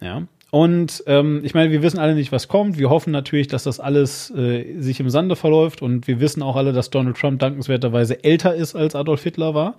[0.00, 0.26] Ja.
[0.50, 2.78] Und ähm, ich meine, wir wissen alle nicht, was kommt.
[2.78, 5.80] Wir hoffen natürlich, dass das alles äh, sich im Sande verläuft.
[5.80, 9.76] Und wir wissen auch alle, dass Donald Trump dankenswerterweise älter ist, als Adolf Hitler war.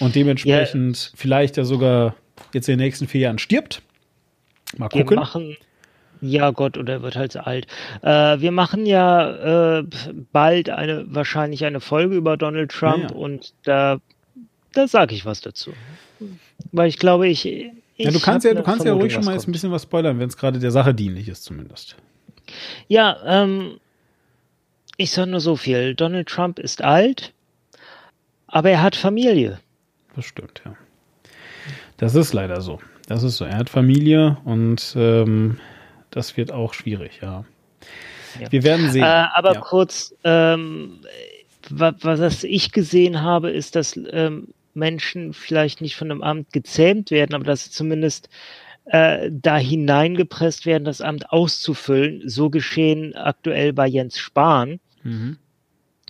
[0.00, 2.16] Und dementsprechend vielleicht ja sogar
[2.52, 3.82] jetzt in den nächsten vier Jahren stirbt.
[4.76, 5.16] Mal Wir gucken.
[5.16, 5.56] machen,
[6.20, 7.66] ja Gott, oder er wird halt alt.
[8.02, 9.84] Äh, wir machen ja äh,
[10.32, 13.14] bald eine, wahrscheinlich eine Folge über Donald Trump Ja, ja.
[13.14, 14.00] und da,
[14.72, 15.72] da sage ich was dazu.
[16.72, 17.46] Weil ich glaube, ich.
[17.46, 19.82] ich Ja, du kannst ja, du kannst ja ruhig schon mal jetzt ein bisschen was
[19.84, 21.96] spoilern, wenn es gerade der Sache dienlich ist, zumindest.
[22.88, 23.78] Ja, ähm,
[24.96, 25.94] ich sage nur so viel.
[25.94, 27.32] Donald Trump ist alt,
[28.46, 29.58] aber er hat Familie.
[30.20, 30.76] Das stimmt, ja.
[31.96, 32.78] Das ist leider so.
[33.08, 33.46] Das ist so.
[33.46, 35.58] Er hat Familie und ähm,
[36.10, 37.46] das wird auch schwierig, ja.
[38.38, 38.52] Ja.
[38.52, 39.02] Wir werden sehen.
[39.02, 39.60] Äh, aber ja.
[39.60, 41.00] kurz, ähm,
[41.70, 47.10] was, was ich gesehen habe, ist, dass ähm, Menschen vielleicht nicht von einem Amt gezähmt
[47.10, 48.28] werden, aber dass sie zumindest
[48.84, 52.28] äh, da hineingepresst werden, das Amt auszufüllen.
[52.28, 55.38] So geschehen aktuell bei Jens Spahn, Mhm.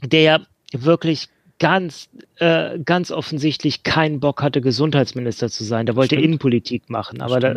[0.02, 0.40] der ja
[0.72, 1.28] wirklich
[1.60, 2.08] ganz,
[2.38, 5.86] äh, ganz offensichtlich keinen Bock hatte, Gesundheitsminister zu sein.
[5.86, 6.24] Der wollte Stimmt.
[6.24, 7.54] Innenpolitik machen, aber da,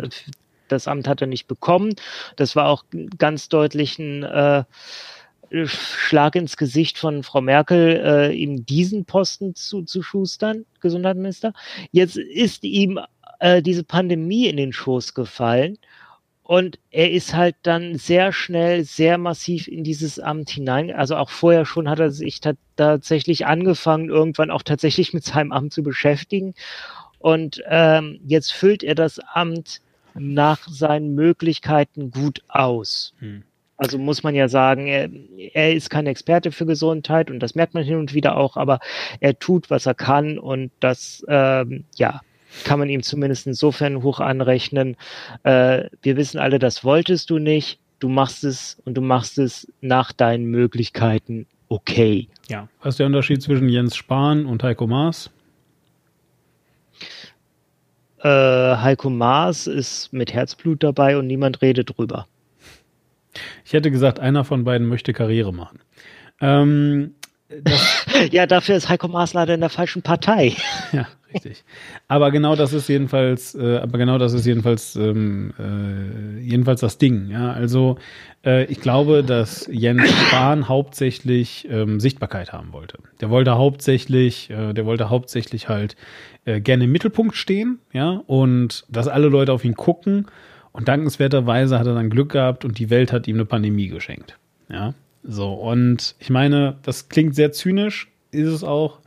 [0.68, 1.94] das Amt hat er nicht bekommen.
[2.36, 2.84] Das war auch
[3.18, 4.64] ganz deutlich ein äh,
[5.64, 11.52] Schlag ins Gesicht von Frau Merkel, äh, ihm diesen Posten zu, zu schustern, Gesundheitsminister.
[11.90, 13.00] Jetzt ist ihm
[13.40, 15.78] äh, diese Pandemie in den Schoß gefallen
[16.46, 20.92] und er ist halt dann sehr schnell, sehr massiv in dieses Amt hinein.
[20.92, 25.52] Also auch vorher schon hat er sich ta tatsächlich angefangen, irgendwann auch tatsächlich mit seinem
[25.52, 26.54] Amt zu beschäftigen.
[27.18, 29.80] Und ähm, jetzt füllt er das Amt
[30.12, 33.14] nach seinen Möglichkeiten gut aus.
[33.20, 33.42] Hm.
[33.78, 35.08] Also muss man ja sagen, er,
[35.54, 38.80] er ist kein Experte für Gesundheit und das merkt man hin und wieder auch, aber
[39.18, 42.20] er tut, was er kann und das, ähm, ja,
[42.64, 44.96] kann man ihm zumindest insofern hoch anrechnen.
[45.42, 47.78] Äh, wir wissen alle, das wolltest du nicht.
[47.98, 52.28] Du machst es und du machst es nach deinen Möglichkeiten okay.
[52.48, 52.68] Ja.
[52.82, 55.30] Was ist der Unterschied zwischen Jens Spahn und Heiko Maas?
[58.18, 62.26] Äh, Heiko Maas ist mit Herzblut dabei und niemand redet drüber.
[63.64, 65.80] Ich hätte gesagt, einer von beiden möchte Karriere machen.
[66.40, 67.14] Ähm,
[68.30, 70.56] Ja, dafür ist Heiko Maas leider in der falschen Partei.
[70.92, 71.64] ja, richtig.
[72.08, 76.98] Aber genau das ist jedenfalls, äh, aber genau das ist jedenfalls, ähm, äh, jedenfalls das
[76.98, 77.28] Ding.
[77.30, 77.98] Ja, also
[78.44, 82.98] äh, ich glaube, dass Jens Spahn hauptsächlich ähm, Sichtbarkeit haben wollte.
[83.20, 85.96] Der wollte hauptsächlich, äh, der wollte hauptsächlich halt
[86.44, 90.26] äh, gerne im Mittelpunkt stehen, ja, und dass alle Leute auf ihn gucken.
[90.72, 94.38] Und dankenswerterweise hat er dann Glück gehabt und die Welt hat ihm eine Pandemie geschenkt.
[94.68, 95.52] Ja, so.
[95.54, 99.00] Und ich meine, das klingt sehr zynisch, ist es auch.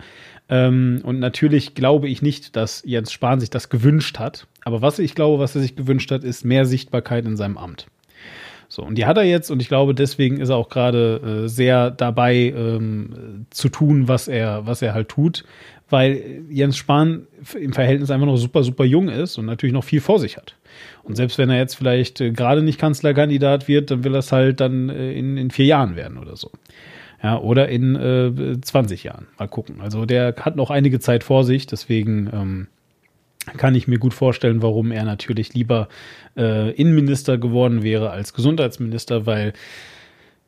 [0.50, 4.48] Ähm, und natürlich glaube ich nicht, dass Jens Spahn sich das gewünscht hat.
[4.64, 7.88] Aber was ich glaube, was er sich gewünscht hat, ist mehr Sichtbarkeit in seinem Amt.
[8.70, 11.48] So, und die hat er jetzt und ich glaube, deswegen ist er auch gerade äh,
[11.48, 15.46] sehr dabei ähm, zu tun, was er, was er halt tut,
[15.90, 17.28] weil Jens Spahn
[17.60, 20.56] im Verhältnis einfach noch super, super jung ist und natürlich noch viel vor sich hat.
[21.04, 24.32] Und selbst wenn er jetzt vielleicht äh, gerade nicht Kanzlerkandidat wird, dann will er es
[24.32, 26.52] halt dann äh, in, in vier Jahren werden oder so.
[27.24, 29.28] Ja, oder in äh, 20 Jahren.
[29.40, 29.82] Mal gucken.
[29.82, 32.68] Also der hat noch einige Zeit vor sich, deswegen ähm,
[33.56, 35.88] kann ich mir gut vorstellen, warum er natürlich lieber
[36.36, 39.54] äh, Innenminister geworden wäre als Gesundheitsminister, weil,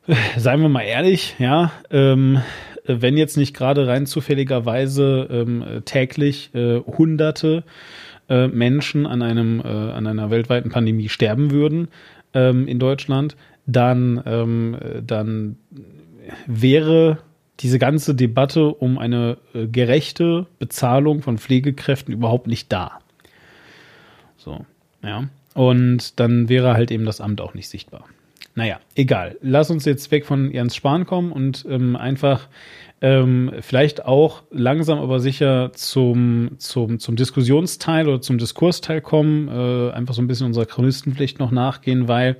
[0.06, 5.62] äh, seien wir mal ehrlich, ja, ähm, äh, wenn jetzt nicht gerade rein zufälligerweise ähm,
[5.62, 7.64] äh, täglich äh, Hunderte
[8.28, 11.88] äh, Menschen an einem äh, an einer weltweiten Pandemie sterben würden
[12.34, 13.36] ähm, in Deutschland,
[13.66, 15.56] dann ähm, äh, dann
[16.46, 17.18] wäre
[17.60, 23.00] diese ganze Debatte um eine äh, gerechte Bezahlung von Pflegekräften überhaupt nicht da.
[24.36, 24.64] So,
[25.02, 25.24] ja.
[25.54, 28.04] Und dann wäre halt eben das Amt auch nicht sichtbar.
[28.60, 29.38] Naja, egal.
[29.40, 32.46] Lass uns jetzt weg von Jens Spahn kommen und ähm, einfach
[33.00, 39.92] ähm, vielleicht auch langsam aber sicher zum, zum, zum Diskussionsteil oder zum Diskursteil kommen, äh,
[39.92, 42.36] einfach so ein bisschen unserer Chronistenpflicht noch nachgehen, weil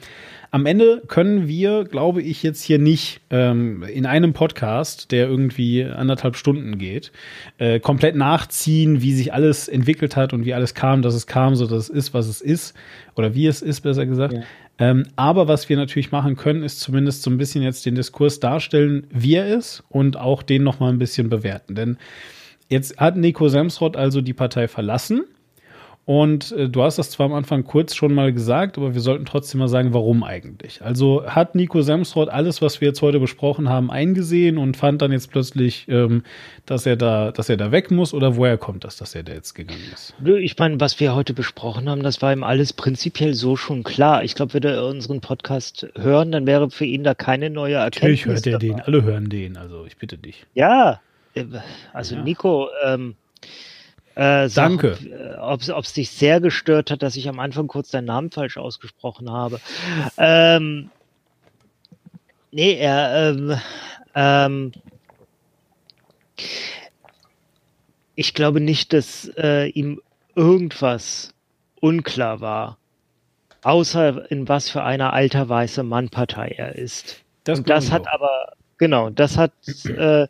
[0.50, 5.84] am Ende können wir, glaube ich, jetzt hier nicht ähm, in einem Podcast, der irgendwie
[5.84, 7.12] anderthalb Stunden geht,
[7.58, 11.54] äh, komplett nachziehen, wie sich alles entwickelt hat und wie alles kam, dass es kam,
[11.54, 12.74] so dass es ist, was es ist,
[13.14, 14.34] oder wie es ist, besser gesagt.
[14.34, 14.42] Ja.
[14.80, 18.40] Ähm, aber was wir natürlich machen können, ist zumindest so ein bisschen jetzt den Diskurs
[18.40, 21.74] darstellen, wie er ist und auch den noch mal ein bisschen bewerten.
[21.74, 21.98] Denn
[22.70, 25.24] jetzt hat Nico Semsrott also die Partei verlassen.
[26.12, 29.26] Und äh, du hast das zwar am Anfang kurz schon mal gesagt, aber wir sollten
[29.26, 30.82] trotzdem mal sagen, warum eigentlich.
[30.82, 35.12] Also hat Nico Semsrott alles, was wir jetzt heute besprochen haben, eingesehen und fand dann
[35.12, 36.24] jetzt plötzlich, ähm,
[36.66, 39.34] dass er da, dass er da weg muss oder woher kommt das, dass er da
[39.34, 40.12] jetzt gegangen ist?
[40.18, 43.84] Nö, Ich meine, was wir heute besprochen haben, das war ihm alles prinzipiell so schon
[43.84, 44.24] klar.
[44.24, 48.26] Ich glaube, würde er unseren Podcast hören, dann wäre für ihn da keine neue Natürlich
[48.26, 48.46] Erkenntnis.
[48.46, 48.84] hört er den, dabei.
[48.84, 50.44] alle hören den, also ich bitte dich.
[50.54, 51.00] Ja,
[51.34, 51.44] äh,
[51.92, 52.22] also Ja.
[52.24, 53.14] Nico, ähm,
[54.20, 55.38] äh, sag, Danke.
[55.40, 59.30] Ob es dich sehr gestört hat, dass ich am Anfang kurz deinen Namen falsch ausgesprochen
[59.30, 59.60] habe.
[60.18, 60.90] Ähm,
[62.50, 63.60] nee, er, ähm,
[64.14, 64.72] ähm,
[68.14, 70.02] ich glaube nicht, dass äh, ihm
[70.34, 71.32] irgendwas
[71.80, 72.76] unklar war,
[73.62, 77.22] außer in was für einer alter weißer Mann-Partei er ist.
[77.44, 79.52] Das, Und das hat aber, genau, das hat,
[79.86, 80.28] äh,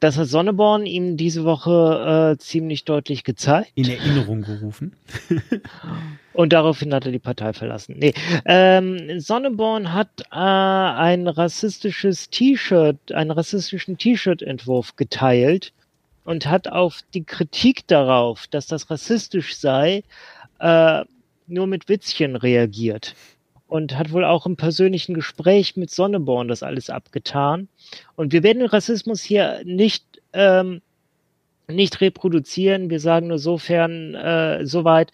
[0.00, 3.72] das hat Sonneborn ihm diese Woche äh, ziemlich deutlich gezeigt.
[3.74, 4.92] in Erinnerung gerufen.
[6.32, 7.96] Und daraufhin hat er die Partei verlassen.
[7.98, 8.14] Nee,
[8.44, 15.72] ähm, Sonneborn hat äh, ein rassistisches T-Shirt, einen rassistischen T-Shirt-Entwurf geteilt
[16.24, 20.04] und hat auf die Kritik darauf, dass das rassistisch sei,
[20.60, 21.04] äh,
[21.48, 23.16] nur mit Witzchen reagiert.
[23.68, 27.68] Und hat wohl auch im persönlichen Gespräch mit Sonneborn das alles abgetan.
[28.16, 30.80] Und wir werden den Rassismus hier nicht, ähm,
[31.68, 32.88] nicht reproduzieren.
[32.88, 35.12] Wir sagen nur sofern, äh, soweit,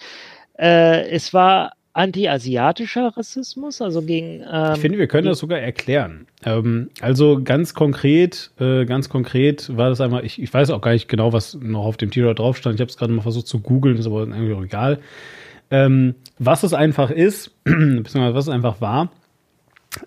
[0.57, 4.45] äh, es war anti-asiatischer Rassismus, also gegen.
[4.51, 6.27] Ähm, Ich finde, wir können das sogar erklären.
[6.45, 10.93] Ähm, also ganz konkret, äh, ganz konkret war das einmal, ich, ich weiß auch gar
[10.93, 12.77] nicht genau, was noch auf dem T-Shirt drauf stand.
[12.77, 15.01] Ich habe es gerade mal versucht zu googeln, ist aber irgendwie auch egal.
[15.71, 19.11] Ähm, was es einfach ist, beziehungsweise was es einfach war,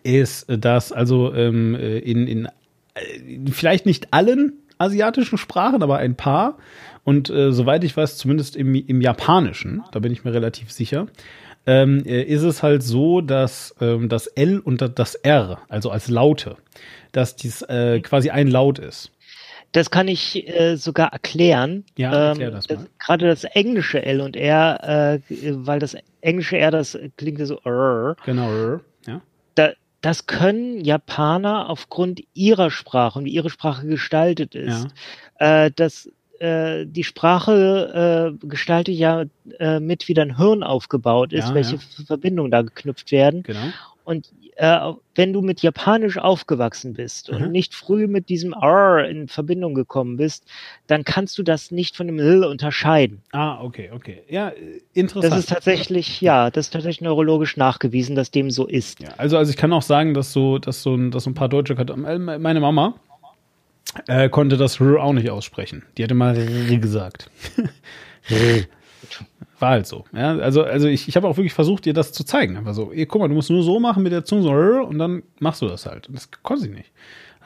[0.03, 2.45] ist, dass also ähm, äh, in, in
[2.93, 6.57] äh, vielleicht nicht allen asiatischen Sprachen, aber ein paar.
[7.03, 11.07] Und äh, soweit ich weiß, zumindest im, im Japanischen, da bin ich mir relativ sicher,
[11.65, 16.07] ähm, äh, ist es halt so, dass ähm, das L und das R, also als
[16.07, 16.57] Laute,
[17.11, 19.11] dass dies äh, quasi ein Laut ist.
[19.73, 21.84] Das kann ich äh, sogar erklären.
[21.98, 22.88] Ja, erklär das mal.
[23.06, 25.31] Gerade das englische L und R, äh,
[25.65, 28.80] weil das englische R, das klingt ja so, "rrr", Genau.
[29.06, 29.22] Ja.
[29.56, 29.72] da,
[30.02, 34.88] das können Japaner aufgrund ihrer Sprache und wie ihre Sprache gestaltet ist.
[35.39, 39.26] Äh, das, äh, die Sprache äh, gestaltet ja
[39.60, 41.81] äh, mit, wie dein Hirn aufgebaut ist, Ja, welche ja.
[42.06, 43.44] Verbindungen da geknüpft werden.
[43.44, 43.60] Genau.
[44.03, 44.79] Und äh,
[45.15, 47.35] wenn du mit Japanisch aufgewachsen bist Mhm.
[47.38, 50.45] und nicht früh mit diesem R in Verbindung gekommen bist,
[50.88, 53.21] dann kannst du das nicht von dem L unterscheiden.
[53.31, 54.23] Ah, okay, okay.
[54.29, 55.31] Ja, äh, interessant.
[55.34, 58.99] Das ist tatsächlich, ja, das ist tatsächlich neurologisch nachgewiesen, dass dem so ist.
[58.99, 61.35] Ja, also, also ich kann auch sagen, dass so, dass so ein, dass so ein
[61.35, 62.95] paar Deutsche, äh, meine Mama
[64.07, 65.84] äh, konnte das R auch nicht aussprechen.
[65.97, 67.29] Die hatte mal R gesagt.
[69.59, 70.05] War halt so.
[70.13, 72.57] Ja, also, also ich, ich habe auch wirklich versucht, ihr das zu zeigen.
[72.57, 74.99] Einfach so, ey, guck mal, du musst nur so machen mit der Zunge so und
[74.99, 76.07] dann machst du das halt.
[76.07, 76.91] Und das konnte sie nicht.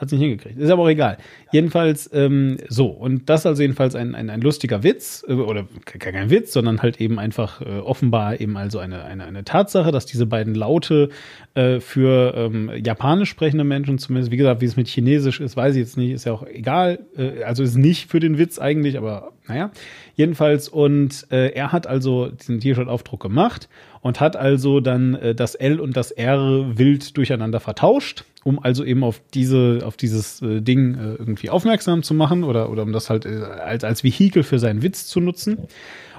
[0.02, 0.58] Hat sie nicht hingekriegt.
[0.58, 1.16] Ist aber auch egal.
[1.52, 2.86] Jedenfalls ähm, so.
[2.86, 5.24] Und das ist also jedenfalls ein, ein, ein lustiger Witz.
[5.28, 9.22] Äh, oder ke- kein Witz, sondern halt eben einfach äh, offenbar eben also eine, eine,
[9.24, 11.10] eine Tatsache, dass diese beiden Laute
[11.54, 15.76] äh, für ähm, japanisch sprechende Menschen zumindest, wie gesagt, wie es mit Chinesisch ist, weiß
[15.76, 16.98] ich jetzt nicht, ist ja auch egal.
[17.16, 19.70] Äh, also ist nicht für den Witz eigentlich, aber naja.
[20.16, 23.68] Jedenfalls, und äh, er hat also diesen T-Shirt-Aufdruck gemacht
[24.00, 28.84] und hat also dann äh, das L und das R wild durcheinander vertauscht, um also
[28.84, 32.92] eben auf diese, auf dieses äh, Ding äh, irgendwie aufmerksam zu machen oder, oder um
[32.92, 35.58] das halt äh, als, als Vehikel für seinen Witz zu nutzen.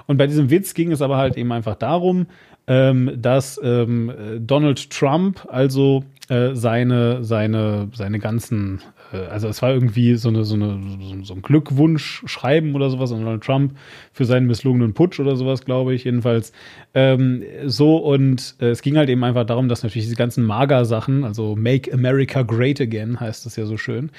[0.06, 2.26] Und bei diesem Witz ging es aber halt eben einfach darum,
[2.66, 8.80] ähm, dass ähm, äh, Donald Trump also äh, seine, seine, seine ganzen,
[9.18, 10.80] also es war irgendwie so, eine, so, eine,
[11.22, 13.76] so, ein Glückwunsch-Schreiben oder sowas an Donald Trump
[14.12, 16.52] für seinen misslungenen Putsch oder sowas, glaube ich, jedenfalls.
[16.94, 21.24] Ähm, so und äh, es ging halt eben einfach darum, dass natürlich diese ganzen Mager-Sachen,
[21.24, 24.10] also Make America Great Again heißt das ja so schön,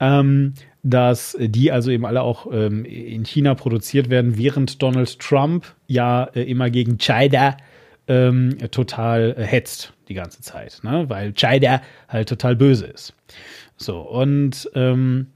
[0.00, 5.66] ähm, dass die also eben alle auch ähm, in China produziert werden, während Donald Trump
[5.86, 7.56] ja äh, immer gegen China
[8.08, 11.04] ähm, total äh, hetzt die ganze Zeit, ne?
[11.08, 13.14] weil China halt total böse ist.
[13.78, 15.28] So, und ähm,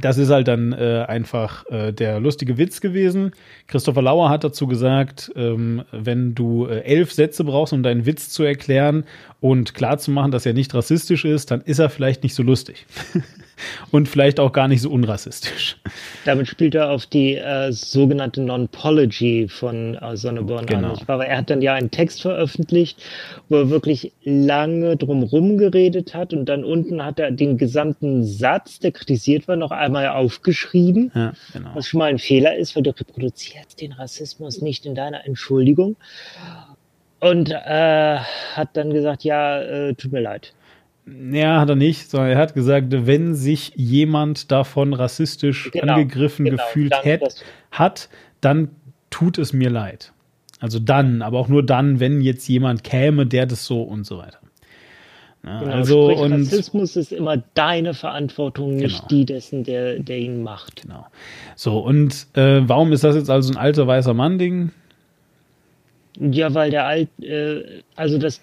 [0.00, 3.32] das ist halt dann äh, einfach äh, der lustige Witz gewesen.
[3.66, 8.30] Christopher Lauer hat dazu gesagt, ähm, wenn du äh, elf Sätze brauchst, um deinen Witz
[8.30, 9.04] zu erklären
[9.40, 12.42] und klar zu machen, dass er nicht rassistisch ist, dann ist er vielleicht nicht so
[12.42, 12.86] lustig.
[13.90, 15.76] und vielleicht auch gar nicht so unrassistisch.
[16.24, 20.92] Damit spielt er auf die äh, sogenannte Non-Pology von äh, Sonneborn Genau.
[20.94, 21.00] an.
[21.06, 23.02] Weil er hat dann ja einen Text veröffentlicht,
[23.48, 28.78] wo er wirklich lange drumherum geredet hat und dann unten hat er den gesamten Satz,
[28.78, 31.10] der kritisiert war, noch einmal aufgeschrieben.
[31.14, 31.70] Ja, genau.
[31.74, 35.96] Was schon mal ein Fehler ist, weil du reproduzierst den Rassismus nicht in deiner Entschuldigung.
[37.20, 38.18] Und äh,
[38.54, 40.52] hat dann gesagt, ja, äh, tut mir leid.
[41.06, 46.44] Ja, hat er nicht, sondern er hat gesagt, wenn sich jemand davon rassistisch Genau, angegriffen
[46.44, 47.42] genau, gefühlt hätt, dass-
[47.72, 48.08] hat,
[48.40, 48.68] dann
[49.10, 50.12] tut es mir leid.
[50.60, 54.18] Also dann, aber auch nur dann, wenn jetzt jemand käme, der das so und so
[54.18, 54.38] weiter.
[55.44, 59.08] Ja, Genau, also sprich, und Rassismus ist immer deine Verantwortung, nicht Genau.
[59.08, 60.82] die dessen, der, der ihn macht.
[60.82, 61.08] genau.
[61.56, 64.70] So und äh, warum ist das jetzt also ein alter weißer Mann Ding?
[66.20, 68.40] Ja, weil der alt, äh, also das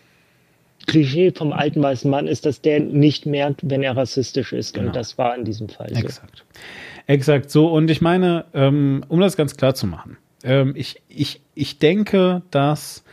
[0.89, 4.73] Klischee vom alten weißen Mann ist, dass der nicht merkt, wenn er rassistisch ist.
[4.73, 4.87] Genau.
[4.87, 5.99] Und das war in diesem Fall so.
[5.99, 6.45] Exakt.
[7.07, 7.67] Exakt so.
[7.67, 12.41] Und ich meine, ähm, um das ganz klar zu machen, ähm, ich, ich, ich denke,
[12.51, 13.03] dass.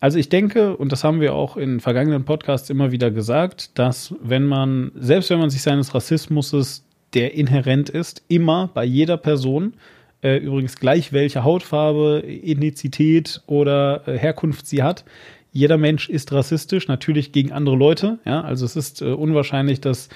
[0.00, 4.14] Also ich denke, und das haben wir auch in vergangenen Podcasts immer wieder gesagt, dass
[4.20, 6.84] wenn man, selbst wenn man sich seines Rassismus,
[7.14, 9.72] der inhärent ist, immer bei jeder Person,
[10.24, 15.04] äh, übrigens gleich welche Hautfarbe, Ethnizität oder äh, Herkunft sie hat,
[15.54, 18.18] jeder Mensch ist rassistisch, natürlich gegen andere Leute.
[18.24, 20.08] Ja, also es ist äh, unwahrscheinlich, dass,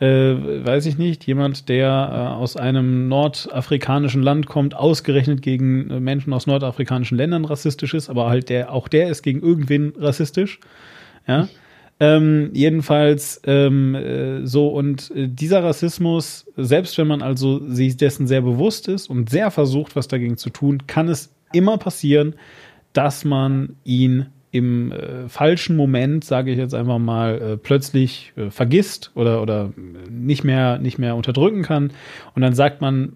[0.00, 6.00] äh, weiß ich nicht, jemand, der äh, aus einem nordafrikanischen Land kommt, ausgerechnet gegen äh,
[6.00, 10.58] Menschen aus nordafrikanischen Ländern rassistisch ist, aber halt der, auch der ist gegen irgendwen rassistisch.
[11.26, 11.48] Ja.
[12.00, 18.28] Ähm, jedenfalls ähm, äh, so und äh, dieser Rassismus, selbst wenn man also sich dessen
[18.28, 22.36] sehr bewusst ist und sehr versucht, was dagegen zu tun, kann es immer passieren,
[22.92, 28.50] dass man ihn im äh, falschen Moment, sage ich jetzt einfach mal, äh, plötzlich äh,
[28.50, 29.72] vergisst oder, oder
[30.08, 31.92] nicht mehr, nicht mehr unterdrücken kann.
[32.34, 33.14] Und dann sagt man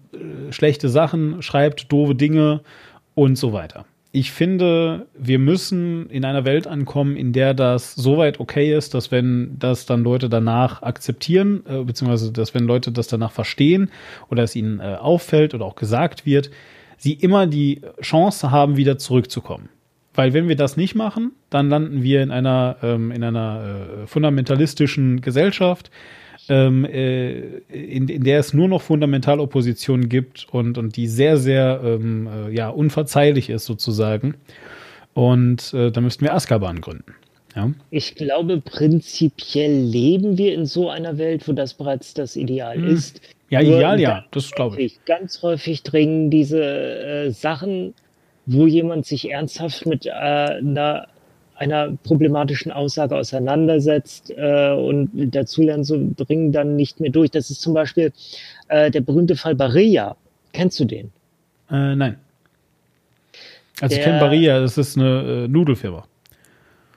[0.51, 2.61] schlechte Sachen, schreibt doofe Dinge
[3.15, 3.85] und so weiter.
[4.15, 9.11] Ich finde, wir müssen in einer Welt ankommen, in der das soweit okay ist, dass
[9.11, 13.89] wenn das dann Leute danach akzeptieren, äh, beziehungsweise dass wenn Leute das danach verstehen
[14.29, 16.51] oder es ihnen äh, auffällt oder auch gesagt wird,
[16.95, 19.69] sie immer die Chance haben, wieder zurückzukommen.
[20.13, 24.05] Weil wenn wir das nicht machen, dann landen wir in einer, ähm, in einer äh,
[24.05, 25.89] fundamentalistischen Gesellschaft,
[26.49, 27.31] ähm, äh,
[27.69, 32.51] in, in der es nur noch Fundamentalopposition gibt und, und die sehr, sehr ähm, äh,
[32.53, 34.35] ja, unverzeihlich ist sozusagen.
[35.13, 37.13] Und äh, da müssten wir Azkaban gründen.
[37.55, 37.71] Ja.
[37.91, 42.87] Ich glaube, prinzipiell leben wir in so einer Welt, wo das bereits das Ideal Hm.
[42.87, 43.21] ist.
[43.49, 44.93] Ja, Nur ideal, ja, das glaube ich.
[44.93, 47.93] häufig, Ganz häufig dringen diese äh, Sachen,
[48.47, 51.07] wo jemand sich ernsthaft mit äh, einer,
[51.55, 57.31] einer problematischen Aussage auseinandersetzt äh, und dazulernen, so dringen dann nicht mehr durch.
[57.31, 58.11] Das ist zum Beispiel
[58.69, 60.15] äh, der berühmte Fall Barilla.
[60.51, 61.11] Kennst du den?
[61.69, 62.17] Äh, nein.
[63.81, 66.05] Also ich Der- kenne Barilla, das ist eine äh, Nudelfirma.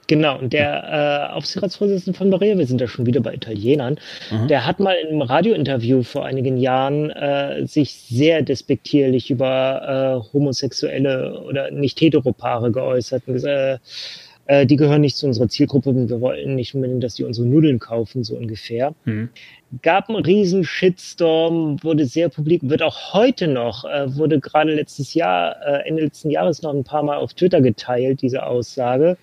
[0.09, 3.99] Genau, und der äh, Aufsichtsratsvorsitzende von Barilla, wir sind ja schon wieder bei Italienern,
[4.47, 10.33] der hat mal in einem Radiointerview vor einigen Jahren äh, sich sehr despektierlich über äh,
[10.33, 13.79] homosexuelle oder nicht heteropaare geäußert und gesagt, äh,
[14.65, 17.79] die gehören nicht zu unserer Zielgruppe und wir wollten nicht unbedingt, dass die unsere Nudeln
[17.79, 18.93] kaufen, so ungefähr.
[19.03, 19.29] Mhm.
[19.81, 25.13] Gab einen riesen Shitstorm, wurde sehr publik, wird auch heute noch, äh, wurde gerade letztes
[25.13, 29.17] Jahr, äh, Ende letzten Jahres noch ein paar Mal auf Twitter geteilt, diese Aussage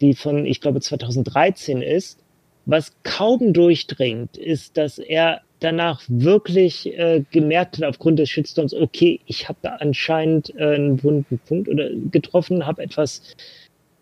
[0.00, 2.20] die von, ich glaube, 2013 ist.
[2.64, 9.20] Was kaum durchdringt, ist, dass er danach wirklich äh, gemerkt hat, aufgrund des Shitstorms, okay,
[9.26, 13.22] ich habe da anscheinend äh, einen wunden Punkt oder getroffen, habe etwas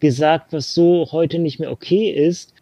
[0.05, 2.55] gesagt, was so heute nicht mehr okay ist.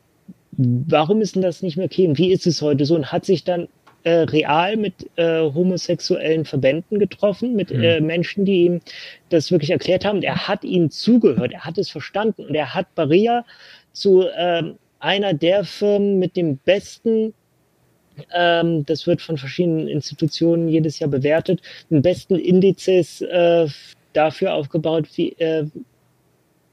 [0.53, 2.07] Warum ist denn das nicht mehr okay?
[2.07, 2.95] Und wie ist es heute so?
[2.95, 3.69] Und hat sich dann
[4.05, 8.81] äh, real mit äh, homosexuellen Verbänden getroffen, mit äh, Menschen, die ihm
[9.29, 10.17] das wirklich erklärt haben.
[10.19, 13.45] Und er hat ihnen zugehört, er hat es verstanden und er hat Barilla
[13.93, 17.35] zu ähm, einer der Firmen mit dem besten,
[18.35, 21.61] ähm, das wird von verschiedenen Institutionen jedes Jahr bewertet,
[21.91, 23.67] den besten Indizes äh,
[24.13, 25.67] dafür aufgebaut, wie, äh,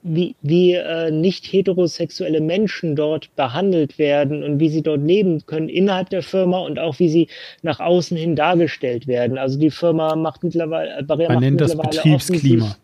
[0.01, 5.69] wie, wie äh, nicht heterosexuelle Menschen dort behandelt werden und wie sie dort leben können
[5.69, 7.27] innerhalb der Firma und auch wie sie
[7.63, 9.37] nach außen hin dargestellt werden.
[9.37, 12.65] Also die Firma macht mittlerweile, äh, Barilla Man macht nennt das mittlerweile Betriebsklima.
[12.65, 12.77] offensiv-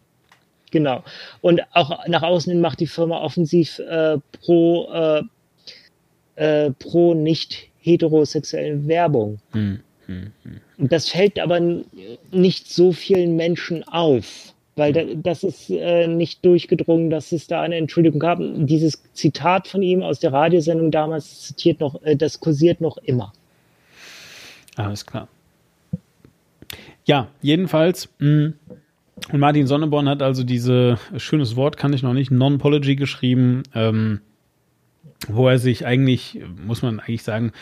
[0.72, 1.04] Genau.
[1.42, 5.22] Und auch nach außen hin macht die Firma offensiv äh, pro, äh,
[6.36, 9.40] äh, pro nicht heterosexuellen Werbung.
[9.52, 9.80] Hm.
[10.78, 11.60] Und Das fällt aber
[12.32, 17.62] nicht so vielen Menschen auf, weil da, das ist äh, nicht durchgedrungen, dass es da
[17.62, 18.40] eine Entschuldigung gab.
[18.42, 23.34] Dieses Zitat von ihm aus der Radiosendung damals zitiert noch, äh, das kursiert noch immer.
[24.76, 25.28] Alles klar.
[27.06, 28.10] Ja, jedenfalls.
[28.20, 28.54] Mh,
[29.32, 34.20] und Martin Sonneborn hat also diese, schönes Wort kann ich noch nicht, Non-Pology geschrieben, ähm,
[35.28, 37.54] wo er sich eigentlich, muss man eigentlich sagen,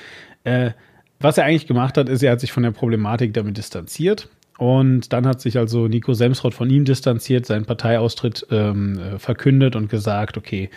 [0.44, 0.72] äh,
[1.20, 4.28] was er eigentlich gemacht hat, ist, er hat sich von der Problematik damit distanziert.
[4.58, 9.76] Und dann hat sich also Nico Semsrott von ihm distanziert, seinen Parteiaustritt ähm, äh, verkündet
[9.76, 10.70] und gesagt, okay,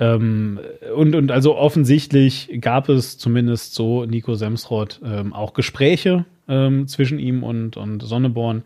[0.00, 0.60] ähm,
[0.94, 7.18] und, und also offensichtlich gab es zumindest so Nico Semsrott ähm, auch Gespräche ähm, zwischen
[7.18, 8.62] ihm und, und Sonneborn.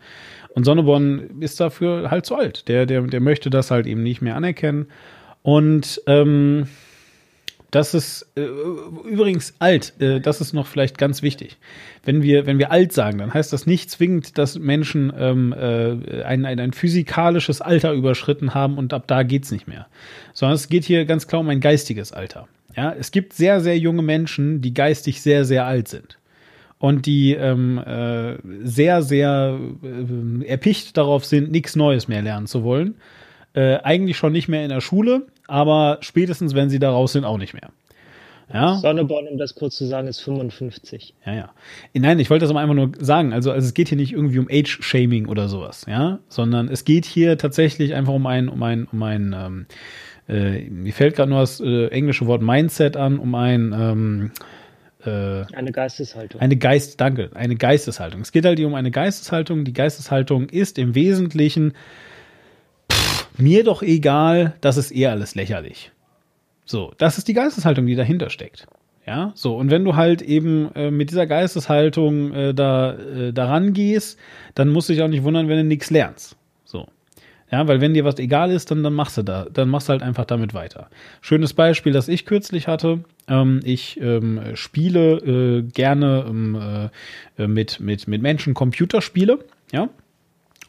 [0.53, 2.67] Und Sonneborn ist dafür halt zu alt.
[2.67, 4.87] Der, der, der möchte das halt eben nicht mehr anerkennen.
[5.41, 6.67] Und ähm,
[7.73, 11.57] das ist äh, übrigens alt, äh, das ist noch vielleicht ganz wichtig.
[12.05, 16.21] Wenn wir, wenn wir alt sagen, dann heißt das nicht zwingend, dass Menschen ähm, äh,
[16.21, 19.87] ein, ein, ein physikalisches Alter überschritten haben und ab da geht's nicht mehr.
[20.33, 22.47] Sondern es geht hier ganz klar um ein geistiges Alter.
[22.77, 26.19] Ja, es gibt sehr, sehr junge Menschen, die geistig sehr, sehr alt sind.
[26.77, 32.63] Und die ähm, äh, sehr, sehr äh, erpicht darauf sind, nichts Neues mehr lernen zu
[32.63, 32.95] wollen.
[33.53, 37.25] Äh, eigentlich schon nicht mehr in der Schule, aber spätestens, wenn sie da raus sind,
[37.25, 37.69] auch nicht mehr.
[38.53, 41.15] Ja, Sonneborn, um das kurz zu sagen, ist 55.
[41.25, 41.49] ja, ja.
[41.93, 43.33] Nein, ich wollte das aber einfach nur sagen.
[43.33, 47.05] Also, also es geht hier nicht irgendwie um Age-Shaming oder sowas, ja, sondern es geht
[47.05, 49.65] hier tatsächlich einfach um ein, um ein, um ein, ähm,
[50.27, 54.31] äh, mir fällt gerade nur das äh, englische Wort Mindset an, um ein, ähm,
[55.05, 56.39] äh, Eine Geisteshaltung.
[56.39, 58.21] eine Geist, danke, eine Geisteshaltung.
[58.21, 59.65] Es geht halt hier um eine Geisteshaltung.
[59.65, 61.73] Die Geisteshaltung ist im Wesentlichen
[63.37, 65.91] mir doch egal, das ist eher alles lächerlich.
[66.65, 68.67] So, das ist die Geisteshaltung, die dahinter steckt.
[69.05, 73.73] Ja, so, und wenn du halt eben äh, mit dieser Geisteshaltung äh, da äh, daran
[73.73, 74.17] gehst,
[74.55, 76.37] dann musst du dich auch nicht wundern, wenn du nichts lernst.
[76.63, 76.87] So.
[77.51, 79.91] Ja, weil wenn dir was egal ist, dann, dann machst du da, dann machst du
[79.91, 80.89] halt einfach damit weiter.
[81.19, 83.03] Schönes Beispiel, das ich kürzlich hatte.
[83.27, 86.89] Ähm, ich ähm, spiele äh, gerne ähm,
[87.37, 89.39] äh, mit, mit, mit Menschen Computerspiele,
[89.73, 89.89] ja.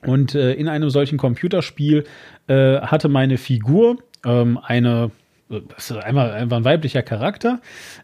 [0.07, 2.05] Und äh, in einem solchen Computerspiel
[2.47, 5.11] äh, hatte meine Figur ähm, eine
[5.49, 7.61] das ist einmal einfach ein weiblicher Charakter.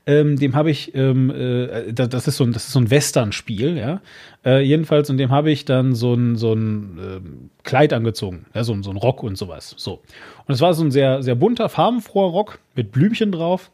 [0.06, 4.00] Ähm, dem habe ich, ähm, äh, das, ist so ein, so ein Western-Spiel, ja.
[4.44, 8.64] Äh, jedenfalls, und dem habe ich dann so ein, so ein ähm, Kleid angezogen, ja,
[8.64, 9.74] so, so ein Rock und sowas.
[9.76, 10.02] So.
[10.46, 13.70] Und es war so ein sehr, sehr bunter, farbenfroher Rock mit Blümchen drauf.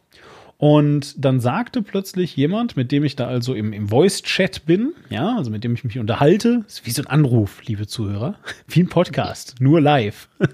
[0.59, 5.35] Und dann sagte plötzlich jemand, mit dem ich da also im, im Voice-Chat bin, ja,
[5.37, 8.89] also mit dem ich mich unterhalte, ist wie so ein Anruf, liebe Zuhörer, wie ein
[8.89, 10.27] Podcast, nur live.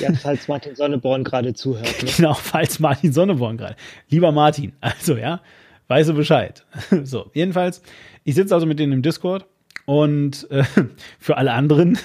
[0.00, 2.02] Ja, falls Martin Sonneborn gerade zuhört.
[2.02, 2.10] Ne?
[2.16, 3.76] Genau, falls Martin Sonneborn gerade.
[4.08, 5.40] Lieber Martin, also ja,
[5.88, 6.64] weißt du Bescheid.
[7.04, 7.82] So, jedenfalls,
[8.24, 9.46] ich sitze also mit denen im Discord
[9.84, 10.64] und äh,
[11.18, 11.98] für alle anderen.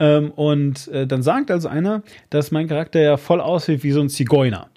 [0.00, 4.00] ähm, und äh, dann sagt also einer, dass mein Charakter ja voll aussieht wie so
[4.00, 4.68] ein Zigeuner.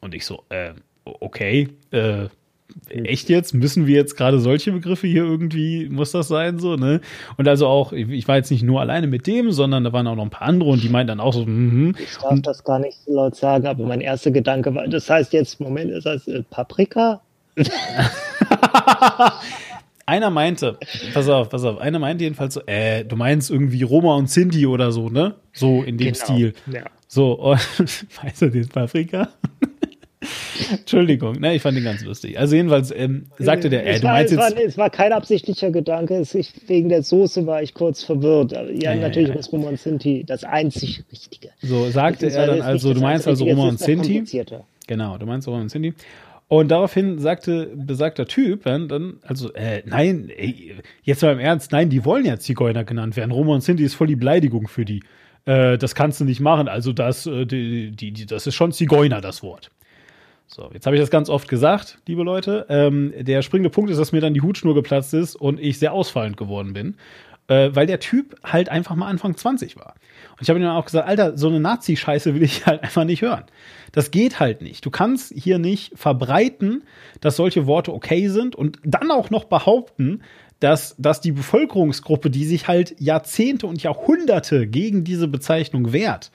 [0.00, 0.72] Und ich so, äh,
[1.04, 2.26] okay, äh,
[2.90, 3.52] echt jetzt?
[3.54, 7.00] Müssen wir jetzt gerade solche Begriffe hier irgendwie, muss das sein so, ne?
[7.36, 10.16] Und also auch, ich war jetzt nicht nur alleine mit dem, sondern da waren auch
[10.16, 11.94] noch ein paar andere und die meinten dann auch so, mhm.
[11.98, 15.32] Ich darf das gar nicht so laut sagen, aber mein erster Gedanke war, das heißt
[15.32, 17.20] jetzt, Moment, ist das äh, Paprika?
[20.06, 20.78] Einer meinte,
[21.14, 24.66] pass auf, pass auf, einer meinte jedenfalls so, äh, du meinst irgendwie Roma und Sinti
[24.66, 25.34] oder so, ne?
[25.52, 26.54] So in dem Genau, Stil.
[26.72, 26.82] ja.
[27.06, 27.32] So,
[27.78, 29.28] und weißt du den Paprika?
[30.70, 32.38] Entschuldigung, ne, ich fand den ganz lustig.
[32.38, 34.90] Also jedenfalls ähm, sagte der, äh, es, du war, meinst es, war, jetzt, es war
[34.90, 38.54] kein absichtlicher Gedanke, es, ich, wegen der Soße war ich kurz verwirrt.
[38.54, 39.40] Aber Ja, Ja, natürlich ja, ja.
[39.40, 41.50] ist Roman Sinti das einzig Richtige.
[41.62, 44.24] so sagte er dann also, du meinst also Roma und Sinti?
[44.86, 45.94] Genau, du meinst Roma und Sinti.
[46.48, 51.72] Und daraufhin sagte besagter Typ dann, dann also, äh, nein, ey, jetzt mal im Ernst,
[51.72, 53.30] nein, die wollen ja Zigeuner genannt werden.
[53.30, 55.02] Roma und Sinti ist voll die Beleidigung für die.
[55.46, 56.68] Äh, das kannst du nicht machen.
[56.68, 59.70] Also das, äh, die, die, die, das ist schon Zigeuner, das Wort.
[60.54, 62.66] So, jetzt habe ich das ganz oft gesagt, liebe Leute.
[62.68, 65.94] Ähm, der springende Punkt ist, dass mir dann die Hutschnur geplatzt ist und ich sehr
[65.94, 66.96] ausfallend geworden bin,
[67.48, 69.94] äh, weil der Typ halt einfach mal Anfang 20 war.
[70.32, 73.04] Und ich habe ihm dann auch gesagt, Alter, so eine Nazi-Scheiße will ich halt einfach
[73.04, 73.44] nicht hören.
[73.92, 74.84] Das geht halt nicht.
[74.84, 76.84] Du kannst hier nicht verbreiten,
[77.22, 80.20] dass solche Worte okay sind und dann auch noch behaupten,
[80.60, 86.30] dass, dass die Bevölkerungsgruppe, die sich halt Jahrzehnte und Jahrhunderte gegen diese Bezeichnung wehrt,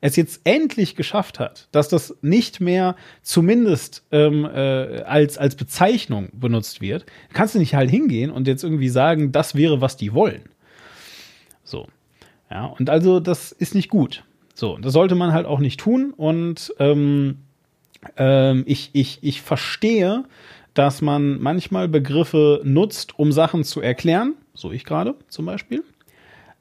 [0.00, 6.28] es jetzt endlich geschafft hat, dass das nicht mehr zumindest ähm, äh, als, als Bezeichnung
[6.32, 10.14] benutzt wird, kannst du nicht halt hingehen und jetzt irgendwie sagen, das wäre, was die
[10.14, 10.42] wollen.
[11.64, 11.86] So.
[12.50, 14.24] Ja, und also das ist nicht gut.
[14.54, 16.12] So, das sollte man halt auch nicht tun.
[16.16, 17.38] Und ähm,
[18.16, 20.24] ähm, ich, ich, ich verstehe,
[20.74, 24.34] dass man manchmal Begriffe nutzt, um Sachen zu erklären.
[24.54, 25.84] So ich gerade zum Beispiel.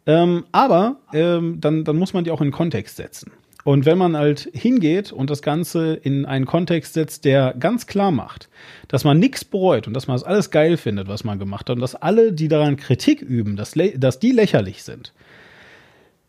[0.09, 3.31] Ähm, aber ähm, dann, dann muss man die auch in den Kontext setzen.
[3.63, 8.09] Und wenn man halt hingeht und das Ganze in einen Kontext setzt, der ganz klar
[8.09, 8.49] macht,
[8.87, 11.75] dass man nichts bereut und dass man das alles geil findet, was man gemacht hat
[11.75, 15.13] und dass alle, die daran Kritik üben, dass, dass die lächerlich sind,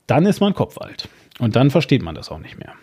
[0.06, 1.08] dann ist man kopfalt.
[1.38, 2.74] Und dann versteht man das auch nicht mehr.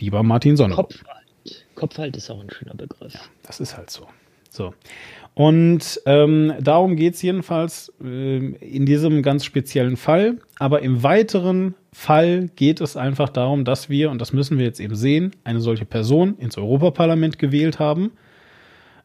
[0.00, 0.74] Lieber Martin Sonne.
[0.74, 1.64] Kopfhalt.
[1.76, 3.14] Kopfhalt ist auch ein schöner Begriff.
[3.42, 4.06] Das ist halt so.
[4.50, 4.74] So.
[5.34, 10.38] Und ähm, darum geht es jedenfalls ähm, in diesem ganz speziellen Fall.
[10.58, 14.80] Aber im weiteren Fall geht es einfach darum, dass wir, und das müssen wir jetzt
[14.80, 18.12] eben sehen, eine solche Person ins Europaparlament gewählt haben,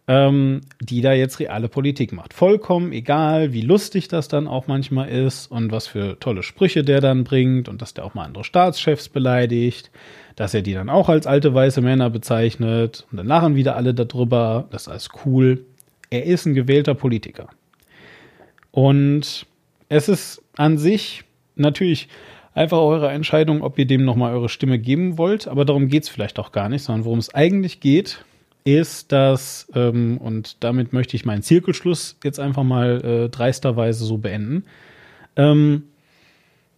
[0.10, 2.34] ähm, die da jetzt reale Politik macht.
[2.34, 7.00] Vollkommen egal, wie lustig das dann auch manchmal ist und was für tolle Sprüche der
[7.00, 9.92] dann bringt und dass der auch mal andere Staatschefs beleidigt,
[10.36, 13.94] dass er die dann auch als alte weiße Männer bezeichnet und dann lachen wieder alle
[13.94, 15.66] darüber, das ist alles cool.
[16.10, 17.50] Er ist ein gewählter Politiker.
[18.72, 19.46] Und
[19.90, 21.24] es ist an sich
[21.56, 22.08] natürlich
[22.54, 26.10] einfach eure Entscheidung, ob ihr dem nochmal eure Stimme geben wollt, aber darum geht es
[26.10, 28.24] vielleicht auch gar nicht, sondern worum es eigentlich geht,
[28.64, 34.18] ist, dass, ähm, und damit möchte ich meinen Zirkelschluss jetzt einfach mal äh, dreisterweise so
[34.18, 34.66] beenden,
[35.36, 35.84] ähm,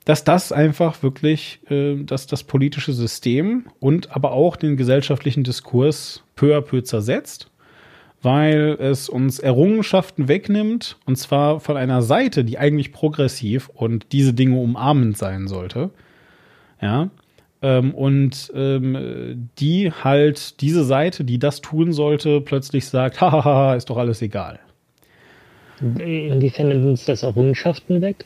[0.06, 6.24] dass das einfach wirklich äh, dass das politische System und aber auch den gesellschaftlichen Diskurs
[6.36, 7.50] peu à peu zersetzt,
[8.22, 14.34] weil es uns Errungenschaften wegnimmt, und zwar von einer Seite, die eigentlich progressiv und diese
[14.34, 15.90] Dinge umarmend sein sollte.
[16.82, 17.10] Ja.
[17.62, 23.90] Ähm, und ähm, die halt, diese Seite, die das tun sollte, plötzlich sagt, hahaha, ist
[23.90, 24.60] doch alles egal.
[25.82, 28.26] Inwiefern nimmt uns das Errungenschaften weg?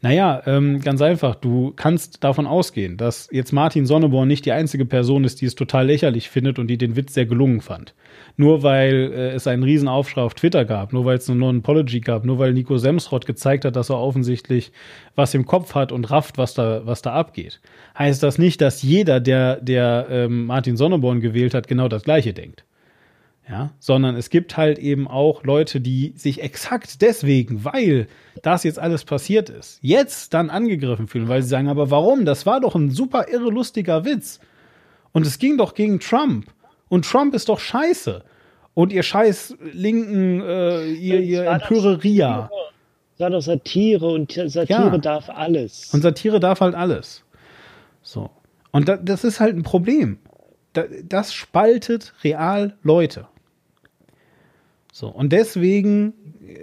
[0.00, 1.34] Naja, ähm, ganz einfach.
[1.34, 5.54] Du kannst davon ausgehen, dass jetzt Martin Sonneborn nicht die einzige Person ist, die es
[5.54, 7.94] total lächerlich findet und die den Witz sehr gelungen fand.
[8.36, 12.00] Nur weil äh, es einen riesen Aufschrei auf Twitter gab, nur weil es eine Non-Apology
[12.00, 14.72] gab, nur weil Nico Semsrott gezeigt hat, dass er offensichtlich
[15.14, 17.60] was im Kopf hat und rafft, was da, was da abgeht,
[17.98, 22.32] heißt das nicht, dass jeder, der, der ähm, Martin Sonneborn gewählt hat, genau das Gleiche
[22.32, 22.64] denkt.
[23.50, 28.06] Ja, sondern es gibt halt eben auch Leute, die sich exakt deswegen, weil
[28.42, 32.24] das jetzt alles passiert ist, jetzt dann angegriffen fühlen, weil sie sagen, aber warum?
[32.24, 34.38] Das war doch ein super irre lustiger Witz.
[35.12, 36.46] Und es ging doch gegen Trump.
[36.88, 38.22] Und Trump ist doch scheiße.
[38.74, 42.48] Und ihr scheiß linken, äh, ihr, ihr Empöreria.
[43.18, 44.98] Das war doch Satire und Satire Ja.
[44.98, 45.92] darf alles.
[45.92, 47.24] Und Satire darf halt alles.
[48.02, 48.30] So.
[48.70, 50.18] Und da, das ist halt ein Problem.
[50.72, 53.26] da, das spaltet real Leute.
[54.92, 56.14] So, und deswegen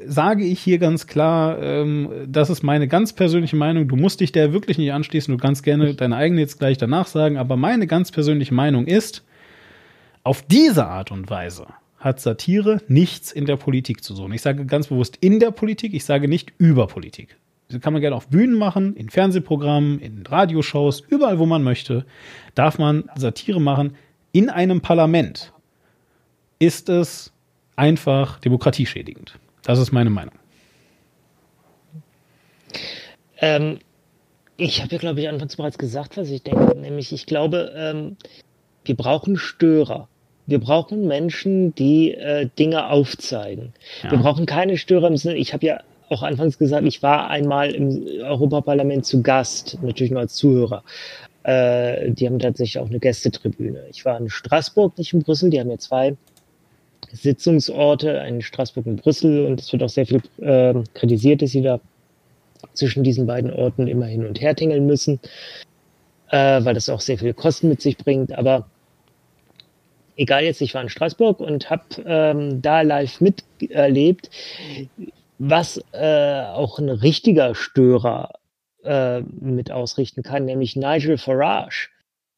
[0.05, 3.87] sage ich hier ganz klar, ähm, das ist meine ganz persönliche Meinung.
[3.87, 5.35] Du musst dich der wirklich nicht anschließen.
[5.35, 7.37] Du kannst gerne deine eigene jetzt gleich danach sagen.
[7.37, 9.23] Aber meine ganz persönliche Meinung ist,
[10.23, 11.67] auf diese Art und Weise
[11.97, 14.33] hat Satire nichts in der Politik zu suchen.
[14.33, 17.37] Ich sage ganz bewusst in der Politik, ich sage nicht über Politik.
[17.69, 22.05] Das kann man gerne auf Bühnen machen, in Fernsehprogrammen, in Radioshows, überall, wo man möchte,
[22.55, 23.95] darf man Satire machen.
[24.31, 25.53] In einem Parlament
[26.59, 27.33] ist es
[27.77, 29.39] einfach demokratieschädigend.
[29.63, 30.33] Das ist meine Meinung.
[33.39, 33.79] Ähm,
[34.57, 36.77] ich habe ja, glaube ich, anfangs bereits gesagt, was ich denke.
[36.77, 38.17] Nämlich, ich glaube, ähm,
[38.83, 40.09] wir brauchen Störer.
[40.47, 43.73] Wir brauchen Menschen, die äh, Dinge aufzeigen.
[44.03, 44.11] Ja.
[44.11, 47.71] Wir brauchen keine Störer im Sinne, ich habe ja auch anfangs gesagt, ich war einmal
[47.71, 50.83] im Europaparlament zu Gast, natürlich nur als Zuhörer.
[51.43, 53.83] Äh, die haben tatsächlich auch eine Gästetribüne.
[53.89, 56.15] Ich war in Straßburg, nicht in Brüssel, die haben ja zwei
[57.11, 61.61] Sitzungsorte, einen Straßburg und Brüssel und es wird auch sehr viel äh, kritisiert, dass sie
[61.61, 61.79] da
[62.73, 65.19] zwischen diesen beiden Orten immer hin und her tingeln müssen,
[66.29, 68.33] äh, weil das auch sehr viele Kosten mit sich bringt.
[68.37, 68.69] Aber
[70.15, 74.29] egal jetzt, ich war in Straßburg und habe ähm, da live miterlebt,
[75.39, 78.31] was äh, auch ein richtiger Störer
[78.83, 81.89] äh, mit ausrichten kann, nämlich Nigel Farage,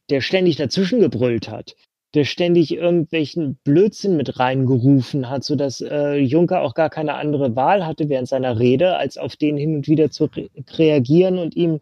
[0.09, 1.75] der ständig dazwischen gebrüllt hat
[2.15, 7.55] der ständig irgendwelchen Blödsinn mit reingerufen hat, so dass äh, Juncker auch gar keine andere
[7.55, 11.55] Wahl hatte während seiner Rede, als auf den hin und wieder zu re reagieren und
[11.55, 11.79] ihm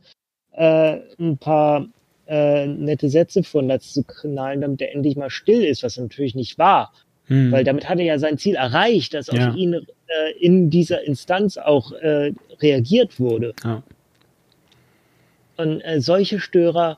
[0.52, 1.88] äh, ein paar
[2.28, 5.98] äh, nette Sätze vor den Latz zu knallen, damit er endlich mal still ist, was
[5.98, 6.92] natürlich nicht war.
[7.28, 7.52] Hm.
[7.52, 9.50] Weil damit hat er ja sein Ziel erreicht, dass ja.
[9.50, 9.82] auf ihn äh,
[10.40, 13.54] in dieser Instanz auch äh, reagiert wurde.
[13.64, 13.84] Ja.
[15.56, 16.98] Und äh, solche Störer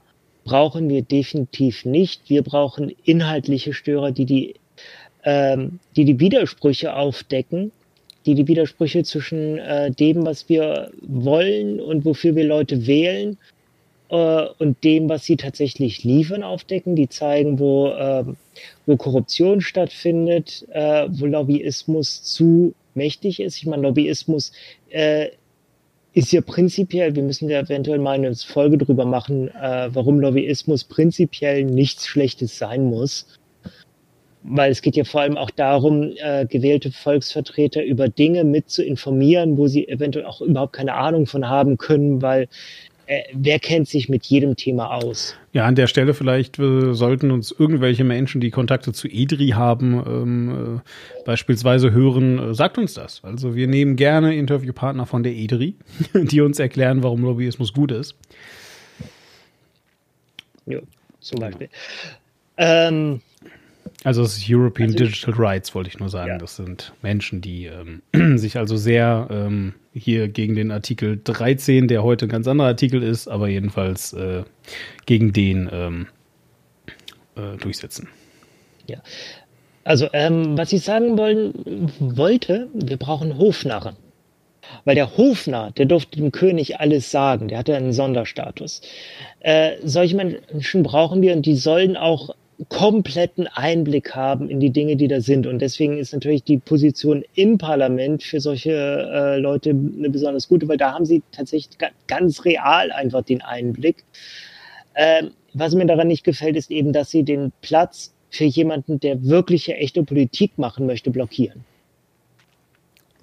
[0.50, 2.22] brauchen wir definitiv nicht.
[2.28, 4.56] Wir brauchen inhaltliche Störer, die die,
[5.24, 7.72] ähm, die, die Widersprüche aufdecken,
[8.26, 13.38] die die Widersprüche zwischen äh, dem, was wir wollen und wofür wir Leute wählen
[14.10, 18.24] äh, und dem, was sie tatsächlich liefern, aufdecken, die zeigen, wo, äh,
[18.88, 23.58] wo Korruption stattfindet, äh, wo Lobbyismus zu mächtig ist.
[23.58, 24.52] Ich meine, Lobbyismus
[24.90, 25.28] äh,
[26.20, 30.84] ist ja prinzipiell, wir müssen ja eventuell mal eine Folge drüber machen, äh, warum Lobbyismus
[30.84, 33.40] prinzipiell nichts Schlechtes sein muss.
[34.44, 38.84] Weil es geht ja vor allem auch darum, äh, gewählte Volksvertreter über Dinge mit zu
[38.84, 42.50] informieren, wo sie eventuell auch überhaupt keine Ahnung von haben können, weil
[43.10, 45.36] äh, wer kennt sich mit jedem Thema aus?
[45.52, 49.94] Ja, an der Stelle vielleicht äh, sollten uns irgendwelche Menschen, die Kontakte zu EDRI haben,
[50.06, 53.23] ähm, äh, beispielsweise hören, äh, sagt uns das.
[53.23, 55.73] Also wir nehmen gerne Interviewpartner von der EDRI,
[56.14, 58.15] die uns erklären, warum Lobbyismus gut ist.
[60.68, 60.77] Ja,
[61.19, 61.69] zum Beispiel.
[62.57, 63.22] Ähm,
[64.03, 66.32] also ist European also Digital Rights, wollte ich nur sagen.
[66.32, 66.38] Ja.
[66.38, 68.02] Das sind Menschen, die ähm,
[68.38, 73.03] sich also sehr ähm, hier gegen den Artikel 13, der heute ein ganz anderer Artikel
[73.03, 74.44] ist, aber jedenfalls äh,
[75.06, 76.07] gegen den ähm,
[77.36, 78.07] äh, durchsetzen.
[78.88, 78.98] Ja.
[79.84, 81.53] Also, ähm, was ich sagen wollen,
[81.99, 83.95] wollte, wir brauchen Hofnarren.
[84.86, 88.82] Weil der Hofnarr, der durfte dem König alles sagen, der hatte einen Sonderstatus.
[89.40, 92.30] Äh, solche Menschen brauchen wir und die sollen auch
[92.68, 95.48] kompletten Einblick haben in die Dinge, die da sind.
[95.48, 100.68] Und deswegen ist natürlich die Position im Parlament für solche äh, Leute eine besonders gute,
[100.68, 101.77] weil da haben sie tatsächlich
[102.07, 104.03] ganz real einfach den Einblick.
[104.95, 109.23] Ähm, was mir daran nicht gefällt, ist eben, dass sie den Platz für jemanden, der
[109.23, 111.64] wirkliche, echte Politik machen möchte, blockieren.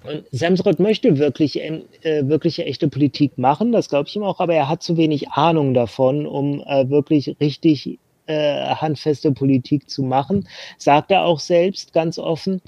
[0.03, 4.55] Und Semsrott möchte wirklich, äh, wirkliche, echte Politik machen, das glaube ich ihm auch, aber
[4.55, 10.47] er hat zu wenig Ahnung davon, um äh, wirklich richtig äh, handfeste Politik zu machen,
[10.77, 12.61] sagt er auch selbst ganz offen.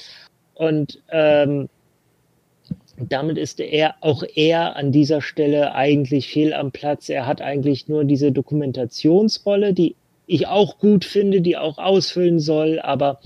[0.55, 1.69] Und ähm,
[2.97, 7.09] damit ist er auch er an dieser Stelle eigentlich fehl am Platz.
[7.09, 9.95] Er hat eigentlich nur diese Dokumentationsrolle, die
[10.27, 13.19] ich auch gut finde, die auch ausfüllen soll, aber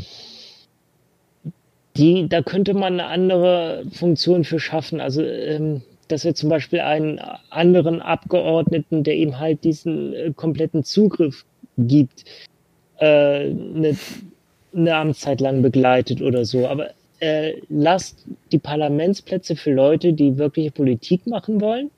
[1.97, 5.01] die, da könnte man eine andere Funktion für schaffen.
[5.01, 7.19] Also, ähm, dass wir zum Beispiel einen
[7.49, 11.45] anderen Abgeordneten, der ihm halt diesen äh, kompletten Zugriff
[11.77, 12.25] gibt,
[12.97, 13.51] äh,
[14.75, 16.67] eine, Amtszeit lang begleitet oder so.
[16.67, 16.89] Aber
[17.19, 21.91] äh, lasst die Parlamentsplätze für Leute, die wirkliche Politik machen wollen.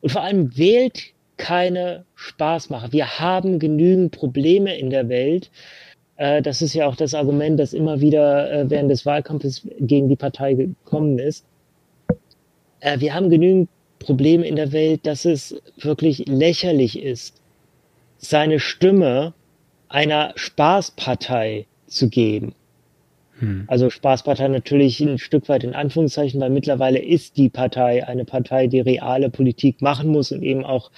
[0.00, 2.92] Und vor allem wählt keine Spaßmacher.
[2.92, 5.50] Wir haben genügend Probleme in der Welt.
[6.16, 10.08] Äh, das ist ja auch das Argument, das immer wieder äh, während des Wahlkampfes gegen
[10.08, 11.44] die Partei gekommen ist.
[12.80, 13.68] Äh, wir haben genügend
[13.98, 17.37] Probleme in der Welt, dass es wirklich lächerlich ist,
[18.18, 19.34] seine Stimme
[19.88, 22.54] einer Spaßpartei zu geben.
[23.68, 28.66] Also Spaßpartei natürlich ein Stück weit in Anführungszeichen, weil mittlerweile ist die Partei eine Partei,
[28.66, 30.90] die reale Politik machen muss und eben auch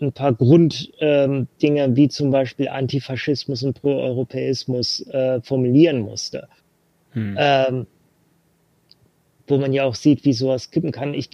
[0.00, 6.48] ein paar Grunddinge ähm, wie zum Beispiel Antifaschismus und Proeuropäismus äh, formulieren musste.
[7.38, 7.86] Ähm,
[9.46, 11.14] wo man ja auch sieht, wie sowas kippen kann.
[11.14, 11.30] Ich,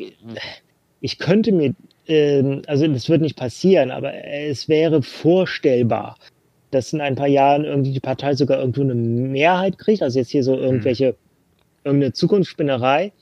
[1.01, 1.75] ich könnte mir,
[2.09, 6.17] ähm, also das wird nicht passieren, aber es wäre vorstellbar,
[6.71, 10.31] dass in ein paar Jahren irgendwie die Partei sogar irgendwo eine Mehrheit kriegt, also jetzt
[10.31, 11.15] hier so irgendwelche,
[11.85, 13.13] irgendeine Zukunftsspinnerei.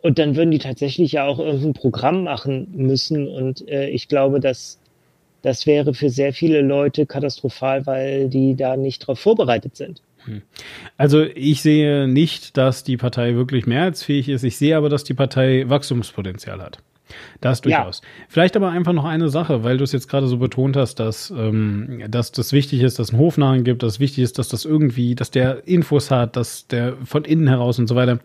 [0.00, 3.28] Und dann würden die tatsächlich ja auch irgendein Programm machen müssen.
[3.28, 4.80] Und äh, ich glaube, dass
[5.42, 10.02] das wäre für sehr viele Leute katastrophal, weil die da nicht darauf vorbereitet sind.
[10.96, 14.44] Also ich sehe nicht, dass die Partei wirklich mehrheitsfähig ist.
[14.44, 16.78] Ich sehe aber, dass die Partei Wachstumspotenzial hat.
[17.40, 17.78] Das Ja.
[17.78, 18.02] durchaus.
[18.28, 21.30] Vielleicht aber einfach noch eine Sache, weil du es jetzt gerade so betont hast, dass,
[21.30, 24.48] ähm, dass das wichtig ist, dass es einen Hofnarren gibt, dass es wichtig ist, dass
[24.48, 28.18] das irgendwie, dass der Infos hat, dass der von innen heraus und so weiter.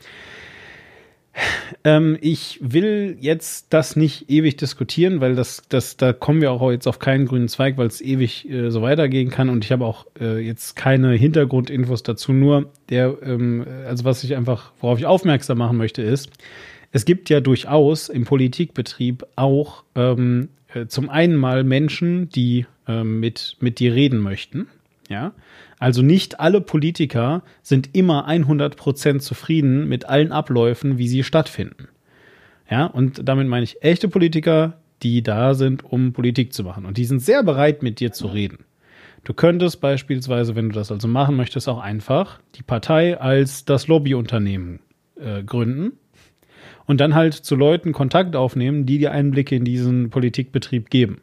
[1.83, 6.71] Ähm, ich will jetzt das nicht ewig diskutieren, weil das, das, da kommen wir auch
[6.71, 9.85] jetzt auf keinen grünen Zweig, weil es ewig äh, so weitergehen kann und ich habe
[9.85, 12.33] auch äh, jetzt keine Hintergrundinfos dazu.
[12.33, 16.31] Nur der, ähm, also was ich einfach, worauf ich aufmerksam machen möchte, ist,
[16.91, 23.19] es gibt ja durchaus im Politikbetrieb auch ähm, äh, zum einen mal Menschen, die ähm,
[23.19, 24.67] mit, mit dir reden möchten.
[25.09, 25.33] Ja,
[25.79, 31.87] also nicht alle Politiker sind immer 100% zufrieden mit allen Abläufen, wie sie stattfinden.
[32.69, 36.85] Ja, und damit meine ich echte Politiker, die da sind, um Politik zu machen.
[36.85, 38.65] Und die sind sehr bereit, mit dir zu reden.
[39.23, 43.87] Du könntest beispielsweise, wenn du das also machen möchtest, auch einfach die Partei als das
[43.87, 44.79] Lobbyunternehmen
[45.15, 45.93] äh, gründen
[46.87, 51.21] und dann halt zu Leuten Kontakt aufnehmen, die dir Einblicke in diesen Politikbetrieb geben.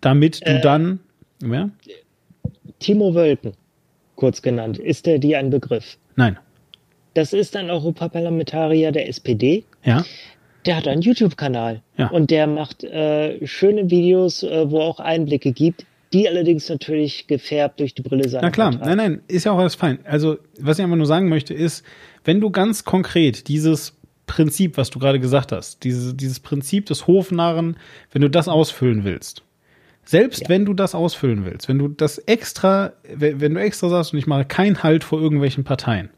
[0.00, 0.60] Damit du Äh.
[0.60, 1.00] dann,
[1.42, 1.70] ja?
[2.78, 3.52] Timo Wölken,
[4.16, 5.96] kurz genannt, ist der dir ein Begriff?
[6.16, 6.38] Nein.
[7.14, 9.64] Das ist ein Europaparlamentarier der SPD.
[9.84, 10.04] Ja?
[10.66, 12.08] Der hat einen YouTube-Kanal Ja.
[12.10, 17.80] und der macht äh, schöne Videos, äh, wo auch Einblicke gibt, die allerdings natürlich gefärbt
[17.80, 19.98] durch die Brille seiner Na klar, nein, nein, ist ja auch alles fein.
[20.04, 21.84] Also, was ich einfach nur sagen möchte, ist,
[22.24, 23.96] wenn du ganz konkret dieses
[24.30, 27.76] Prinzip, was du gerade gesagt hast, diese, dieses Prinzip des Hofnarren,
[28.12, 29.42] wenn du das ausfüllen willst,
[30.04, 30.48] selbst Ja.
[30.48, 34.26] wenn du das ausfüllen willst, wenn du das extra, wenn du extra sagst und ich
[34.26, 36.10] mache keinen Halt vor irgendwelchen Parteien,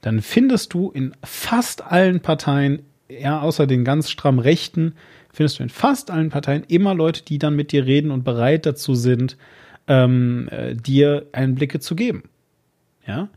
[0.00, 4.94] dann findest du in fast allen Parteien, ja, außer den ganz stramm Rechten,
[5.32, 8.66] findest du in fast allen Parteien immer Leute, die dann mit dir reden und bereit
[8.66, 9.36] dazu sind,
[9.86, 12.24] ähm, äh, dir Einblicke zu geben.
[13.06, 13.28] Ja.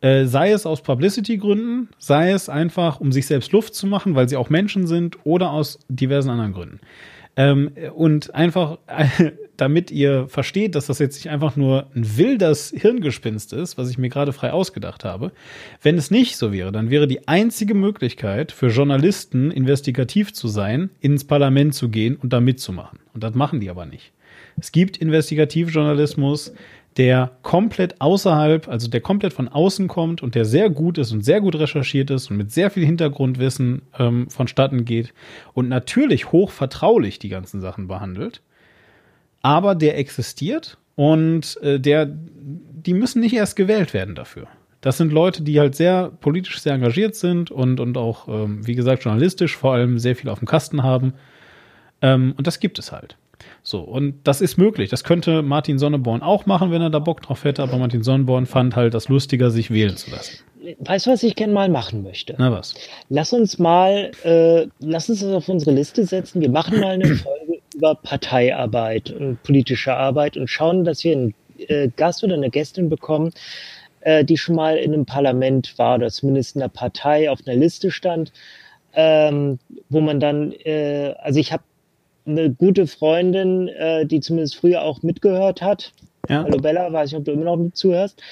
[0.00, 4.28] Äh, sei es aus Publicity-Gründen, sei es einfach, um sich selbst Luft zu machen, weil
[4.28, 6.80] sie auch Menschen sind, oder aus diversen anderen Gründen.
[7.36, 8.78] Ähm, und einfach,
[9.56, 13.98] damit ihr versteht, dass das jetzt nicht einfach nur ein wildes Hirngespinst ist, was ich
[13.98, 15.32] mir gerade frei ausgedacht habe.
[15.82, 20.90] Wenn es nicht so wäre, dann wäre die einzige Möglichkeit für Journalisten, investigativ zu sein,
[21.00, 23.00] ins Parlament zu gehen und da mitzumachen.
[23.12, 24.12] Und das machen die aber nicht.
[24.58, 26.52] Es gibt Investigativjournalismus,
[26.96, 31.24] der komplett außerhalb, also der komplett von außen kommt und der sehr gut ist und
[31.24, 35.14] sehr gut recherchiert ist und mit sehr viel Hintergrundwissen ähm, vonstatten geht
[35.54, 38.42] und natürlich hoch vertraulich die ganzen Sachen behandelt.
[39.42, 44.48] Aber der existiert und äh, der, die müssen nicht erst gewählt werden dafür.
[44.80, 48.74] Das sind Leute, die halt sehr politisch sehr engagiert sind und, und auch, ähm, wie
[48.74, 51.14] gesagt, journalistisch vor allem sehr viel auf dem Kasten haben.
[52.02, 53.16] Ähm, und das gibt es halt.
[53.62, 54.90] So, und das ist möglich.
[54.90, 58.46] Das könnte Martin Sonneborn auch machen, wenn er da Bock drauf hätte, aber Martin Sonneborn
[58.46, 60.38] fand halt das lustiger, sich wählen zu lassen.
[60.80, 62.34] Weißt du, was ich gerne mal machen möchte?
[62.38, 62.74] Na was?
[63.08, 66.40] Lass uns mal, äh, lass uns das auf unsere Liste setzen.
[66.40, 71.34] Wir machen mal eine Folge über Parteiarbeit und politische Arbeit und schauen, dass wir einen
[71.58, 73.32] äh, Gast oder eine Gästin bekommen,
[74.00, 77.56] äh, die schon mal in einem Parlament war oder zumindest in einer Partei auf einer
[77.56, 78.32] Liste stand,
[78.94, 79.58] ähm,
[79.88, 81.62] wo man dann, äh, also ich habe
[82.30, 85.92] eine gute Freundin, äh, die zumindest früher auch mitgehört hat.
[86.28, 86.44] Ja?
[86.44, 88.22] Hallo Bella, weiß nicht, ob du immer noch mit zuhörst.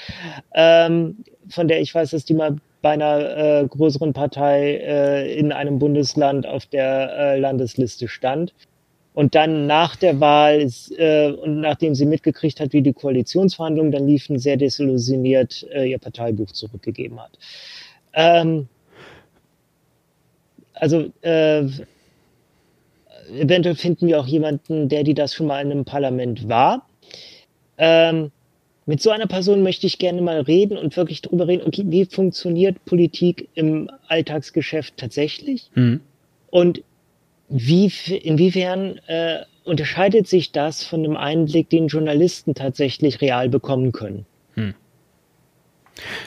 [0.55, 5.53] Ähm, von der ich weiß, dass die mal bei einer äh, größeren Partei äh, in
[5.53, 8.55] einem Bundesland auf der äh, Landesliste stand.
[9.15, 13.91] Und dann nach der Wahl ist, äh, und nachdem sie mitgekriegt hat, wie die Koalitionsverhandlungen
[13.91, 17.33] dann liefen, sehr desillusioniert äh, ihr Parteibuch zurückgegeben hat.
[18.15, 18.69] Ähm,
[20.75, 21.65] also äh,
[23.33, 26.87] eventuell finden wir auch jemanden, der die das schon mal in einem Parlament war.
[27.77, 28.31] Ähm,
[28.87, 32.07] mit so einer Person möchte ich gerne mal reden und wirklich darüber reden, okay, wie
[32.07, 36.01] funktioniert Politik im Alltagsgeschäft tatsächlich Hm.
[36.51, 36.83] und
[37.51, 37.91] wie,
[38.23, 44.27] inwiefern äh, unterscheidet sich das von dem Einblick, den Journalisten tatsächlich real bekommen können?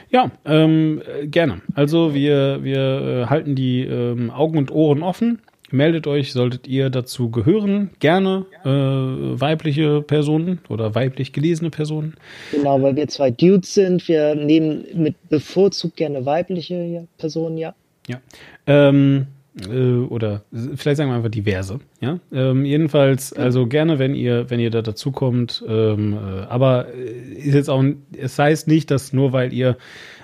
[0.09, 1.61] Ja, ähm, äh, gerne.
[1.73, 5.41] Also wir, wir äh, halten die ähm, Augen und Ohren offen.
[5.71, 7.91] Meldet euch, solltet ihr dazu gehören.
[7.99, 12.15] Gerne äh, weibliche Personen oder weiblich gelesene Personen.
[12.51, 14.07] Genau, weil wir zwei Dudes sind.
[14.07, 17.73] Wir nehmen mit bevorzugt gerne weibliche Personen, ja.
[18.07, 18.19] Ja.
[18.67, 19.27] Ähm,
[19.69, 20.43] äh, oder
[20.75, 21.79] vielleicht sagen wir einfach diverse.
[21.99, 22.19] Ja.
[22.31, 25.63] Ähm, jedenfalls, also gerne, wenn ihr, wenn ihr da dazu kommt.
[25.67, 27.83] Ähm, äh, aber äh, ist jetzt auch,
[28.17, 29.77] es heißt nicht, dass nur weil ihr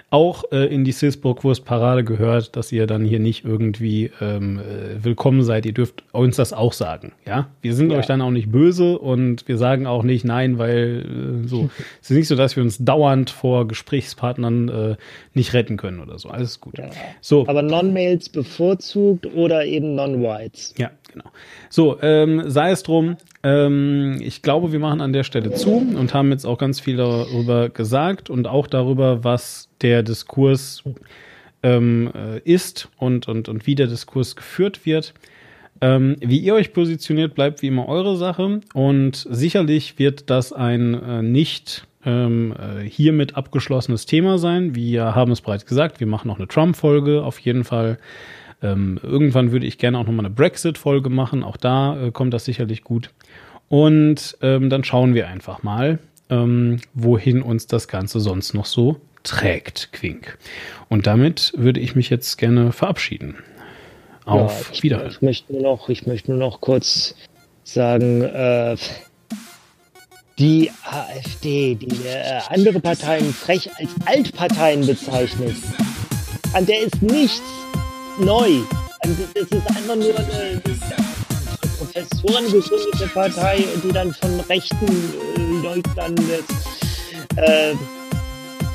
[0.10, 5.44] auch äh, in die Cisburg-Wurst-Parade gehört, dass ihr dann hier nicht irgendwie ähm, äh, willkommen
[5.44, 5.66] seid.
[5.66, 7.12] Ihr dürft uns das auch sagen.
[7.26, 7.98] Ja, wir sind Ja.
[8.00, 11.70] euch dann auch nicht böse und wir sagen auch nicht nein, weil äh, so.
[12.02, 14.96] es ist nicht so, dass wir uns dauernd vor Gesprächspartnern äh,
[15.34, 16.30] nicht retten können oder so.
[16.30, 16.76] Alles gut.
[17.20, 20.74] So, Aber Non-Mails bevorzugt oder eben Non-Whites.
[20.78, 21.26] ja, genau.
[21.70, 23.18] So, ähm, sei es drum.
[23.44, 26.98] Ähm, ich glaube, wir machen an der Stelle zu und haben jetzt auch ganz viel
[26.98, 30.84] darüber gesagt und auch darüber, was der Diskurs
[31.64, 35.14] ähm, äh, ist und, und, und wie der Diskurs geführt wird.
[35.80, 40.96] Ähm, wie ihr euch positioniert, bleibt wie immer eure Sache und sicherlich wird das ein
[40.96, 44.74] äh, nicht ähm, äh, hiermit abgeschlossenes Thema sein.
[44.74, 48.00] Wir haben es bereits gesagt, wir machen noch eine Trump-Folge auf jeden Fall.
[48.62, 51.44] Ähm, irgendwann würde ich gerne auch nochmal eine Brexit-Folge machen.
[51.44, 53.12] Auch da äh, kommt das sicherlich gut.
[53.70, 59.00] Und ähm, dann schauen wir einfach mal, ähm, wohin uns das Ganze sonst noch so
[59.24, 60.38] trägt, Quink.
[60.90, 63.36] Und damit würde ich mich jetzt gerne verabschieden.
[64.26, 65.12] Auf ja, ich, Wiederhören.
[65.12, 67.16] Ich möchte nur noch, ich möchte nur noch kurz
[67.64, 68.78] sagen, äh,
[70.40, 75.56] die AfD, die äh, andere Parteien frech als Altparteien bezeichnet,
[76.54, 77.42] an der ist nichts
[78.20, 78.62] neu.
[79.02, 80.62] An das ist einfach nur eine, eine
[81.78, 86.44] Professoren gegründete Partei, die dann von rechten äh, Leugnern des,
[87.38, 87.76] äh,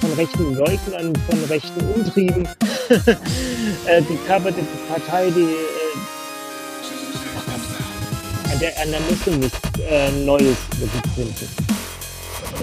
[0.00, 2.48] von rechten Leugnern, von rechten Umtrieben
[3.86, 6.02] äh, die kaberte Partei, die äh,
[8.52, 9.58] an der, an der müsste nichts
[9.88, 11.81] äh, Neues begründen.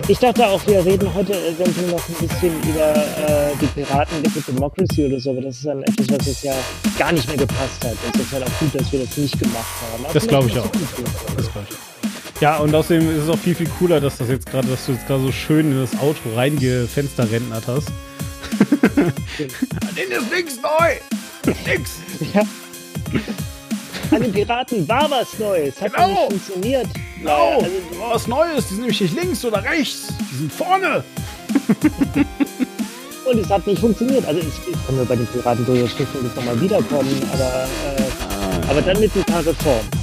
[0.07, 4.51] Ich dachte auch, wir reden heute eventuell noch ein bisschen über äh, die Piraten Liquid
[4.51, 6.53] Democracy oder so, aber das ist dann etwas, was jetzt ja
[6.97, 7.93] gar nicht mehr gepasst hat.
[8.13, 10.05] Es ist halt auch gut, dass wir das nicht gemacht haben.
[10.05, 12.41] Aber Das glaube ich glaub ich auch.
[12.41, 14.93] Ja, und außerdem ist es auch viel, viel cooler, dass das jetzt gerade, dass du
[14.93, 17.89] jetzt gerade so schön in das Auto reingefensterrentnert hast.
[19.37, 21.53] Den ist nix neu!
[21.65, 21.91] Nix!
[22.33, 22.41] Ja.
[24.11, 26.07] An den Piraten war was Neues, hat Genau.
[26.09, 26.87] nicht funktioniert.
[27.19, 27.59] Genau!
[27.59, 27.69] Also,
[28.09, 31.03] was Neues, die sind nämlich nicht links oder rechts, die sind vorne!
[33.25, 34.25] Und es hat nicht funktioniert.
[34.25, 37.67] Also ich, ich kann nur bei den Piraten durchaus das nochmal wiederkommen, aber,
[37.97, 39.98] äh, aber dann mit ein paar Reformen.